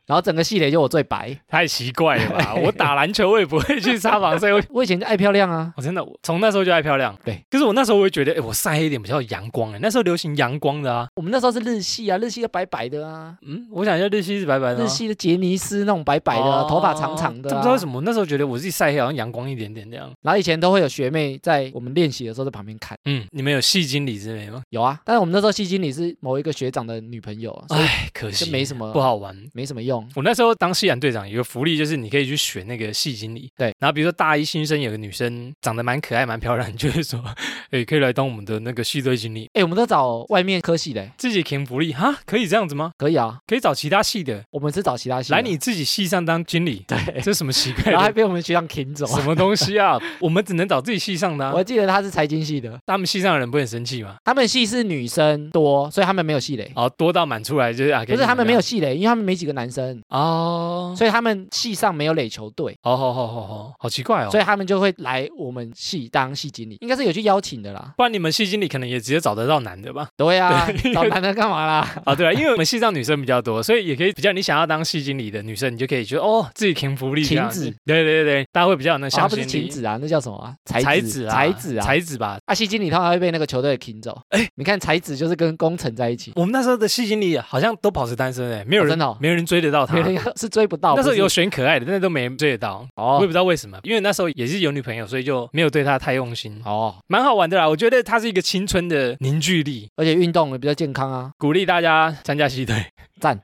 [0.07, 1.37] 然后整个系列就我最白。
[1.49, 2.55] 太奇怪了吧？
[2.63, 7.17] 我打篮球我也不会去擦防晒，我 我以前就爱漂亮啊，我真的我从那时候就爱漂亮。
[7.25, 11.07] 对，可是我那时候我会觉得，哎，我晒黑一点比较阳光哎，那时候流行阳光的啊。
[11.17, 20.11] 我们那时候是日系啊，日系的白白的啊，嗯，我想一下，日系是白白的吗，日系的杰尼斯那种白白的啊、哦头发长长的、不知道为什么，我那时候觉得我自己晒黑好像阳光一点点这样。
[20.23, 24.63] 然后以前都会有学妹在我们练习的时候在旁边看，嗯，你们有戏经理之类吗？
[24.71, 25.01] 有啊。
[25.05, 29.35] 但是我们那时候戏经理是某一个学长的女朋友哎，可惜就没什么不好玩。
[29.53, 29.94] 没什么用。
[30.15, 33.51] 我那时候当西兰队长，有个福利就是你可以去选那个系经理。
[33.57, 37.23] 对，然后比如说大一新生有个女生长得蛮可爱、蛮漂亮，你就会说，
[37.71, 42.93] 哎，可以来当我们的那个系队经理，哎，我们都找外面科系的，自己填福利哈，可以这样子吗？
[42.97, 43.39] 可以啊。
[43.47, 48.15] 可以找其他系的我们是找其他系来你自己系上当经理，对，这是什么奇怪 然后还？
[48.15, 49.05] 被我们学长停走。
[49.07, 49.99] 什么东西啊？
[50.21, 54.15] 我们只能找自己系上的、啊，我还记得他是财经系的，他们系上的人不会很生气吗？
[54.25, 56.71] 他们系是女生多，所以他们没有系垒。
[56.77, 64.31] 哦，多到满出来就是啊，给不是他们没有系垒，因为他们没几个男生，生，哦，所以他们系上没有垒球队，哦好好好好，好奇怪哦。
[64.31, 67.93] 所以他们就会来我们系当系经理，应该是有去邀请的啦。
[67.97, 70.09] 不然你们系经理可能也直接找得到男的吧？
[70.17, 72.03] 对啊对， 找男的干嘛啦？
[72.05, 77.71] 啊， 对啊，因为我们系上女生比较多，所以也可以比较你想要当系经理的女生，你就可以觉得哦，自己挺福利晴子。
[77.85, 79.45] 对对对对，大家会比较有那哦他不是。
[79.45, 80.55] 晴子啊，那叫什么啊？
[80.65, 81.85] 才子才子啊，才子啊。
[81.85, 82.39] 才子吧。
[82.47, 84.19] 啊，系经理通常会被那个球队请走。
[84.31, 89.97] 哎，你看才子就是跟工程在一起，我们那时候的系经理好像都保持单身哎，没有人、哦真的哦没有人追得到他
[90.41, 90.95] 是追不到。
[90.97, 92.87] 那时候有选可爱的，但是都没追得到。
[92.97, 97.69] 我也哦不知道为什么，因为那时候也是有女朋友，所以就没有对她太用心，哦，蛮好玩的啦。
[97.69, 102.77] 我觉得它是一个青春的凝聚力，而且运动也比较健康啊，鼓励大家参加西队。
[103.21, 103.41] 赞。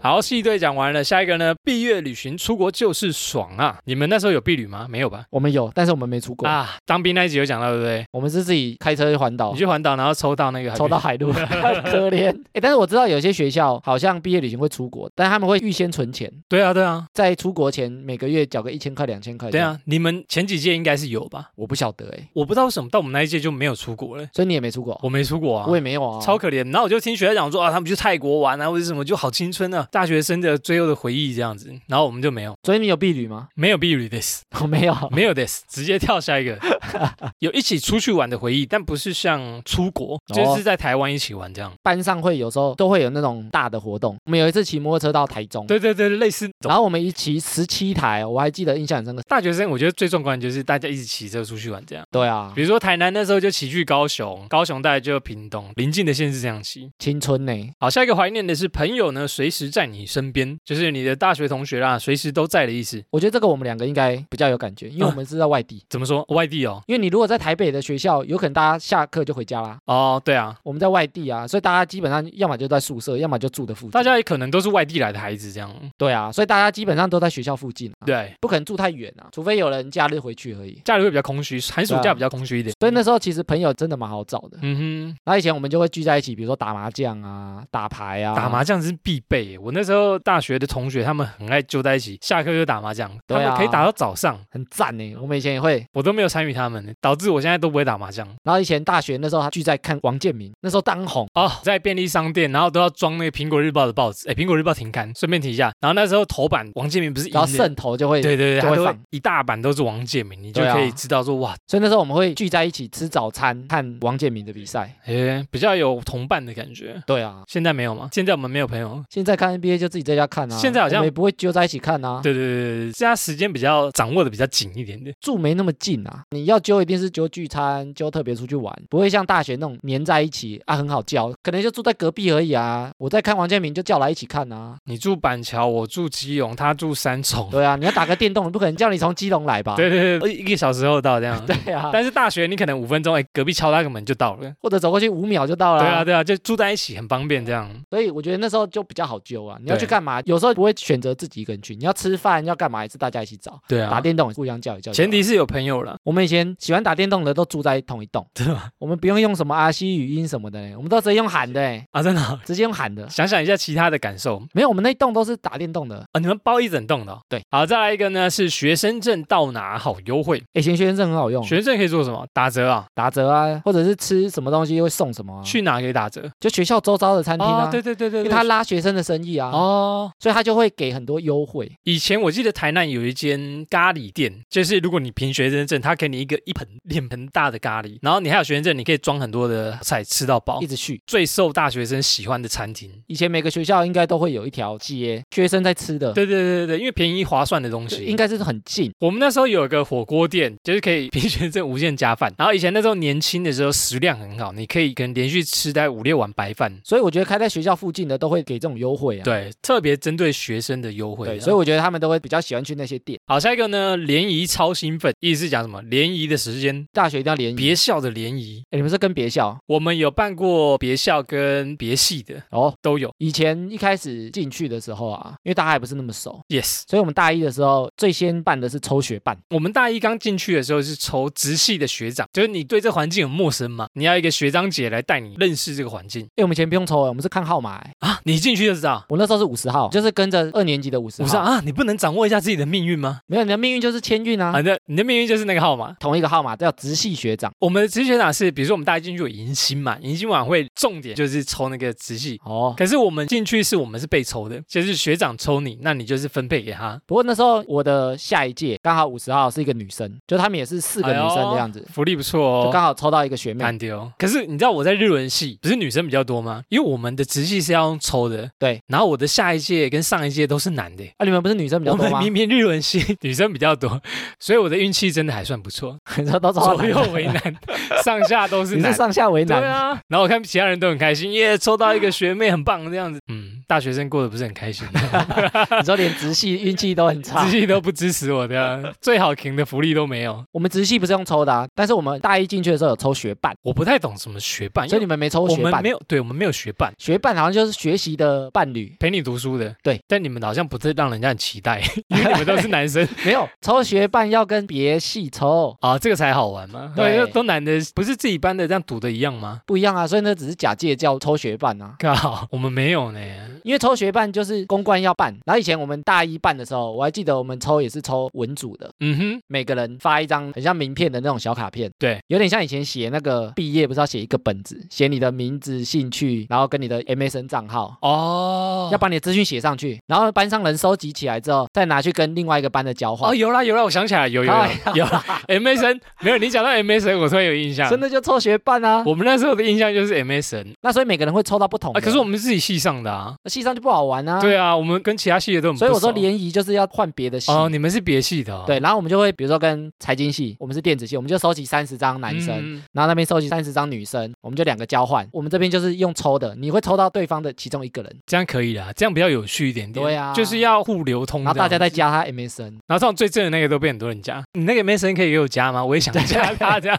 [0.00, 1.54] 好，系队讲完了，下一个呢？
[1.62, 3.78] 毕业旅行出国就是爽啊！
[3.84, 4.88] 你们那时候有毕旅吗？
[4.90, 5.24] 没有吧？
[5.30, 8.04] 我们有，但是我们没出国，啊，当兵那一集有讲到，对不对？
[8.10, 9.58] 我们是自己开车去环岛你。
[9.58, 11.30] 去环岛，然后抽到那个抽到海陆，
[11.86, 12.36] 可怜。
[12.52, 19.52] 哎，但是我知道有些学校好像毕业旅行会出国，但他们会预先存钱，对啊，对啊，在出国前每个月缴个一千块、两千块。
[19.52, 21.50] 对，啊，你们前几届应该是有吧？
[21.54, 25.76] 我不晓得哎，我不知道为什么到我们那一届就没有出国了，所以你也没出国，我没出国啊我。
[25.76, 31.72] 也没有啊，超可怜，然后我就听学校讲说啊，他们去泰国玩啊，或者什么，就好青春啊，大学生的最后的回忆这样子。
[31.88, 33.48] 然后我们就没有，所以你有避旅吗？
[33.54, 36.58] 没有避旅 this， 我没有，没有 this，直接跳下一个。
[37.40, 41.72] 有一起出去玩的回忆，但不是像出国，就是在台湾一起玩这样。
[41.82, 44.16] 班上会有时候都会有那种大的活动。
[44.26, 46.50] 我们有一次骑摩托车到台中，对对对，类似。
[46.66, 49.22] 然后我们一骑十七台，我还记得印象很深刻。
[49.28, 52.04] 大学生我觉得最壮观的就是大家一起骑车出去玩这样。
[52.10, 56.90] 对啊比，如说台南那时候就骑去高雄，高雄大概就屏东邻近的县市这样骑。
[56.98, 57.52] 青春呢？
[57.80, 63.02] 好，下一个怀念的是朋友呢，随时在你身边，就是你的大学同学啦，随时都在的意思。
[63.10, 65.82] 我觉得这个我们两个应该比较有感觉，因为我们是在外地。
[65.90, 66.24] 怎么说？
[66.28, 66.82] 外地哦。
[66.86, 69.78] 因为你如果在台北的学校，有可能大家下课就回家啦。
[69.86, 73.90] 哦，对啊，我们在外地啊，所以大家基本上要么就在宿舍，要么就住的附近。
[73.90, 75.72] 大家也可能都是外地来的孩子这样。
[75.96, 80.80] 对啊，所以大家基本上都在学校附近、啊，对，不可能住太远啊，除非有人假日回去而已。
[80.84, 82.74] 假日会比较空虚，寒暑假比较空虚一点。
[82.78, 84.58] 所以那时候其实朋友真的蛮好找的。
[84.62, 85.16] 嗯哼。
[85.24, 89.58] 那以前我们就会聚在一起，比如说打麻将啊、打牌啊、打麻将是必备耶。
[89.58, 95.16] 我那时候大学的同学，他们很爱揪在一起，下课就打麻将，他对可以打到早上，很赞呢。
[95.20, 95.86] 我们以前也会。
[95.92, 98.26] 我都没有参与他们，导致我现在都不会打麻将。
[98.42, 101.28] 然后以前大学那时候，他聚在看王建民，那时候当红。
[101.34, 104.28] 哦，在便利商店，然后都要装那个苹果日报的报纸。
[104.28, 105.72] 哎，苹果日报停刊，顺便提一下。
[105.80, 114.94] 然后那时候头版王建民不是然后渗头就会，对对对，会就会放一大版都是王建民，你就可以知道说哇，所以那时候我们会聚在一起吃早餐，看王建民的比赛。
[115.06, 117.02] 诶，比较有同伴的感觉。
[117.06, 118.08] 对啊，现在没有吗？
[118.12, 119.00] 现在我们没有朋友。
[119.10, 120.56] 现在看 NBA 就自己在家看啊。
[120.56, 125.14] 现在好像也不会揪在一起看啊，对对对对对，现在时间比较掌握的比较紧一点点。
[125.20, 126.24] 住没那么近啊。
[126.30, 132.90] 你要揪一定是揪聚餐，揪特别出去玩，不会像大学那种黏在一起啊，很好叫，可能就住在隔壁而已啊。
[132.98, 134.76] 我在看王建民就叫来一起看啊。
[134.86, 137.48] 你住板桥，我住基隆，他住三重。
[137.50, 139.74] 对啊，你要打个电动，你不可能叫你从基隆来吧？
[139.76, 141.40] 对对对，一个小时后到这样。
[141.44, 144.52] 对啊，但是大学你可能五分钟，哎，隔壁敲他个门就到了。
[144.62, 145.82] 或者走过去五秒就到了。
[145.82, 147.68] 对啊，对啊，就住在一起很方便这样。
[147.90, 149.58] 所以我觉得那时候就比较好揪啊。
[149.62, 150.20] 你要去干嘛？
[150.24, 153.60] 有时候不会选择自己一个人去，你要吃饭要干嘛也是大家一起找。
[153.68, 154.92] 对啊，打电动互相叫一叫。
[154.92, 158.64] 前提是有朋友了，我们以前喜欢打电动的都住在同一栋，真的吗？
[158.78, 162.38] 我们不用用什么阿西语音什么的，我们都直接用喊的哎，啊，真的哦。
[162.44, 163.08] 直接用喊的。
[163.08, 166.04] 想想一下其他的感受没有，我们那一栋都是打电动的。
[166.12, 172.26] 啊，你们包一整栋的哦、对，好，再来一个呢是学生证到哪好优惠，以前学生证很好用，学生证可以做什么？
[172.32, 175.42] 打折啊，打折啊，或者是吃什么东西会送什么啊。
[175.42, 176.30] 去哪可以打折？
[176.40, 181.70] 就学校周遭的餐厅啊，哦，对对对对对，因为他拉学生的生意啊，哦，所以他就会给很多优惠。
[181.84, 191.00] 以前我记得台南有一间咖喱店，就是如果你凭学生证，他给你一个一盆脸盆大的咖喱，然后你还有学生证，你可以装很多的菜吃到饱一，直去。
[191.06, 192.90] 最受大学生喜欢的餐厅。
[193.06, 198.92] 以前每个学校应该都会有一条街，学生在吃的，对对对对对，因为便宜划算的东西，应该是很近。
[199.00, 202.32] 我们那时候有一个火锅店，就是可以凭学生证无限加饭。
[202.38, 206.72] 然后以前那时候年轻的时候食量很好，你可以可能连续吃大概五六碗白饭。
[206.84, 209.24] 所以我觉得开在学校附近的都会给这种优惠啊。
[209.24, 211.26] 对，特别针对学生的优惠。
[211.26, 213.18] 对，所以我觉得他们都会比较喜欢去那些店。
[213.26, 215.80] 好，下一个呢，联谊超兴奋，意思是讲什么？
[215.82, 217.54] 联谊的时间，大学一定要联谊。
[217.54, 222.74] 别校的联谊，诶你们是跟别校我们有办过别校跟别系的哦？
[222.82, 223.12] 都有。
[223.18, 229.38] 以前一开始进去的时候啊，因为大家还不是那么熟，Yes，所以我们大一的时候最先办的是抽学办。
[229.50, 237.78] 我们大一刚进去的时候是抽直系的学长，就是你对这环境很陌生嘛，你要一个学长姐来带你认识这个环境哎，我们以前不用抽，我们是看号码。
[237.78, 238.20] 诶啊。
[238.24, 239.04] 你进去就知道。
[239.08, 241.26] 我那时候是五十号，就是跟着二年级的五十号。
[241.26, 243.20] 我说啊，你不能掌握一下自己的命运吗？
[243.26, 245.92] 没有，你的命运就是签运啊啊，，正你的命运就是那个号码。
[246.00, 247.52] 同一个号码叫直系学长。
[247.58, 252.40] 我们的直系学长是，比如说我们大家进去有迎新嘛，迎新晚会重点就是抽那个直系。
[252.44, 257.00] 哦，可是我们进去是我们是被抽的，就是学长抽你，那你就是分配给他。
[257.06, 262.64] 不过那时候我的下一届刚好五十号是一个女生，就他们也是四个女生的样子，福利不错哦。
[262.64, 263.62] 就刚好抽到一个学妹。
[263.62, 264.10] 看丢。
[264.18, 266.62] 可是你知道我在日文系不是女生比较多吗？
[266.68, 268.48] 因为我们的直系是要用抽的。
[268.58, 268.78] 对。
[268.86, 271.04] 然后我的下一届跟上一届都是男的。
[271.16, 272.20] 啊，你们不是女生比较多吗？
[272.20, 274.00] 明明日文系 女生比较多，
[274.38, 275.96] 所以我的运气真的还算不错。
[276.18, 277.56] 你说都左右为难，
[278.04, 279.60] 上下都是男，上下为难。
[279.60, 279.98] 对啊。
[280.08, 283.18] 然后我看其他人都很开心，耶，抽到一个学妹很棒这样子。
[283.32, 284.86] 嗯，大学生过得不是很开心。
[285.78, 290.44] 你说连直系运气都很差，直系都不支持我的，最好停的福利都没有。
[290.52, 293.54] 我们直系不是用抽的啊，但是我们大一进去的时候有抽学伴。
[293.62, 295.82] 我不太懂什么学伴，所以你们没抽学伴？
[295.82, 296.92] 没有，对我们没有学伴。
[296.98, 299.74] 学伴好像就是学习的伴侣，陪你读书的。
[299.82, 303.06] 对，但你们好像不是让人家很期待， 因为你们都是男生。
[303.24, 306.92] 没有抽学伴要跟别系抽啊，这个才好玩嘛。
[306.96, 309.60] 对，都男的，不是自己班的这样赌的一样吗？
[309.66, 311.94] 不一样啊，所以那只是假借叫抽学伴啊。
[311.98, 313.20] 刚好我们没有呢。
[313.62, 333.30] 因为抽学办就是公关要办，然后以前我们大一办的时候，我还记得我们抽也是抽文组的，嗯哼，每个人发一张很像名片的那种小卡片，对，有点像以前写那个毕业不是要写一个本子，写你的名字、兴趣，然后跟你的 MSN 账号，哦，要把你的资讯写上去，然后班上人收集起来之后，再拿去跟另外一个班的交换。
[333.30, 334.52] 哦，有啦有啦，我想起来有有
[334.94, 335.04] 有
[335.48, 343.34] MSN，没有你讲到 MSN，我突然有印象，真的就抽学办啊，我们那时候的印象就是 MSN，那所以每个人会抽到不同的，可是我们自己系上的啊。
[343.46, 344.40] 系上就不好玩啊！
[344.40, 347.68] 对啊，我们跟其他系的都很所以我说联谊就是要换别的系哦。
[347.68, 348.78] 你们是别系的，对。
[348.80, 355.28] 然后我们就会比如说跟财经系，我们是电子系，我们就收集三十张男生，然后那边收集三十张女生，我们就两个交换。
[355.32, 360.04] 我们这边就是用抽的，你会抽到对方的其中一个人，这样可以啦，这样比较有趣一点点。
[360.04, 364.42] 对啊，就是要互流通，然后大家再加他 MSN，然后这种最正的那个都被很多人加。
[364.52, 365.84] 你那个 MSN 可以给我加吗？
[365.84, 366.98] 我也想加他 这样。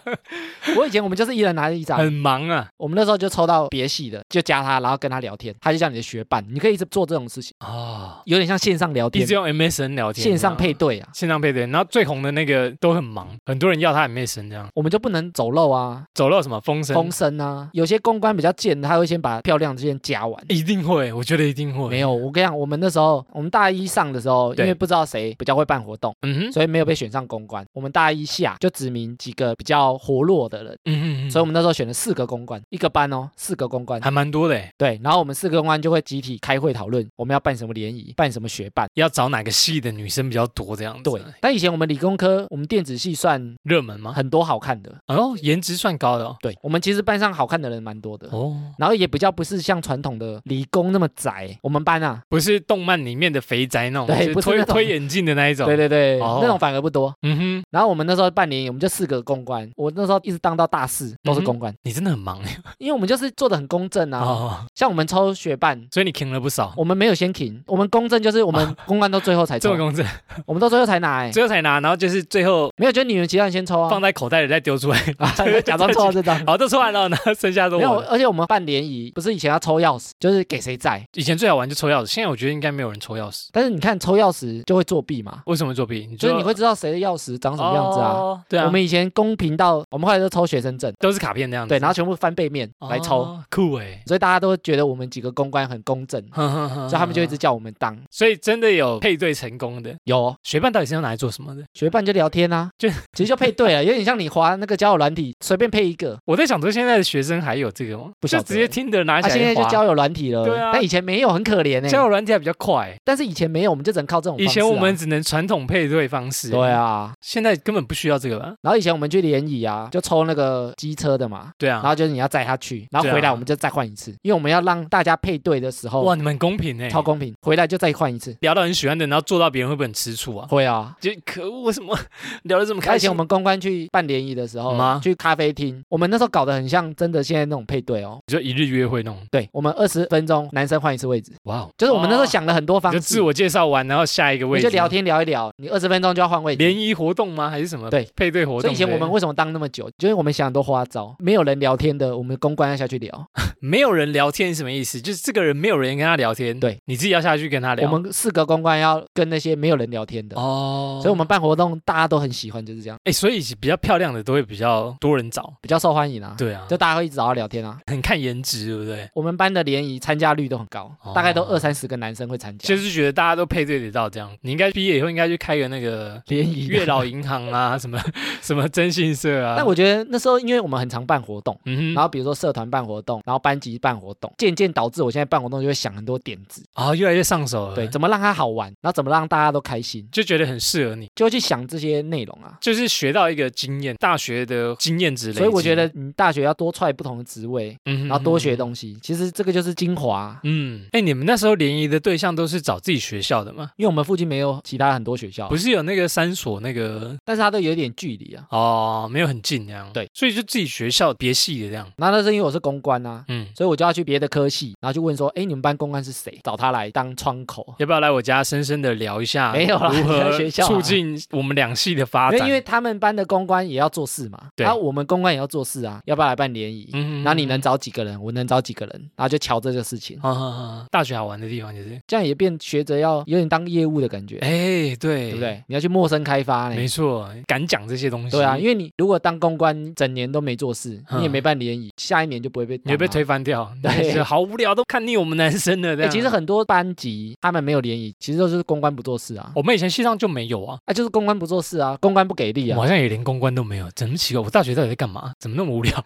[0.77, 2.67] 我以前我们就是一人拿一张，很忙啊。
[2.77, 11.65] 我们那时候就抽到别系的，就加他，然后跟他聊天，他就叫你的学伴，你可以一直做这种事情啊，有点像线上聊天，一直用 MSN 聊天，线上配对啊，线上配对。
[11.67, 16.93] 然后最红的那个都很忙，很多人要他 MSN 这样，我们就不能走漏啊，走漏什么风声？
[16.93, 21.89] 风声啊，有些公关比较贱，他会先把漂亮这些加完，一定会，我觉得一定会。
[21.89, 27.65] 没有，我跟你讲，我们那时候我们大一上的时候，因为不知道谁比较会办活动，嗯哼，所以没有被选上公关。
[27.74, 34.61] 我们大一下就指明几个比较活络的人，嗯哼，所以我们那时候选了四个公关，一个班哦，四个公关，还蛮多的。
[34.78, 41.03] 对，然后我们四个公关就会集体开会讨论，我们要办什么联谊，办什么学办，要找哪个系的女生比较多这样子。
[41.03, 44.13] 对，但以前我们理工科，我们电子系算热门吗？
[44.13, 46.36] 很多好看的，哦，颜值算高的。
[46.41, 51.57] 对，我们其实班上好看的人蛮多的哦，然后也比较不是像传统的理工那么宅。
[51.61, 55.66] 我们班啊，不是动漫里面的肥宅那种，对，不是推推眼镜的那一种。
[55.66, 57.14] 对对对，那种反而不多。
[57.22, 57.64] 嗯哼。
[57.72, 61.74] 然后我们那时候办联谊，我们就四个公关，我那时候一直当到大四都是公关。
[61.84, 62.39] 你真的很忙
[62.78, 64.20] 因为我们就是做的很公正啊。
[64.20, 66.74] 哦像我们抽学办，所以你停了不少。
[66.76, 69.70] 我们没有先停，我们公正就是我们公关到最后才抽。
[69.70, 70.05] 这么公正，
[70.45, 74.99] 我们到最后才拿，哎，最后才拿，然后就是最后没有，就你们其他人先抽啊，放在口袋里再丢出来，
[75.64, 77.99] 假装抽到这张， 好，都抽完了，然后剩下都没有。
[78.09, 81.03] 而且我们办联谊，不是以前要抽钥匙，就是给谁在。
[81.13, 83.47] 以前最好玩就抽钥匙，现在我觉得应该没有人抽钥匙。
[83.51, 85.41] 但是你看抽钥匙就会作弊嘛？
[85.45, 86.07] 为什么作弊？
[86.15, 88.41] 就是你会知道谁的钥匙长什么样子啊？
[88.47, 88.65] 对啊。
[88.65, 91.69] 我们以前公平到，我们后来都抽学生证，都是卡片那样子。
[91.69, 94.01] 对，然后全部翻背面来抽，酷哎。
[94.05, 97.97] 所以大家都觉得我们几个公关很公正，所以他们就一直叫我们当。
[98.11, 101.63] 所以真的有配对成功的，有学伴到底是用拿来做什么的？
[101.73, 106.17] 学伴就聊天啊，就其实就配对啊， 有点像你滑那个交友软体，随便配一个。
[106.25, 108.11] 我在想说，现在的学生还有这个吗？
[108.19, 109.33] 不就直接听的拿起来？
[109.37, 110.42] 现在就交友软体了。
[110.45, 111.87] 对啊，但以前没有，很可怜哎。
[111.87, 114.37] 交友软件还比较快，但是以前没有，我们就只能靠这种。
[114.39, 116.49] 以前我们只能传统配对方式。
[116.49, 118.55] 对啊，现在根本不需要这个了。
[118.61, 121.51] 然后以前我们去联谊啊，就抽那个机车的嘛。
[121.57, 121.79] 对啊。
[121.81, 126.01] 然后就是你要载他去，然后回来我们就再换一次，因为我们要让大家配对的时候。
[126.01, 127.33] 哇，你们公平哎，超公平。
[127.41, 130.47] 回来就再换一次，聊到很喜欢的，然后做到别人会不会很吃醋啊？
[130.49, 131.97] 会啊，就可恶，为什么
[132.43, 132.97] 聊得这么开心？
[132.97, 139.19] 以前我们公关去办联谊的时候，去咖啡厅，我们那时候搞得很像真的现在那种配对哦，就一日约会那种。
[139.29, 141.31] 对，我们二十分钟男生换一次位置。
[141.43, 146.57] 哇，就是我们那时候想了很多方式，就自我介绍完，然后下一个位置就聊天聊一聊，你二十分钟就要换位置。
[146.57, 147.49] 联谊活动吗？
[147.49, 147.89] 还是什么？
[147.89, 148.61] 对，配对活动。
[148.61, 149.89] 所以以前我们为什么当那么久？
[149.97, 153.27] 就是我们想很多花招，没有人聊天的，我们公关要下去聊。
[153.59, 154.99] 没有人聊天是什么意思？
[154.99, 157.89] 就是这个人没有人跟他聊天，对，你自己要下去跟他聊。
[157.89, 162.97] 我们四个公关要跟那些没有人聊天的哦，所以我们办活动大家都很喜欢，就是这样。
[163.05, 166.36] 哎，所以比较漂亮的都会比较多人找，比较受欢迎啊。
[166.38, 169.09] 对啊，就大家会一直找他聊天啊，很看颜值，对不对？
[169.13, 172.68] 我们班的联谊参加率都很高，大概都二三十个男生会参加。
[172.68, 178.03] 就是觉得大家都配对得到这样，你应该毕业以后应该去开个那个联谊月老银行啊， 什么么
[178.41, 179.55] 什么征信社啊。
[179.57, 181.59] 但我觉得那时候，因为我们很常办活动，
[181.93, 192.57] 然后比如说社团办活动，然后班级办活动，渐渐导致我现在办活动就会想很多点子，啊、越来越上手了，对，，怎么让它好玩，然后怎么让大家都开心，就觉得很适合你，就会去想这些内容啊。
[192.61, 195.39] 就是学到一个经验，大学的经验值累积。
[195.39, 198.53] 所以我觉得你大学要多踹不同的职位，嗯哼，然后多学。
[198.53, 200.39] 东西，其实这个就是精华啊。
[200.43, 203.71] 嗯，哎，你们那时候联谊的对象都是找自己学校的吗？
[203.77, 208.45] 因为我们附近没有其他很多学校不，是有那个三所那个但是它都有点距离啊。
[208.49, 209.89] 哦，没有很近这样。
[209.93, 211.87] 对，所以就自己学校别系的这样。
[211.97, 216.39] 然后那是因为我是公关啊，嗯，所以我就要去别的科系，然后就问说，哎，你们班公关是谁？
[216.43, 217.75] 找他来当窗口。
[217.79, 219.51] 要不要来我家深深的聊一下？
[219.53, 222.39] 没有啦如何学校啊促进我们两系的发展？
[222.39, 226.87] 因为因为他们班的公关也要做事嘛，对然后我们公关也要做事啊，要不要来办联谊？
[226.93, 230.85] 嗯然后你能找几个人，我能找几个人，然后就瞧这个事情，啊啊啊！
[230.89, 235.39] 大学好玩的地方就是，这样也变学着要有点当业务的感觉，哎，对，对不？
[235.39, 235.63] 对？
[235.67, 236.87] 你要去陌生开发呢没。
[236.87, 238.37] 错，敢讲这些东西。
[238.37, 243.71] 对啊，因为你如果当公关整年都没做事，嗯你也没办联谊，下一年就不会被你会被推翻掉。
[243.81, 245.95] 对是 好无聊，都看腻我们男生了。
[245.97, 246.11] 这哎、样。
[246.11, 250.77] 其实很多班级他们没有联谊，其实都是公关不做事啊，我们以前系上就没有啊。
[250.85, 254.43] 啊，就是公关不做事啊，公关不给力啊我好，像也连公关都没有，怎么奇怪？
[254.43, 255.33] 我大学到底在干嘛？
[255.39, 256.05] 怎么那么无聊？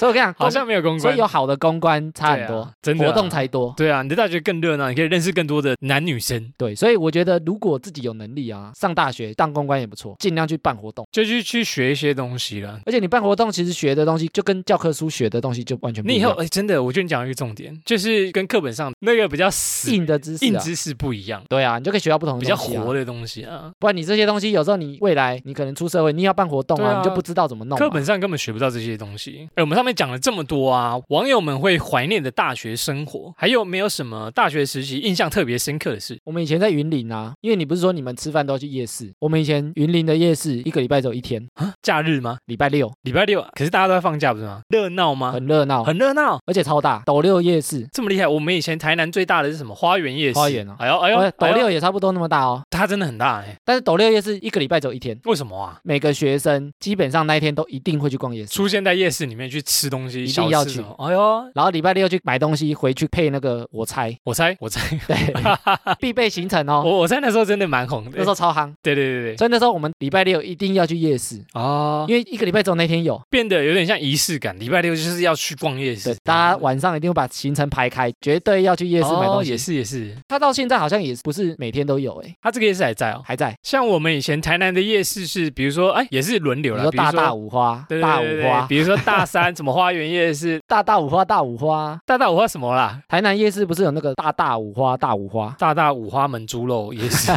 [0.00, 1.00] 所以我跟你讲， 好像没有公关。
[1.00, 3.74] 所以有好的公关差很多，对啊真的啊活动才多。
[3.76, 11.06] 对啊，你的大学更热闹，你可以认识更多的男女生，对，所以我觉得如果自己有能力啊，上大学当公关也不错，尽量去办活动。
[11.12, 12.80] 就去去学一些东西了。
[12.86, 20.48] 而且你办活动，其实学的东西就跟教科书学的东西就完全不一样，你以后哎，真的，我觉得你讲到一个重点，就是跟课本上那个比较死硬的知识啊。
[20.48, 23.70] 硬知识不一样，对啊，你就可以学到不同的比较东西啊活的东西啊。
[23.78, 27.84] 不然你这些东西有时候你未来你可能出社会，你要办活动啊，啊你就不知道怎么弄嘛。
[27.84, 29.48] 课本上根本学不到这些东西。
[29.54, 36.18] 哎，我们上面讲了这么多啊，网友们会怀念的大学生活，还有没有什么大学时期印象特别深刻的事？
[36.24, 42.38] 我们以前在云林啊，因为你不是说你们吃饭都要去夜市，我们以前云林的夜市一个礼拜只有一天，啊，假日吗？
[42.46, 44.62] 礼拜六礼拜六啊，可是大家都在放假不是吗？
[44.68, 45.32] 热闹吗？
[45.32, 47.86] 很热闹，很热闹，而且超大，斗六夜市。
[47.92, 48.26] 这么厉害。
[48.26, 49.74] 我们以前台南最大的是什么？
[49.74, 50.38] 花园夜市。
[50.38, 53.56] 花园啊哎呦哎呦哦，斗六也差不多那么大哦，它真的很大哎。
[53.64, 55.78] 但是斗六夜市一个礼拜只有一天，为什么啊？
[55.82, 65.16] 每个学生基本上那一天都一定会去逛夜市，出现在夜市里面去吃东西，一定要去哎呦，然后礼拜六去买东西，回去配那个我猜，我猜我猜，对，
[65.98, 66.82] 必备行程哦。
[66.84, 68.10] 我我猜那时候真的蛮红的。
[68.16, 73.20] 那时候超夯，对对对对，所以那时候我们礼拜六一定要去夜市，哦，因为一个礼拜只有那天有。
[73.30, 74.58] 变得有点像仪式感。
[74.58, 79.50] 礼拜六就是要去逛夜市对，，大家晚上一定会把行程排开，绝对要去夜市买东西。
[79.50, 83.22] 哦也是也是，他到现在好像也不是每天都有，哎，他这个夜市还在哦。
[83.24, 83.56] 还在。
[83.62, 91.98] 像我们以前台南的夜市是，比如说哎，也是轮流了，比如大大五花，大五花，比如说大三什么花园夜市，大大五花，大五花。
[92.06, 93.00] 大大五花什么啦？
[93.08, 97.32] 台南夜市不是有那个大大五花，大五花，大大五花门猪肉夜市。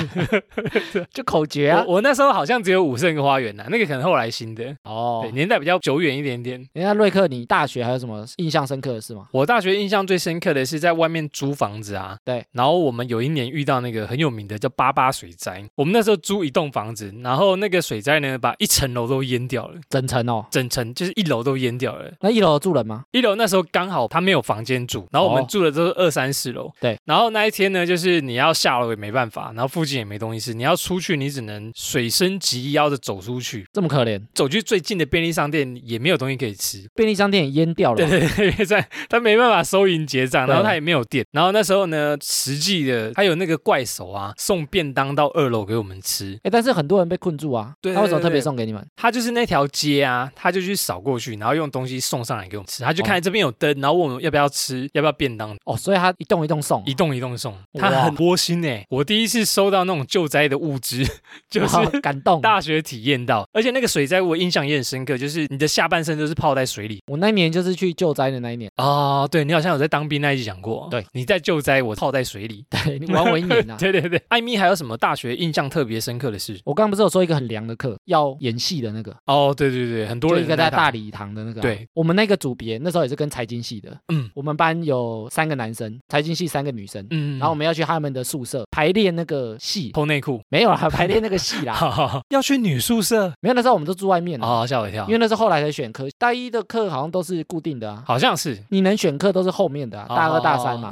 [1.11, 1.84] 就口诀啊。
[1.88, 6.63] 我我那时候好像只有五圣花园呐，那个可能后来新的，哦对，，年代比较久远一点点。
[6.73, 9.27] 人家瑞克，你大学还有什么印象深刻的事吗？
[9.31, 20.45] 我大学印象最深刻的是在外面租房子啊，对，然后我们有一年遇到那个很有名的叫八八水灾，我们那时候租一栋房子，然后那个水灾呢把一层楼都淹掉了，整层哦。
[20.51, 22.11] 整层就是一楼都淹掉了。
[22.22, 23.03] 那一楼住人吗？
[23.11, 26.72] 一楼那时候刚好他没有房间住，然后我们哦住的都是二三四楼。
[26.80, 36.88] 对，然后那一天呢，就是你要下楼也没办法，然后附近也没东西吃，你要出去你只能水深及腰的走出去，这么可怜，走去最近的便利商店也没有东西可以吃。
[36.95, 38.20] 便利商店也淹掉了对。
[38.20, 46.39] 对对，在他没办法收银结账，然后他也没有电，然后那时候呢，实际的还有那个怪手啊，送便当到二楼给我们吃。
[46.43, 48.86] 哎，但是很多人被困住啊，对他为什么特别送给你们？
[48.95, 52.84] 他就是那条街啊，他就去扫过去，然后用东西送上来给我们吃。
[52.84, 57.54] 他就看这边有灯，然后问我们要不要吃，要不要便当，哦，所以他一栋一栋送，一栋一栋送。
[57.74, 61.04] 他很窝心哎，我第一次收到那种救灾的物资，
[61.49, 62.41] 就是 感动。
[62.41, 66.99] 大学体验到，而且那个水灾我印象也很深刻，就是你的下半身都是泡在水里。
[67.08, 72.66] 我那一年就是去救灾的那一年，哦，对你好像有在当兵那一集讲过，对，你在救灾，我泡在水里。
[72.70, 73.78] 对你玩我一年啊。
[73.78, 76.60] 对对对，艾米还有什么大学印象特别深刻的事？
[76.66, 98.03] 我刚刚不是有说一个很凉的课，要演戏的那个，哦，对对对，很多人一个在大礼堂的那个啊、对我们那个组别那时候也是跟财经系的，嗯我们班有三个男生，财经系三个女生，嗯，然后我们要去他们的宿舍排练那个戏，偷内裤，没有啦，排练那个戏 啦，要去女宿舍没有，那时候我们都住外面了，哦，吓我一跳因，为那是后来才选科，大一的课好像都是固定的啊。
[98.05, 100.89] 好像是你能选课都是后面的、啊，大二大三嘛，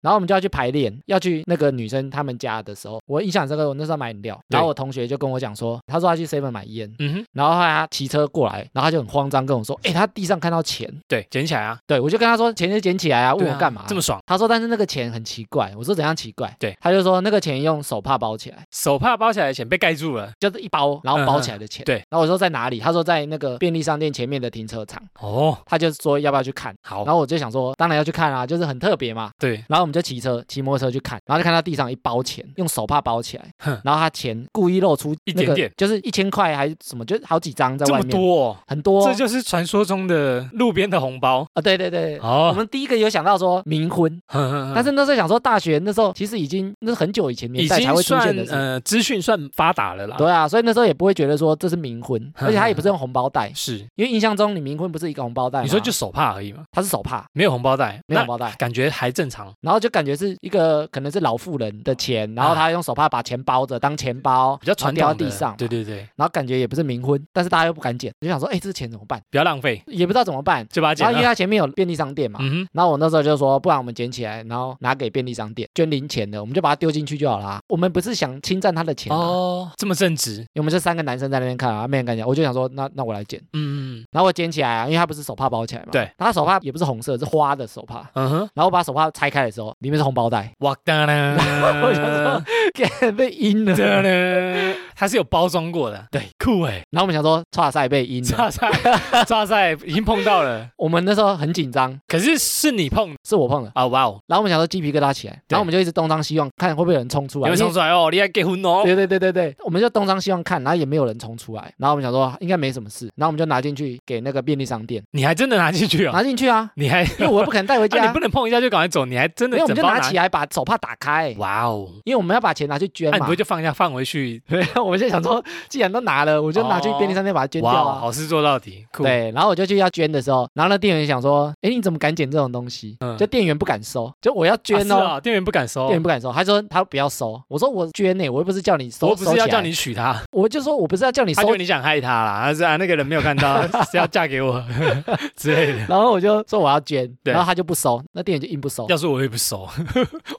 [0.00, 13.84] 然后我们就要去排练，要去那个女生他们家的时候，我印象这个，我那时候买饮料，然后我同学就跟我讲说，他说他去 seven 买烟，嗯哼，然后他骑车过来，然后他就很慌张跟我说，哎，他地上上看到钱，对，捡起来啊，对我就跟他说钱就捡起来啊，问我干嘛？
[13.86, 14.18] 这么爽？
[14.26, 16.54] 他说但是那个钱很奇怪，我说怎样奇怪？
[16.58, 20.30] 对，他就说那个钱用手帕包起来，手帕包起来的钱被盖住了。
[20.40, 21.84] 就是一包然后包起来的钱。
[21.84, 21.96] 对。
[22.08, 22.80] 然后我说在哪里？
[22.80, 25.02] 他说在那个便利商店前面的停车场。
[25.20, 27.04] 哦，他就说要不要去看，好。
[27.04, 29.30] 然，后我就想说当然要去看啊，就是很特别嘛。
[29.38, 33.44] 对，然后我们就骑车骑摩托车去看，然后就看到地上一包钱，用手帕包起来。
[33.58, 35.72] 哼，然后他钱故意露出那个一点点。
[35.76, 40.14] 就是一千块还是什么，就好几张在这么外面，多、哦，很多这就是传说中的
[40.52, 41.46] 路边的红包。
[41.54, 42.18] 啊，对对对。
[42.18, 44.20] 哦我哦，们第一个有想到说冥婚，
[44.74, 50.16] 但但是那时候想说大学那时候其实已经那是很久以前年代才会出现的，呃资讯算发达了啦。
[50.16, 59.52] 对啊，所以那时候也不会觉得说这是冥婚，而且他也不是用红包袋，是，因为印象中你冥婚不是一个红包袋，你说就手帕而已嘛，他是手帕，没有红包袋，没有红包袋，感觉还正常。
[59.60, 69.20] 然后就感觉是一个可能是老妇人的钱，然后他用手帕把钱包着当钱包，比较传统掉到地上，对，对对，然后感觉也不是冥婚，但是大家又不敢捡，就想说，哎，这钱怎么办？
[69.30, 70.66] 不要浪费，也不知道怎么办。
[70.68, 71.04] 就把它捡。
[71.04, 77.60] 然后因为他前面有便利商店嘛，嗯，然后我那时候就说，不然我们捡起来，然后拿给便利商店捐零钱的，我们就把它丢进去就好啦。
[77.68, 88.08] 我们不是想侵占他的钱、哦，哦，这么正直，因为我们这三个男生在那边看啊，没人敢讲，我就想说，那那我来捡，嗯然后我捡起来啊，因为他不是手帕包起来嘛，对，他手帕也不是红色，是花的手帕。
[88.14, 92.42] 嗯哼，然后我把手帕拆开的时候，里面是红包袋， 我想说，
[92.74, 93.76] 给被阴了。
[93.76, 98.70] 哒啦，它是有包装过的，对，酷哎，然后我们想说，差赛被阴了，抓赛
[99.26, 103.14] 抓赛已经碰到了，我们那时候很紧张，可是是你碰？
[103.24, 103.70] 是我碰的。
[103.74, 107.48] 啊，哇哦，然后我们想说鸡皮疙瘩起来，然后我们就一直东张西望，看会不会有人冲出来。
[107.48, 107.90] 有人冲出来？
[107.90, 111.72] 哦，你还结婚哦，对对对对对，我们就东张西望看，然后也没有人冲出来。
[111.78, 123.36] 然后我们想说应该没什么事，然后我们就拿进去给那个便利商店，你还真的拿进去哦，拿进去啊，你还，因为我不可能带回 啊，家你不，能碰一下就赶快走，你还真的因为我们就拿起来把手帕打开，哇哦，因为我们要把钱拿去捐嘛不会。
[123.36, 124.40] 就放一下放回去？
[124.48, 127.72] 对， 我就想说，既然都拿了，我就拿去便利商店把它捐掉。
[127.72, 132.96] 好事做到底，酷，对，然后我就去要捐的时候，然后那店员想说，哎，你怎么敢捡这种东西？
[133.00, 144.62] 嗯就店员不敢收，就我要啊捐哦，是啊，店员不敢收店，员不敢收，他说他不要收，我说我捐呢，我又不是叫你收，我不是要叫你娶她，我就说我不是要叫你收你想害他啦，他是啊，那个人没有看到， 是要嫁给我
[145.36, 145.78] 之类的。
[145.88, 148.86] 然后我就说我要捐，然后他就不收，那店员就硬不收。
[148.88, 149.68] 要是我也不收，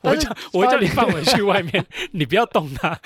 [0.01, 2.97] 我叫我会叫你放回去外面， 你不要动它，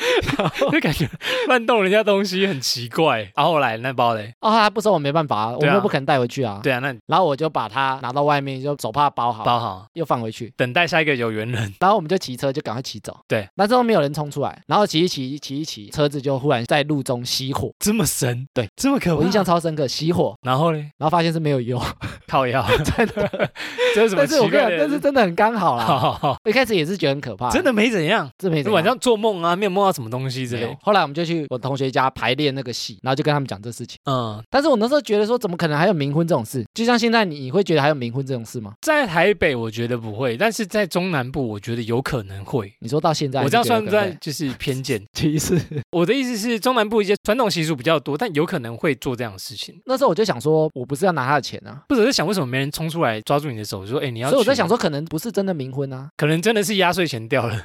[0.72, 1.10] 就感觉
[1.48, 3.32] 乱动人家东西很奇怪。
[3.36, 6.60] 然后后来那包嘞，哦，他不收我没办法啊，我对啊们又不可能带回去啊。
[6.64, 10.52] 对啊，那然后我就把它拿到外面，就手帕包好，包好，又放回去。
[10.58, 11.74] 等待下一个有缘人。
[11.80, 13.18] 然后我们就骑车，就赶快骑走。
[13.28, 17.72] 对，那之后没有人冲出来，然后骑一骑，骑一骑，车子就忽然在路中熄火。
[17.80, 19.18] 这么神，对，这么可怕。
[19.18, 21.82] 我印象超深刻，熄火，然后嘞，然后发现是没有油，
[22.28, 23.50] 靠药， 真的，
[23.96, 24.80] 这是什么但是我跟你讲？
[24.80, 25.86] 但是真的很刚好好啦。
[25.86, 28.30] 好好，一开始也是觉得很可怕，真的没怎样。
[28.38, 28.74] 这没怎样。
[28.76, 30.78] 晚上做梦啊，没有梦到什么东西之类。
[30.82, 33.98] 后来我们就去我同学家排练那个戏，然后就跟他们讲这事情。
[34.06, 36.64] 嗯，但是我那时候觉得说，怎么可能还有冥婚这种事？
[36.74, 38.74] 就像现在你你会觉得还有冥婚这种事吗？
[38.82, 42.74] 在台北我觉得不会，但是在中南部我觉得有可能会。
[42.80, 45.02] 你说到现在，我这样算不算就是偏见？
[45.14, 45.60] 歧视？
[45.92, 49.80] 我的意思是，中南部一些传统习俗比较多，但有可能会做这样的事情。
[49.86, 56.10] 那时候我就想说，我不是要拿他的钱啊，不只是想为什么没人冲出来抓住你的手，说：“哎，你要。”所以我在想，说，可能不是真的冥婚啊。
[56.18, 57.56] 可能真的是压岁钱掉了。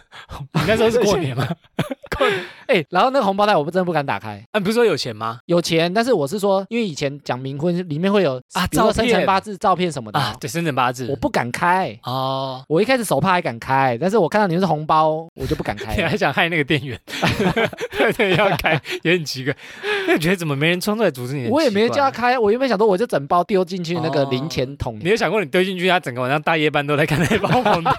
[0.55, 1.49] 你那时候是过年吗？
[2.67, 5.41] 哎，然后那个红包袋我不真的不敢打开，啊，你不是说有钱吗？
[5.47, 11.09] 有钱，但是我是说，因为以前讲冥婚里面会有啊比如说照生辰八字照片什么的啊，，啊对，生辰八字。
[11.09, 11.99] 我不敢开。
[12.05, 16.09] 哦，我一开始手帕还敢开，但是我看到你们是红包，我就不敢开 你了。
[16.09, 16.99] 还想害那个店员？
[17.99, 19.57] 对对，要开也很奇怪。
[20.07, 21.49] 那你觉得怎么没人冲出来阻止你？
[21.49, 22.11] 我也没有叫他。
[22.11, 27.93] 开，我原本想说我就整包丢进去那个哦零钱桶里，你有想过你丢进去，他整个晚上大夜班都在看那包红袋？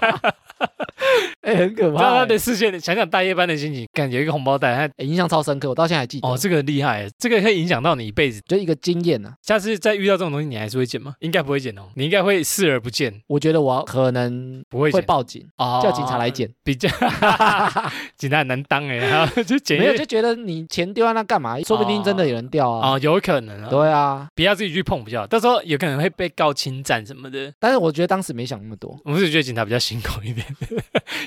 [1.44, 6.26] 哎，很可知道他的视线，想想大夜班的心情，感觉一个红包袋，他哎印象超深刻，我到现在还记得。
[6.26, 8.40] 哦，这个厉害，这个可以影响到你一辈子。
[8.48, 11.14] 就一个经验啊，下次再遇到这种东西，你还是会捡吗？
[11.20, 15.00] 应该不会捡哦，你应该会视而不见，我觉得我可能不会捡。
[15.00, 16.50] 会报警，哦叫警察来捡。
[16.64, 16.88] 比较
[18.16, 21.60] 警察很难当哎，然 后就捡没有就觉得你钱丢在那干嘛？
[21.60, 22.92] 说不定真的有人掉啊。
[22.92, 27.52] 哦，有可能啊，对啊，不要自己去碰比较好，到时候有可能会被告侵占什么的。
[27.60, 30.46] 但是我觉得当时没想那么多，我是觉得警察比较辛苦一点，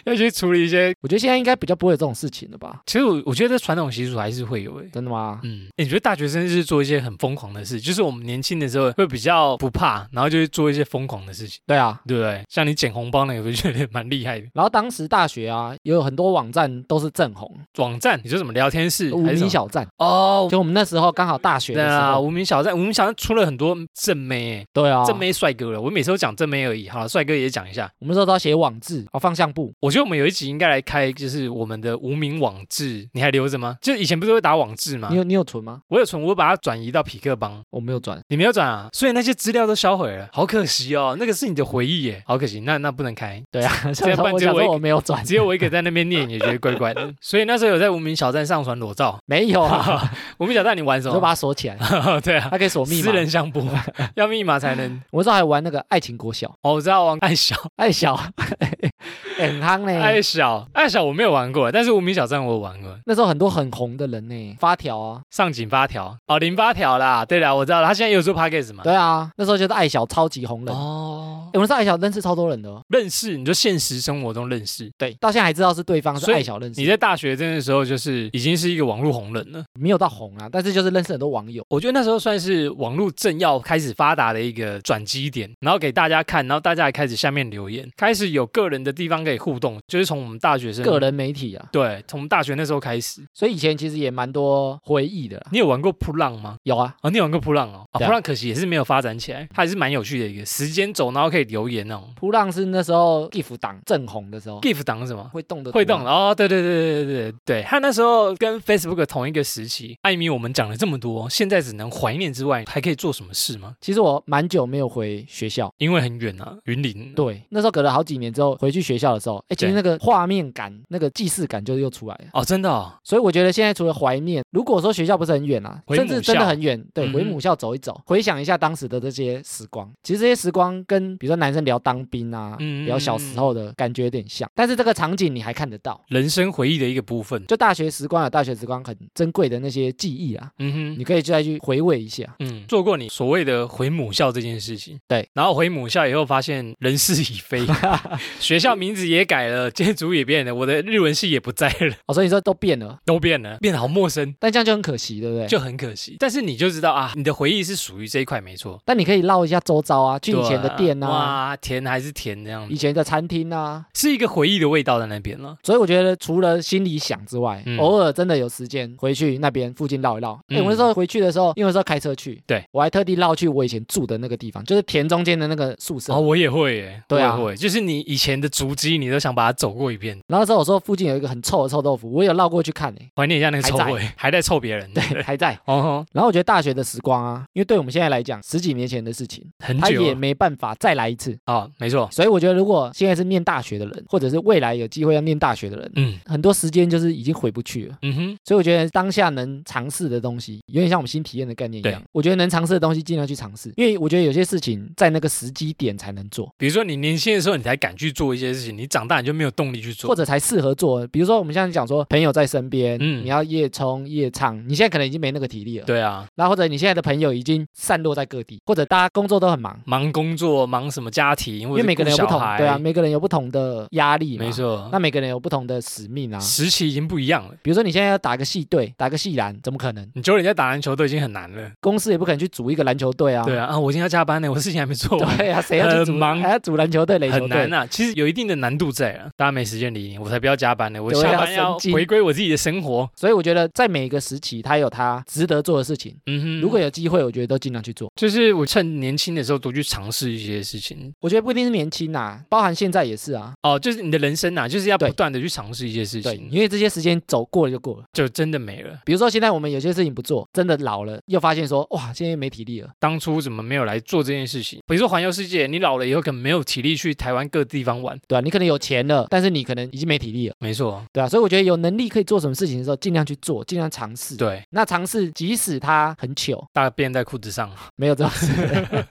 [0.09, 0.93] 要去处理一些。
[1.01, 2.81] 我觉得现在应该比较不会有这种事情了吧？
[2.85, 4.89] 其实我我觉得传统习俗还是会有诶。
[4.91, 5.39] 真的吗？
[5.43, 11.99] 嗯，诶你觉得大学生是做一些很疯狂的事，就是我们年轻的时候会比较不怕，然后就会做一些疯狂的事情，对啊。
[12.07, 12.41] 对不对？
[12.49, 14.47] 像你捡红包那个，我就觉得蛮厉害的。
[14.53, 19.85] 然后当时大学啊，也有很多网站都是正红，网站，你说什么聊天室无名小站。
[19.97, 20.47] 哦？
[20.49, 25.81] 就我们那时候刚好大学的时候，无名小站，无名小站出了很多正妹诶，对啊，正妹帅哥了。
[25.81, 27.89] 我每次都讲正妹而已，好了，帅哥也讲一下。
[27.99, 33.77] 我们那时候都要写网志，哦，放相簿，我觉觉得我们有一集应该来开，就是我们的无名网志，你还留着吗？
[33.81, 35.17] 就以前不是会打网志吗你？
[35.17, 35.81] 有你有存吗？
[35.87, 38.19] 我有存，我把它转移到匹克帮，我没有转。
[38.27, 43.41] 你没有转啊，所以那些资料都销毁了，好可惜哦，那个是你的回忆耶，好可惜，那那不能开。
[43.49, 47.11] 对啊，样 想说办只有我我没有转，只有我一个在那边念，也觉得怪怪的。
[47.19, 49.17] 所以那时候有在无名小站上传裸照。
[49.25, 51.13] 没有啊， 无名小站你玩什么？
[51.13, 51.75] 我就把它锁起来，
[52.21, 53.17] 对啊，它可以锁密码私。
[53.17, 53.67] 人相簿
[54.15, 55.01] 要密码才能。
[55.09, 58.13] 我那时候还玩那个爱情国小，哦，我知道玩爱小，爱小，
[58.59, 58.91] 欸
[59.37, 59.99] 很夯呢。
[59.99, 62.95] 爱小，爱小我没有玩过，但是无名小站我有玩过。
[63.05, 67.25] 那时候很多很红的人呢，发条啊，上紧发条哦，零八条啦。
[67.25, 68.83] 对了，我知道了，他现在也有做 podcast 嘛？
[68.83, 70.75] 对啊，那时候就是爱小超级红人。
[70.75, 74.91] 哦，欸我那时候爱小认识超多人的哦，认识，你就现实生活中认识。
[74.97, 79.63] 对，到现在还知道是对方是爱小认识，你在大学真的时候，就是已经是一个网络红人了。
[79.79, 81.63] 没有到红啊，但是就是认识很多网友。
[81.69, 93.21] 我觉得那时候算是网络正要开始发达的一个转机点，然后给大家看，然后大家也开始下面留言，开始有个人的地方可以互动，就是从我们大学生个人媒体啊，对，从大学那时候开始。
[93.34, 95.47] 所以以前其实也蛮多回忆的啦。
[95.51, 96.57] 你有玩过扑浪吗？
[96.63, 97.86] 有啊，啊，你有玩过扑浪哦？
[97.91, 102.11] 啊，对啊扑浪可惜也是没有发展起来，它还是蛮有趣的一个时间轴，然后可以留言那种。
[102.15, 105.23] 扑浪是那时候 GIF 档正红的时候，GIF 档是什么？
[105.34, 106.09] 会动的，会动的。
[106.09, 109.97] 哦，对对对对对对对，他那时候跟 Facebook 同一个时期。
[110.01, 113.75] 艾米，我们讲了这么多，现在只能怀念之外，还可以做什么事吗？
[113.82, 117.13] 其实我蛮久没有回学校，因为很远啊，云林。
[117.13, 122.26] 对，那时候隔了好几年之后回去学校的时候，哎，其那个画面感、那个既视感就又出来了。
[122.34, 135.99] 哦，真的哦，所以我觉得现在除了怀念，如果说学校不是很远啊，甚至真的很远，对，回母校走一走，回想一下当时的这些时光，其实这些时光跟比如说男生聊当兵啊，嗯聊小时候的感觉有点像，但是这个场景你还看得到。
[136.09, 137.45] 人生回忆的一个部分。
[137.47, 140.99] 就大学时光有大学时光很珍贵的那些记忆啊，嗯哼。
[140.99, 142.36] 你可以再去回味一下。
[142.39, 147.65] 嗯，做过你所谓的回母校这件事情，对，然后回母校以后发现人事已非，
[148.39, 155.47] 学校名字也改了， 建筑也变了，我的日文系也不在了，哦，所以说都变了，都变了，变得好陌生，但这样就很可惜，对不对？
[155.47, 156.15] 就很可惜。
[156.19, 163.85] 但是你就知道啊，你的回忆是属于这一块没错，但你可以绕一下周遭啊，去以前的店啊，哇，甜还是甜这样子，以前的餐厅啊。
[163.93, 165.55] 是一个回忆的味道在那边了。
[165.63, 170.33] 所以我觉得除了心里想之外，嗯偶尔真的有时间回去那边附近绕一绕。
[170.47, 176.13] 哎、嗯我那时候回去的时候，因为那时候开车去，对我还特地绕去我以前住的那个地方，就是田中间的那个宿舍。
[176.13, 184.41] 哦，我也会耶，对啊会，就是你以前的足迹，你都想把它走过一遍，然后那时候我说附近有一个很臭的臭豆腐，我有绕过去看诶、怀念一下那个臭味，还在。
[184.47, 185.59] 臭别人，对， 还在。
[185.65, 191.38] 然后我觉得大学的时光啊，因为对我们现在来讲，十几年前的事情，他很久了也没办法再来一次。
[191.47, 196.17] 哦，没错，所以我觉得，如果现在是念大学的人，或者是未来有机会要念大学的人，嗯。
[196.25, 197.97] 很多时间就是已经回不去了。
[198.03, 202.07] 嗯哼，所以我觉得当下能尝试的东西，有点像我们新体验的概念一样对。
[202.13, 211.05] 我觉得能尝试的东西尽量去尝试，因为我觉得有些事情在那个时机点才能做，比如说你年轻的时候，你才敢去做一些事情，你长大你就没有动力去做，或者才适合做。
[211.07, 215.86] 比如说我们现在讲说朋友在身边，嗯你要夜冲夜唱，你现在可能已经没那个体力了。
[215.86, 224.38] 对啊，然后或者你现在的朋友已经散落在各地，或者大家工作都很忙，忙工作，忙什么家庭，因因为每个人有不同，对啊，每个人有不同的压力。
[224.38, 224.51] 没。
[224.57, 226.39] 错，那每个人有不同的使命啊。
[226.39, 227.51] 时期已经不一样了。
[227.61, 230.09] 比如说你现在要打个系队，打个系篮，怎么可能？
[230.15, 233.43] 你教人家打篮球都已经很难了，公司也不可能去组一个篮球队啊。
[233.43, 237.82] 对啊，啊，我今天要加班呢，我事情还没做完，对啊，谁要去组很忙还要组篮球队、垒球队很难？
[237.82, 237.88] 啊。
[237.91, 243.09] 其实有一定的难度在啊，大家没时间理你，我才不要加班呢，我下班要回归我自己的生活。
[243.15, 246.15] 所以我觉得在每一个时期，他有他值得做的事情。
[246.28, 248.11] 嗯哼，如果有机会，我觉得都尽量去做。
[248.15, 251.11] 就是我趁年轻的时候多去尝试一些事情。
[251.20, 253.53] 我觉得不一定是年轻呐、包含现在也是啊。
[253.63, 258.03] 哦，就是你的人生啊，就是要不断的去尝试一些事对，情，因为这些时间走过了就过了。
[258.13, 258.99] 就真的没了。
[259.05, 262.89] 比如说现在我们有些事情不做，真的老了，又发现说哇，现在没体力了。
[262.99, 264.80] 当初怎么没有来做这件事情？
[264.86, 268.18] 比如说环游世界，你老了以后可能没有体力去台湾各地方玩。
[268.28, 270.55] 对啊，你可能有钱了，但是你可能已经没体力了。
[270.59, 274.35] 没错，对啊，所以我觉得有能力可以做什么事情的时候，尽量去做，尽量尝试。
[274.35, 277.69] 对，那尝试即使它很糗，大便在裤子上。
[277.95, 278.47] 没有这种事，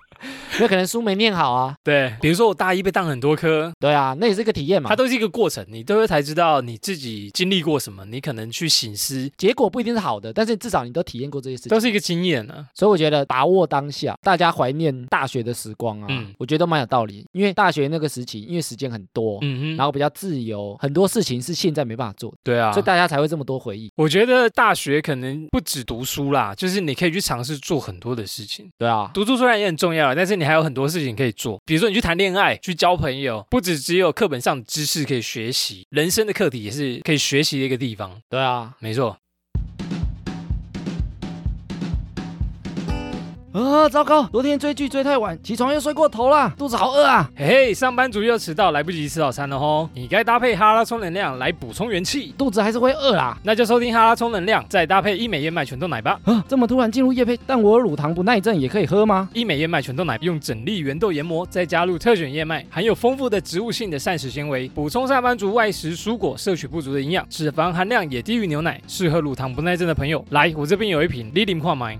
[0.60, 1.74] 有可能书没念好啊。
[1.82, 4.96] 对，比如说我大一被当很多科，对啊，那也是一个体验嘛它。
[4.96, 11.70] 都是一个过程，你都会才知道你自己经历过什么，你可能去醒思，结果不一定是好的，但是至少你都体验过这些事情。
[11.70, 12.66] 都是一个经验啊。
[12.74, 17.24] 所以我觉得把握当下，大家怀念大学的时光啊，嗯我觉得都蛮有道理。
[17.32, 23.90] 因为大学那个时期，因为时间很多，嗯哼，然后比较自由，很多事情是现在没办法做的，对啊所以，大家才会这么多回忆。
[23.96, 28.70] 我觉得大学可能不止读书啦，就是你可以去尝试做很多的事情。
[28.78, 38.20] 对啊，读书虽然也很重要，但是你还有很多事情可以做，比如说你去谈恋爱、去交朋友，不只只有课本上的知识可以学习，人生的课题也是可以学习的一个地方。
[38.30, 38.74] 对啊。
[38.78, 39.16] 没错。
[43.56, 44.24] 啊，糟糕！
[44.24, 47.30] 昨天追剧追太晚，起床又睡过头啦，肚子好饿啊！
[47.34, 49.88] 嘿嘿，上班族又迟到，来不及吃早餐了吼！
[49.94, 53.34] 你该搭配哈拉充能量来补充元气，肚子还是会饿啦。
[53.42, 56.20] 那就收听哈拉充能量，再搭配一美燕麦全豆奶吧。
[56.24, 59.26] 啊，这么突然进入夜配，但我乳糖不耐症也可以喝吗？
[59.32, 70.22] 一美燕麦全豆奶用整粒原豆研磨，再加入特选燕麦，含有丰富的植物性的膳食纤维，补充上班族外食蔬果摄取不足的营养，脂肪含量也低于牛奶，适合乳糖不耐症的朋友。
[70.28, 71.98] 来，我这边有一瓶 l i l i 矿买。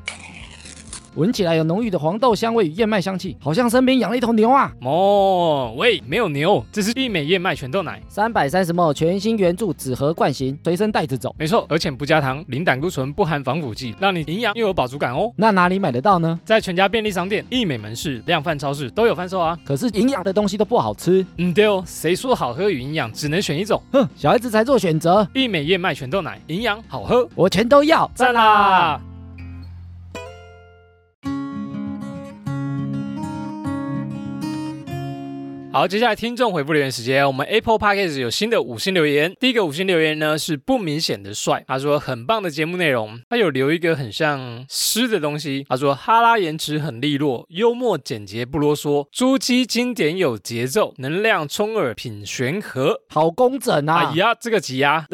[1.17, 4.71] 闻起来有浓郁的黄豆香味与燕麦香气，好像身边养了一头牛啊！
[4.83, 11.35] 哦，喂，没有牛，这是益美燕麦全豆奶，三百三十 ml 全新原著纸盒罐型，随身带着走。
[11.39, 15.33] 没错，而且不加糖，零胆固醇，不含防腐剂，让你营养又有饱足感哦。
[15.37, 16.39] 那哪里买得到呢？
[16.45, 19.59] 在全家便利商店、益美门市、量贩超市都有贩售啊。
[19.65, 21.25] 可是营养的东西都不好吃。
[21.39, 23.83] 嗯，对哦，谁说好喝与营养只能选一种？
[23.91, 25.27] 哼，小孩子才做选择。
[25.33, 29.01] 益美燕麦全豆奶，营养好喝，我全都要，赞啦！
[35.77, 39.35] 好，接下来听众回复留言时间，我们 Apple Podcast 有新的五星留言。
[39.39, 45.67] 第一个五星留言呢是不明显的帅，他说很棒的节目内容，他有留一个很像诗的东西。
[45.69, 54.13] 他说哈拉言辞很利落，幽默简洁不啰嗦，珠玑经典有节奏，能量充耳品玄和，好工整啊！
[54.13, 55.07] 哎呀，这个挤压。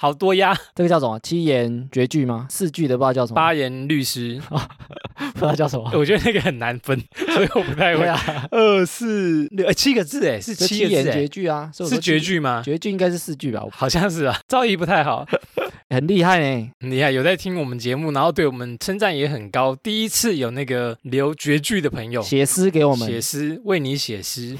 [0.00, 1.18] 好多呀， 这个叫什么？
[1.18, 2.46] 七言绝句吗？
[2.48, 3.34] 四句的不知道叫什么？
[3.34, 4.40] 八言律诗，
[5.34, 5.90] 不知道叫什么？
[5.94, 8.06] 我觉得那个很难分， 所以我不太会。
[8.06, 11.68] 啊二四六七个字，哎，是七言绝句啊？
[11.74, 12.62] 是绝句吗？
[12.64, 13.64] 绝句应该是四句吧？
[13.72, 15.26] 好像是啊，造诣不太好，
[15.90, 16.70] 很厉害呢。
[16.80, 19.74] 很厉害，有在听我们节目，然后对我们称赞也很高。
[19.74, 24.56] 第一次有那个留绝句的朋友写诗给我们，写诗为你写诗。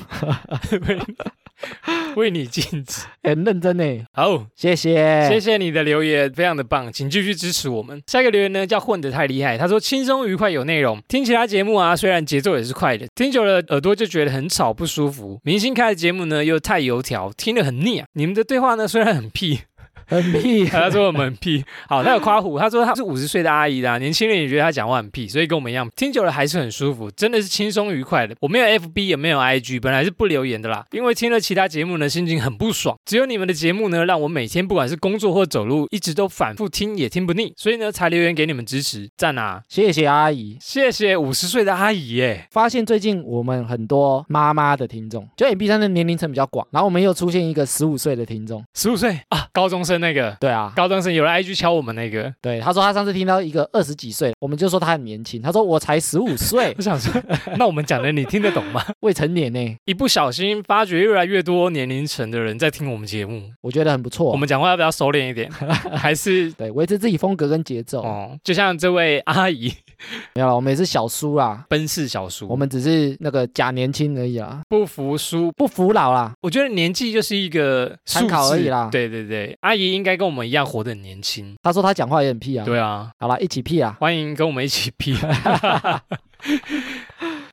[2.16, 3.84] 为你禁止， 很认真呢。
[4.12, 8.02] 好，谢谢，谢谢你的留言，非常的棒，请继续支持我们。
[8.06, 9.58] 下一个留言呢，叫混得太厉害。
[9.58, 15.40] 他说轻松愉快有内容，听其他节目啊，虽然节奏也是快的，听久了耳朵就觉得很吵不舒服。
[15.42, 18.06] 明星开的节目呢，又太油条，听得很腻啊。
[18.14, 19.60] 你们的对话呢，虽然很屁。
[20.08, 21.64] 很屁， 他说我们很屁。
[21.86, 28.34] 好，他有夸虎，他说他是五十岁的阿姨啦，年轻人也觉得他讲话很屁，所以跟我们一样，听久了还是很舒服，真的是轻松愉快的。
[28.40, 32.96] 我没有 FB 也没有 IG，本来是不留言的啦，因为听了其他节目呢，心情很不爽。
[33.04, 39.62] 只有你们的节目呢，让我每天不管是工作或走路，一直都反复听也听不腻，所以呢才留言给你们支持，赞啊！
[39.68, 42.46] 谢谢阿姨，谢谢五十岁的阿姨耶。
[42.50, 50.72] 发现最近我们很多妈妈的听众，就 MB 三的年龄层比较广，然后我们又出现一个十五岁的听众，十五岁啊，高中生那个，对啊。
[50.74, 57.12] 高中生有人 IG 敲我们那个，对，他说他上次听到一个二十几岁，我们就说他很年轻，他说我才十五岁， 我想说，
[57.58, 58.84] 那我们讲的你听得懂吗？
[59.00, 64.30] 未成年呢，一不小心发觉越来越多年龄层的人在听我们节目，我觉得很不错。
[64.30, 65.50] 我们讲话要不要收敛一点？
[65.96, 68.02] 还是对维持自己风格跟节奏？
[68.02, 69.72] 哦，就像这位阿姨，
[70.34, 76.32] 没有了，我们也是小叔啦，奔四小叔，我们只是那个假年轻而已啦，不服输不服老啦。
[76.40, 78.88] 我觉得年纪就是一个参考而已啦。
[78.90, 81.54] 对对对，阿姨应该跟我们一样活得很年轻。
[81.62, 82.64] 她说她讲话也很屁啊。
[82.64, 83.96] 对啊，好了，一起屁啊！
[84.00, 85.16] 欢迎跟我们一起屁。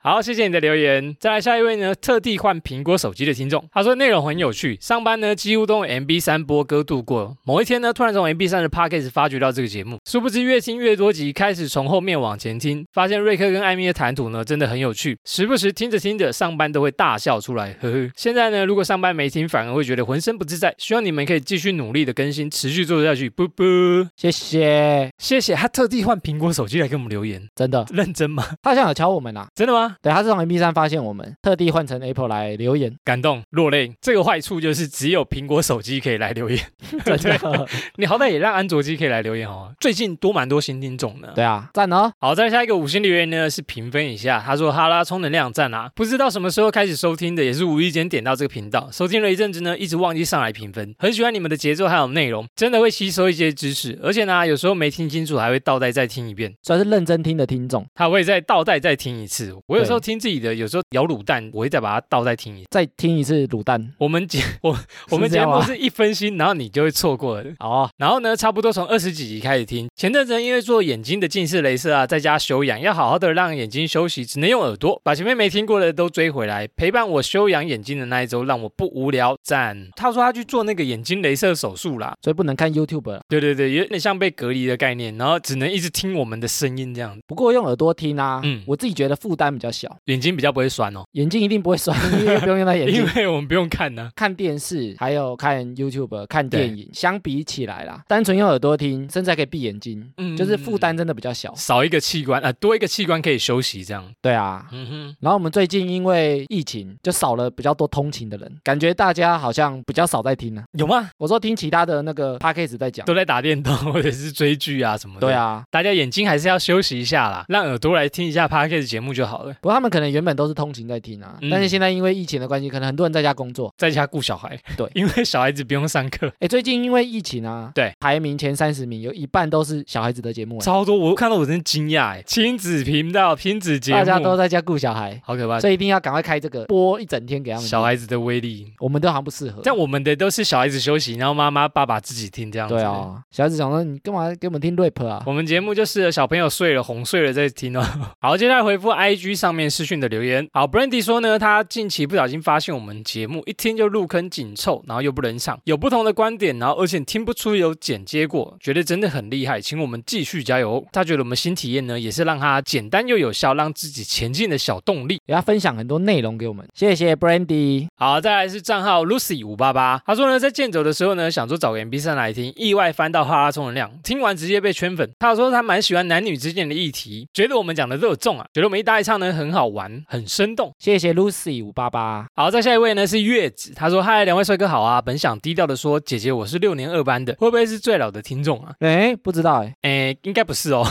[0.06, 1.15] 好，谢谢你的留言。
[1.19, 7.36] 再来下一位呢，特地换苹果手机的听众，他说内容很有趣，上班呢几乎都用 MB 三播歌度过。
[7.44, 18.11] 某一天呢，突然从 MB 三的 Podcast 发掘到这个节目，殊不知越听越多集，开始从后面往前听，发现瑞克跟艾米的谈吐呢真的很有趣，时不时听着听着上班都会大笑出来，呵呵。
[18.15, 20.76] 现在呢，如果上班没听，反而会觉得浑身不自在。
[20.77, 23.27] 希望你们可以继续努力的更新，持续做下去。
[23.27, 25.56] 啵啵，谢谢谢谢。
[25.56, 28.45] 他特地换苹果手机来给我们留言，真的认真吗？
[28.61, 29.94] 他好像有敲我们啊，真的吗？
[30.01, 33.93] 对，他是从 MP 三发现我们，特地换成 Apple 来留言，感动落泪。
[34.01, 36.59] 这个坏处就是只有苹果手机可以来留言，
[37.05, 37.67] 真的。
[37.97, 39.73] 你好歹也让安卓机可以来留言哦。
[39.80, 42.11] 最近多蛮多新听众的，对啊，赞哦。
[42.19, 50.93] 好，再下一个五星留言呢是评分一下，他说哈拉充能量赞啊，不知道什么时候开始收听的，也是无意间点到这个频道，收听了一阵子呢，一直忘记上来评分。
[50.97, 59.55] 很喜欢你们的节奏还有内容，真的会吸收一些知识，而且呢，有时候没听清楚还会倒带再听一遍，算是认真听的听众，他会再倒带再听一次。
[59.67, 63.94] 我有时候听自己的，有时候咬卤蛋，我会再把它倒再听一，再听一次卤蛋。
[63.98, 64.78] 我们节 我
[65.12, 67.49] 我们节目是一分心，然后你就会错过了。
[67.60, 69.88] 哦，然后呢，差不多从二十几集开始听。
[69.95, 79.36] 前阵子因为做眼睛的近视雷射啊，在家休养，要好好的让眼睛休息，只能用耳朵把前面没听过的都追回来，陪伴我休养眼睛的那一周，让我不无聊。
[79.44, 79.90] 赞。
[79.95, 83.20] 他说他去做那个眼睛雷射手术啦，所以不能看 YouTube。
[83.28, 87.16] 对对对，有点像被隔离的概念，然后只能一直听我们的声音这样。
[87.28, 89.74] 不过用耳朵听啊，嗯，我自己觉得负担比较。
[89.76, 93.14] 小，眼睛比较不会酸哦，眼睛一定不会酸， 因为不用用到眼睛因。
[93.15, 101.53] 为我们不用看呢、看电视，还有看 YouTube、看电影，相比起来啦，单纯用耳朵听，甚至还可以闭眼睛，嗯就是负担真的比较小。
[101.56, 104.06] 少一个器官啊、呃多一个器官可以休息，这样。
[104.22, 111.10] 对啊，嗯哼，然后我们最近因为疫情，就少了比较多通勤的人，感觉大家好像比较少在听了、有吗？
[111.18, 115.22] 我说听其他的那个 podcast 在讲，都在打电动 或者是追剧啊什么的。
[115.27, 119.55] 对，啊，大家眼睛还是要休息一下啦，让耳朵来听一下 podcast 节目就好了。
[119.61, 123.73] 不过他们可能原本都是通勤在听啊，嗯但是现在因为疫情的关系，可能很多人在家工作。
[123.77, 132.23] 在家顾小孩， 对因为小孩子不用上课， 哎，最近因为疫情啊，对，排名前三十名有一半都是小孩子的节目、欸，超多，我看到我真惊讶哎！
[132.26, 135.60] 亲子频道、亲子节目，大家都在家顾小孩，好可怕。
[135.60, 137.65] 所以一定要赶快开这个播一整天给他们。
[137.68, 139.64] 小孩子的威力，我们都好像不适合。
[139.64, 142.76] 像我们的都是小孩子休息，然后妈妈、爸爸自己听这样子。
[142.76, 145.23] 对，啊，小孩子想说你干嘛给我们听 rap 啊？
[145.26, 147.84] 我们节目就适合小朋友睡了、哄睡了再听哦。
[148.22, 150.47] 好，接下来回复 IG 上面私讯的留言。
[150.53, 160.84] 好，Brandy 说呢，他近期不小心发现我们节目一听就入坑紧凑，然后又不冷场，有不同的观点，然后而且听不出有剪接过，觉得真的很厉害，请我们继续加油。
[160.91, 165.22] 他觉得我们新体验呢，也是让他简单又有效，让自己前进的小动力。
[165.27, 167.88] 给他分享很多内容给我们，谢谢 Brandy。
[167.93, 175.07] 好，再来是账号 Lucy 五八八，他说呢，在健走的时候呢，想说找个 MP 三来听，意外翻到哈拉充能量，听完直接被圈粉。
[175.19, 180.74] 他说他蛮喜欢男女之间的议题，觉得我们讲的都有中啊，觉得我们一搭一唱呢很好玩，很生动。
[180.80, 188.74] 谢谢 Lucy 五八八，好，再下一位呢是月子，他说嗨，两位帅哥好啊，本想低调的说，姐姐我是六年二班的，会不会是最老的听众啊？
[188.80, 190.86] 哎，不知道哎，诶，应该不是哦，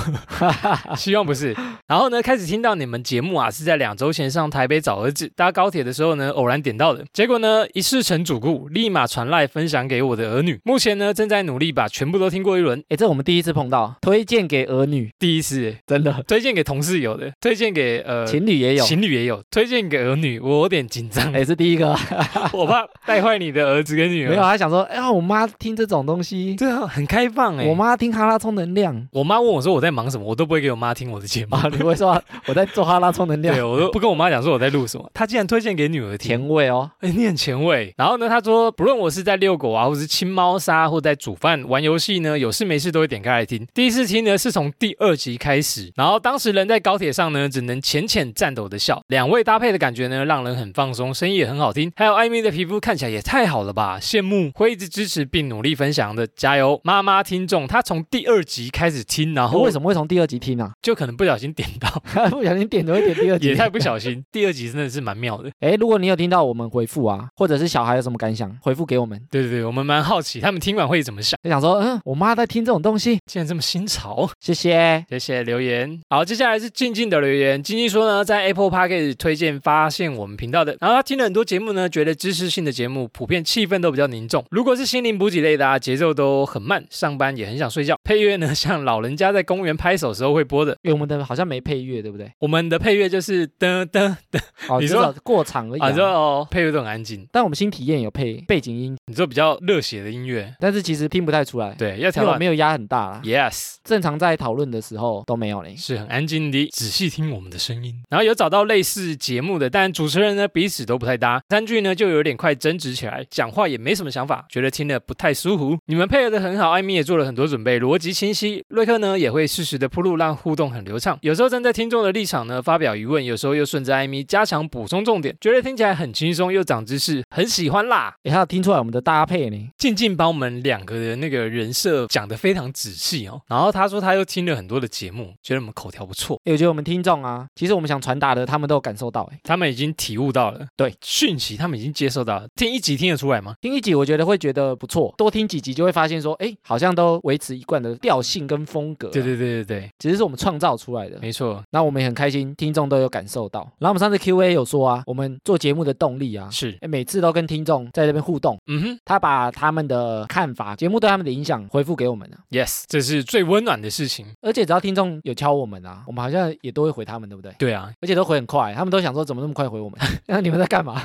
[0.96, 1.56] 希望不是。
[1.86, 7.04] 然后呢，开始听到你们节目啊，是在两周前上台北找儿子，搭高铁的时候呢，偶然点到的。
[7.12, 10.58] 结果呢，一试成主顾，立马传赖分享给我的儿女。
[10.64, 12.82] 目前呢，正在努力把全部都听过一轮。
[12.88, 21.96] 哎，这我们第一次碰到，推荐给儿女，第一次诶真的，推荐给同事有的，推荐给呃情侣也有，情侣也有，推荐给儿女，我有点紧张，也，是第一个，
[22.52, 24.30] 我怕带坏你的儿子跟女儿。
[24.30, 27.66] 没有，他想说，哎呀，我妈听这种东西，对啊，很开放哎。
[27.66, 31.54] 我妈听哈拉充能量我妈问我说我在忙什么，我都不会给我妈听我的节目。
[31.56, 35.08] 啊， 你会说我在做哈拉充能量 对，，我都不跟我妈讲说我在录什么。
[35.14, 37.94] 她竟然推荐给女儿听，甜味哦，哎，你很前卫。
[37.96, 43.66] 然后呢，他说，不论我是在遛狗啊，或是清猫砂，或在煮饭、玩游戏呢，有事没事都会点开来听。
[43.72, 49.02] 第一次听呢，是从第二集开始，然后当时人在高铁上呢，只能浅浅颤抖的笑。
[49.08, 51.90] 两位搭配的感觉呢，让人很放松，声音也很好听。
[51.96, 54.50] 还有艾米的皮肤看起来也太好了吧，羡慕。
[54.54, 56.80] 会一直支持并努力分享的，加油！
[56.84, 60.72] 妈妈听众，她从第二集开始听，然后为什么会从第二集听啊？
[60.80, 61.88] 就可能不小心点到，
[62.30, 64.24] 不小心点都会点第二集，也太不小心。
[64.30, 65.50] 第二集真的是蛮妙的。
[65.60, 69.20] 哎，如果你有听到我们回复啊，或者是小孩有什么感想，回复给我们。
[69.30, 71.38] 对对对，我们蛮好奇他们听完会怎么想。
[71.42, 75.04] 就想说，嗯，我妈在听这种东西，竟然这么新潮，谢谢。
[75.08, 76.00] 谢谢留言。
[76.10, 77.62] 好，接下来是静静的留言。
[77.62, 84.44] 静静说呢，在 Apple p a r k 推荐发现我们频道的，然后他听了很多节目呢，觉得知识性的节目普遍气氛都比较凝重。
[84.50, 87.96] 如果是心灵补给类的啊，节奏都很慢，上班也很想睡觉。
[88.04, 90.76] 配乐呢，像老人家在公园拍手时候会播的。
[90.82, 92.30] 因为我们的好像没配乐，对不对？
[92.38, 95.90] 我们的配乐就是噔噔噔哦，你说过场而已、啊，啊。
[95.90, 97.26] 你说哦，配乐都很安静。
[97.32, 103.22] 但我们新体验有配背景音，你说比较热血的音乐，但是其实听不太出来，对，要因调到为我没有压很大啦。
[103.24, 103.76] Yes。
[103.84, 105.74] 正常在讨论的时候都没有嘞。
[105.76, 107.94] 是很安静的，仔细听我们的声音。
[108.10, 115.78] 然后有找到类似节目的，但主持人呢彼此都不太搭，三句呢就有点快争执起来，讲话也没什么想法，觉得听的不太舒服。
[115.86, 118.64] 你们配合的很好，艾米也做了很多准备，逻辑清晰。
[118.68, 121.18] 瑞克呢也会适时的铺路，让互动很流畅。
[121.22, 128.14] 有时候站在听众的立场呢发表疑问，有时候又顺着艾米加强补充重点，觉得听起来很轻松又长知识，很喜欢啦。
[128.24, 129.70] 诶， 还有听出来我们的搭配呢。
[129.78, 133.40] 静静把我们两个的那个人设讲得非常仔细哦。
[133.48, 136.40] 然后他说他又听了很多的节目，觉得我们口条不错。
[136.44, 139.22] 诶我觉得我们听众啊，其实我们想传达的，他们都有感受到。
[139.32, 142.46] 哎，他们已经体悟到了，对讯息，他们已经接受到了。
[142.56, 143.54] 听一集听得出来吗？
[143.60, 149.08] 听一集我觉得会觉得不错，多听几集就会发现说，哎，好像都维持一贯的调性跟风格。
[149.08, 151.18] 对，对对对对，其实是我们创造出来的。
[151.20, 153.60] 没错，那我们也很开心，听众都有感受到。
[153.78, 162.38] 然后我们上次 Q&A 有说啊，我们做节目的动力啊，是，诶每次都跟听众在这边互动，嗯哼他把他们的看法、节目对他们的影响回复给我们啊。
[162.50, 164.26] ，yes，这是最温暖的事情。
[164.40, 167.54] 而且只要听众有敲我们啊，我们好像也都会回他们，对不对？
[167.58, 169.98] 对啊，而且都回很快，他们都想说怎么那么快回我们？
[170.26, 171.02] 那你们在干嘛？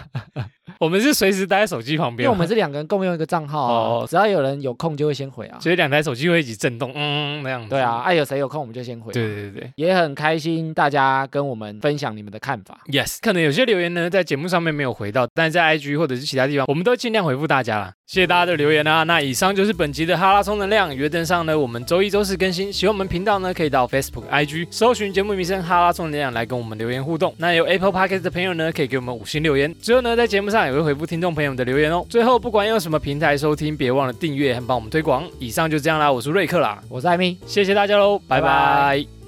[0.81, 5.57] 我们是随时待在手机旁边，因为我们是两个人共用一个账号啊哦，只要有人有空就会先回啊。
[5.59, 7.69] 所以两台手机会一起震动，嗯，那样子。
[7.69, 9.11] 对啊，爱有谁有空我们就先回。
[9.11, 9.71] 对，对对对。
[9.75, 12.79] 也很开心大家跟我们分享你们的看法。
[12.87, 17.91] Yes，可能有些留言呢在节目上面没有回到，但是在 IG 或者是其他地方，我们都尽量回复大家啦。
[18.07, 19.03] 谢谢大家的留言啊！
[19.03, 20.95] 那以上就是本集的哈拉充能量。
[20.95, 22.73] 约登上呢，我们周一周四更新。
[22.73, 27.35] 喜欢我们频道呢，可以到 Facebook、IG 搜寻节目名称“哈拉充能量”来跟我们留言互动。
[27.37, 29.71] 那有 Apple Podcast 的朋友呢，可以给我们五星留言。
[29.79, 32.05] 最后呢，在节目上也会回复听众朋友们的留言哦。
[32.09, 35.23] 最后，不管用什么平台收听，别忘了订阅和帮我们推广。
[35.39, 37.37] 以上就这样啦，我是瑞克啦，我是艾米。
[37.45, 38.47] 谢谢大家喽，拜拜拜
[39.03, 39.18] 拜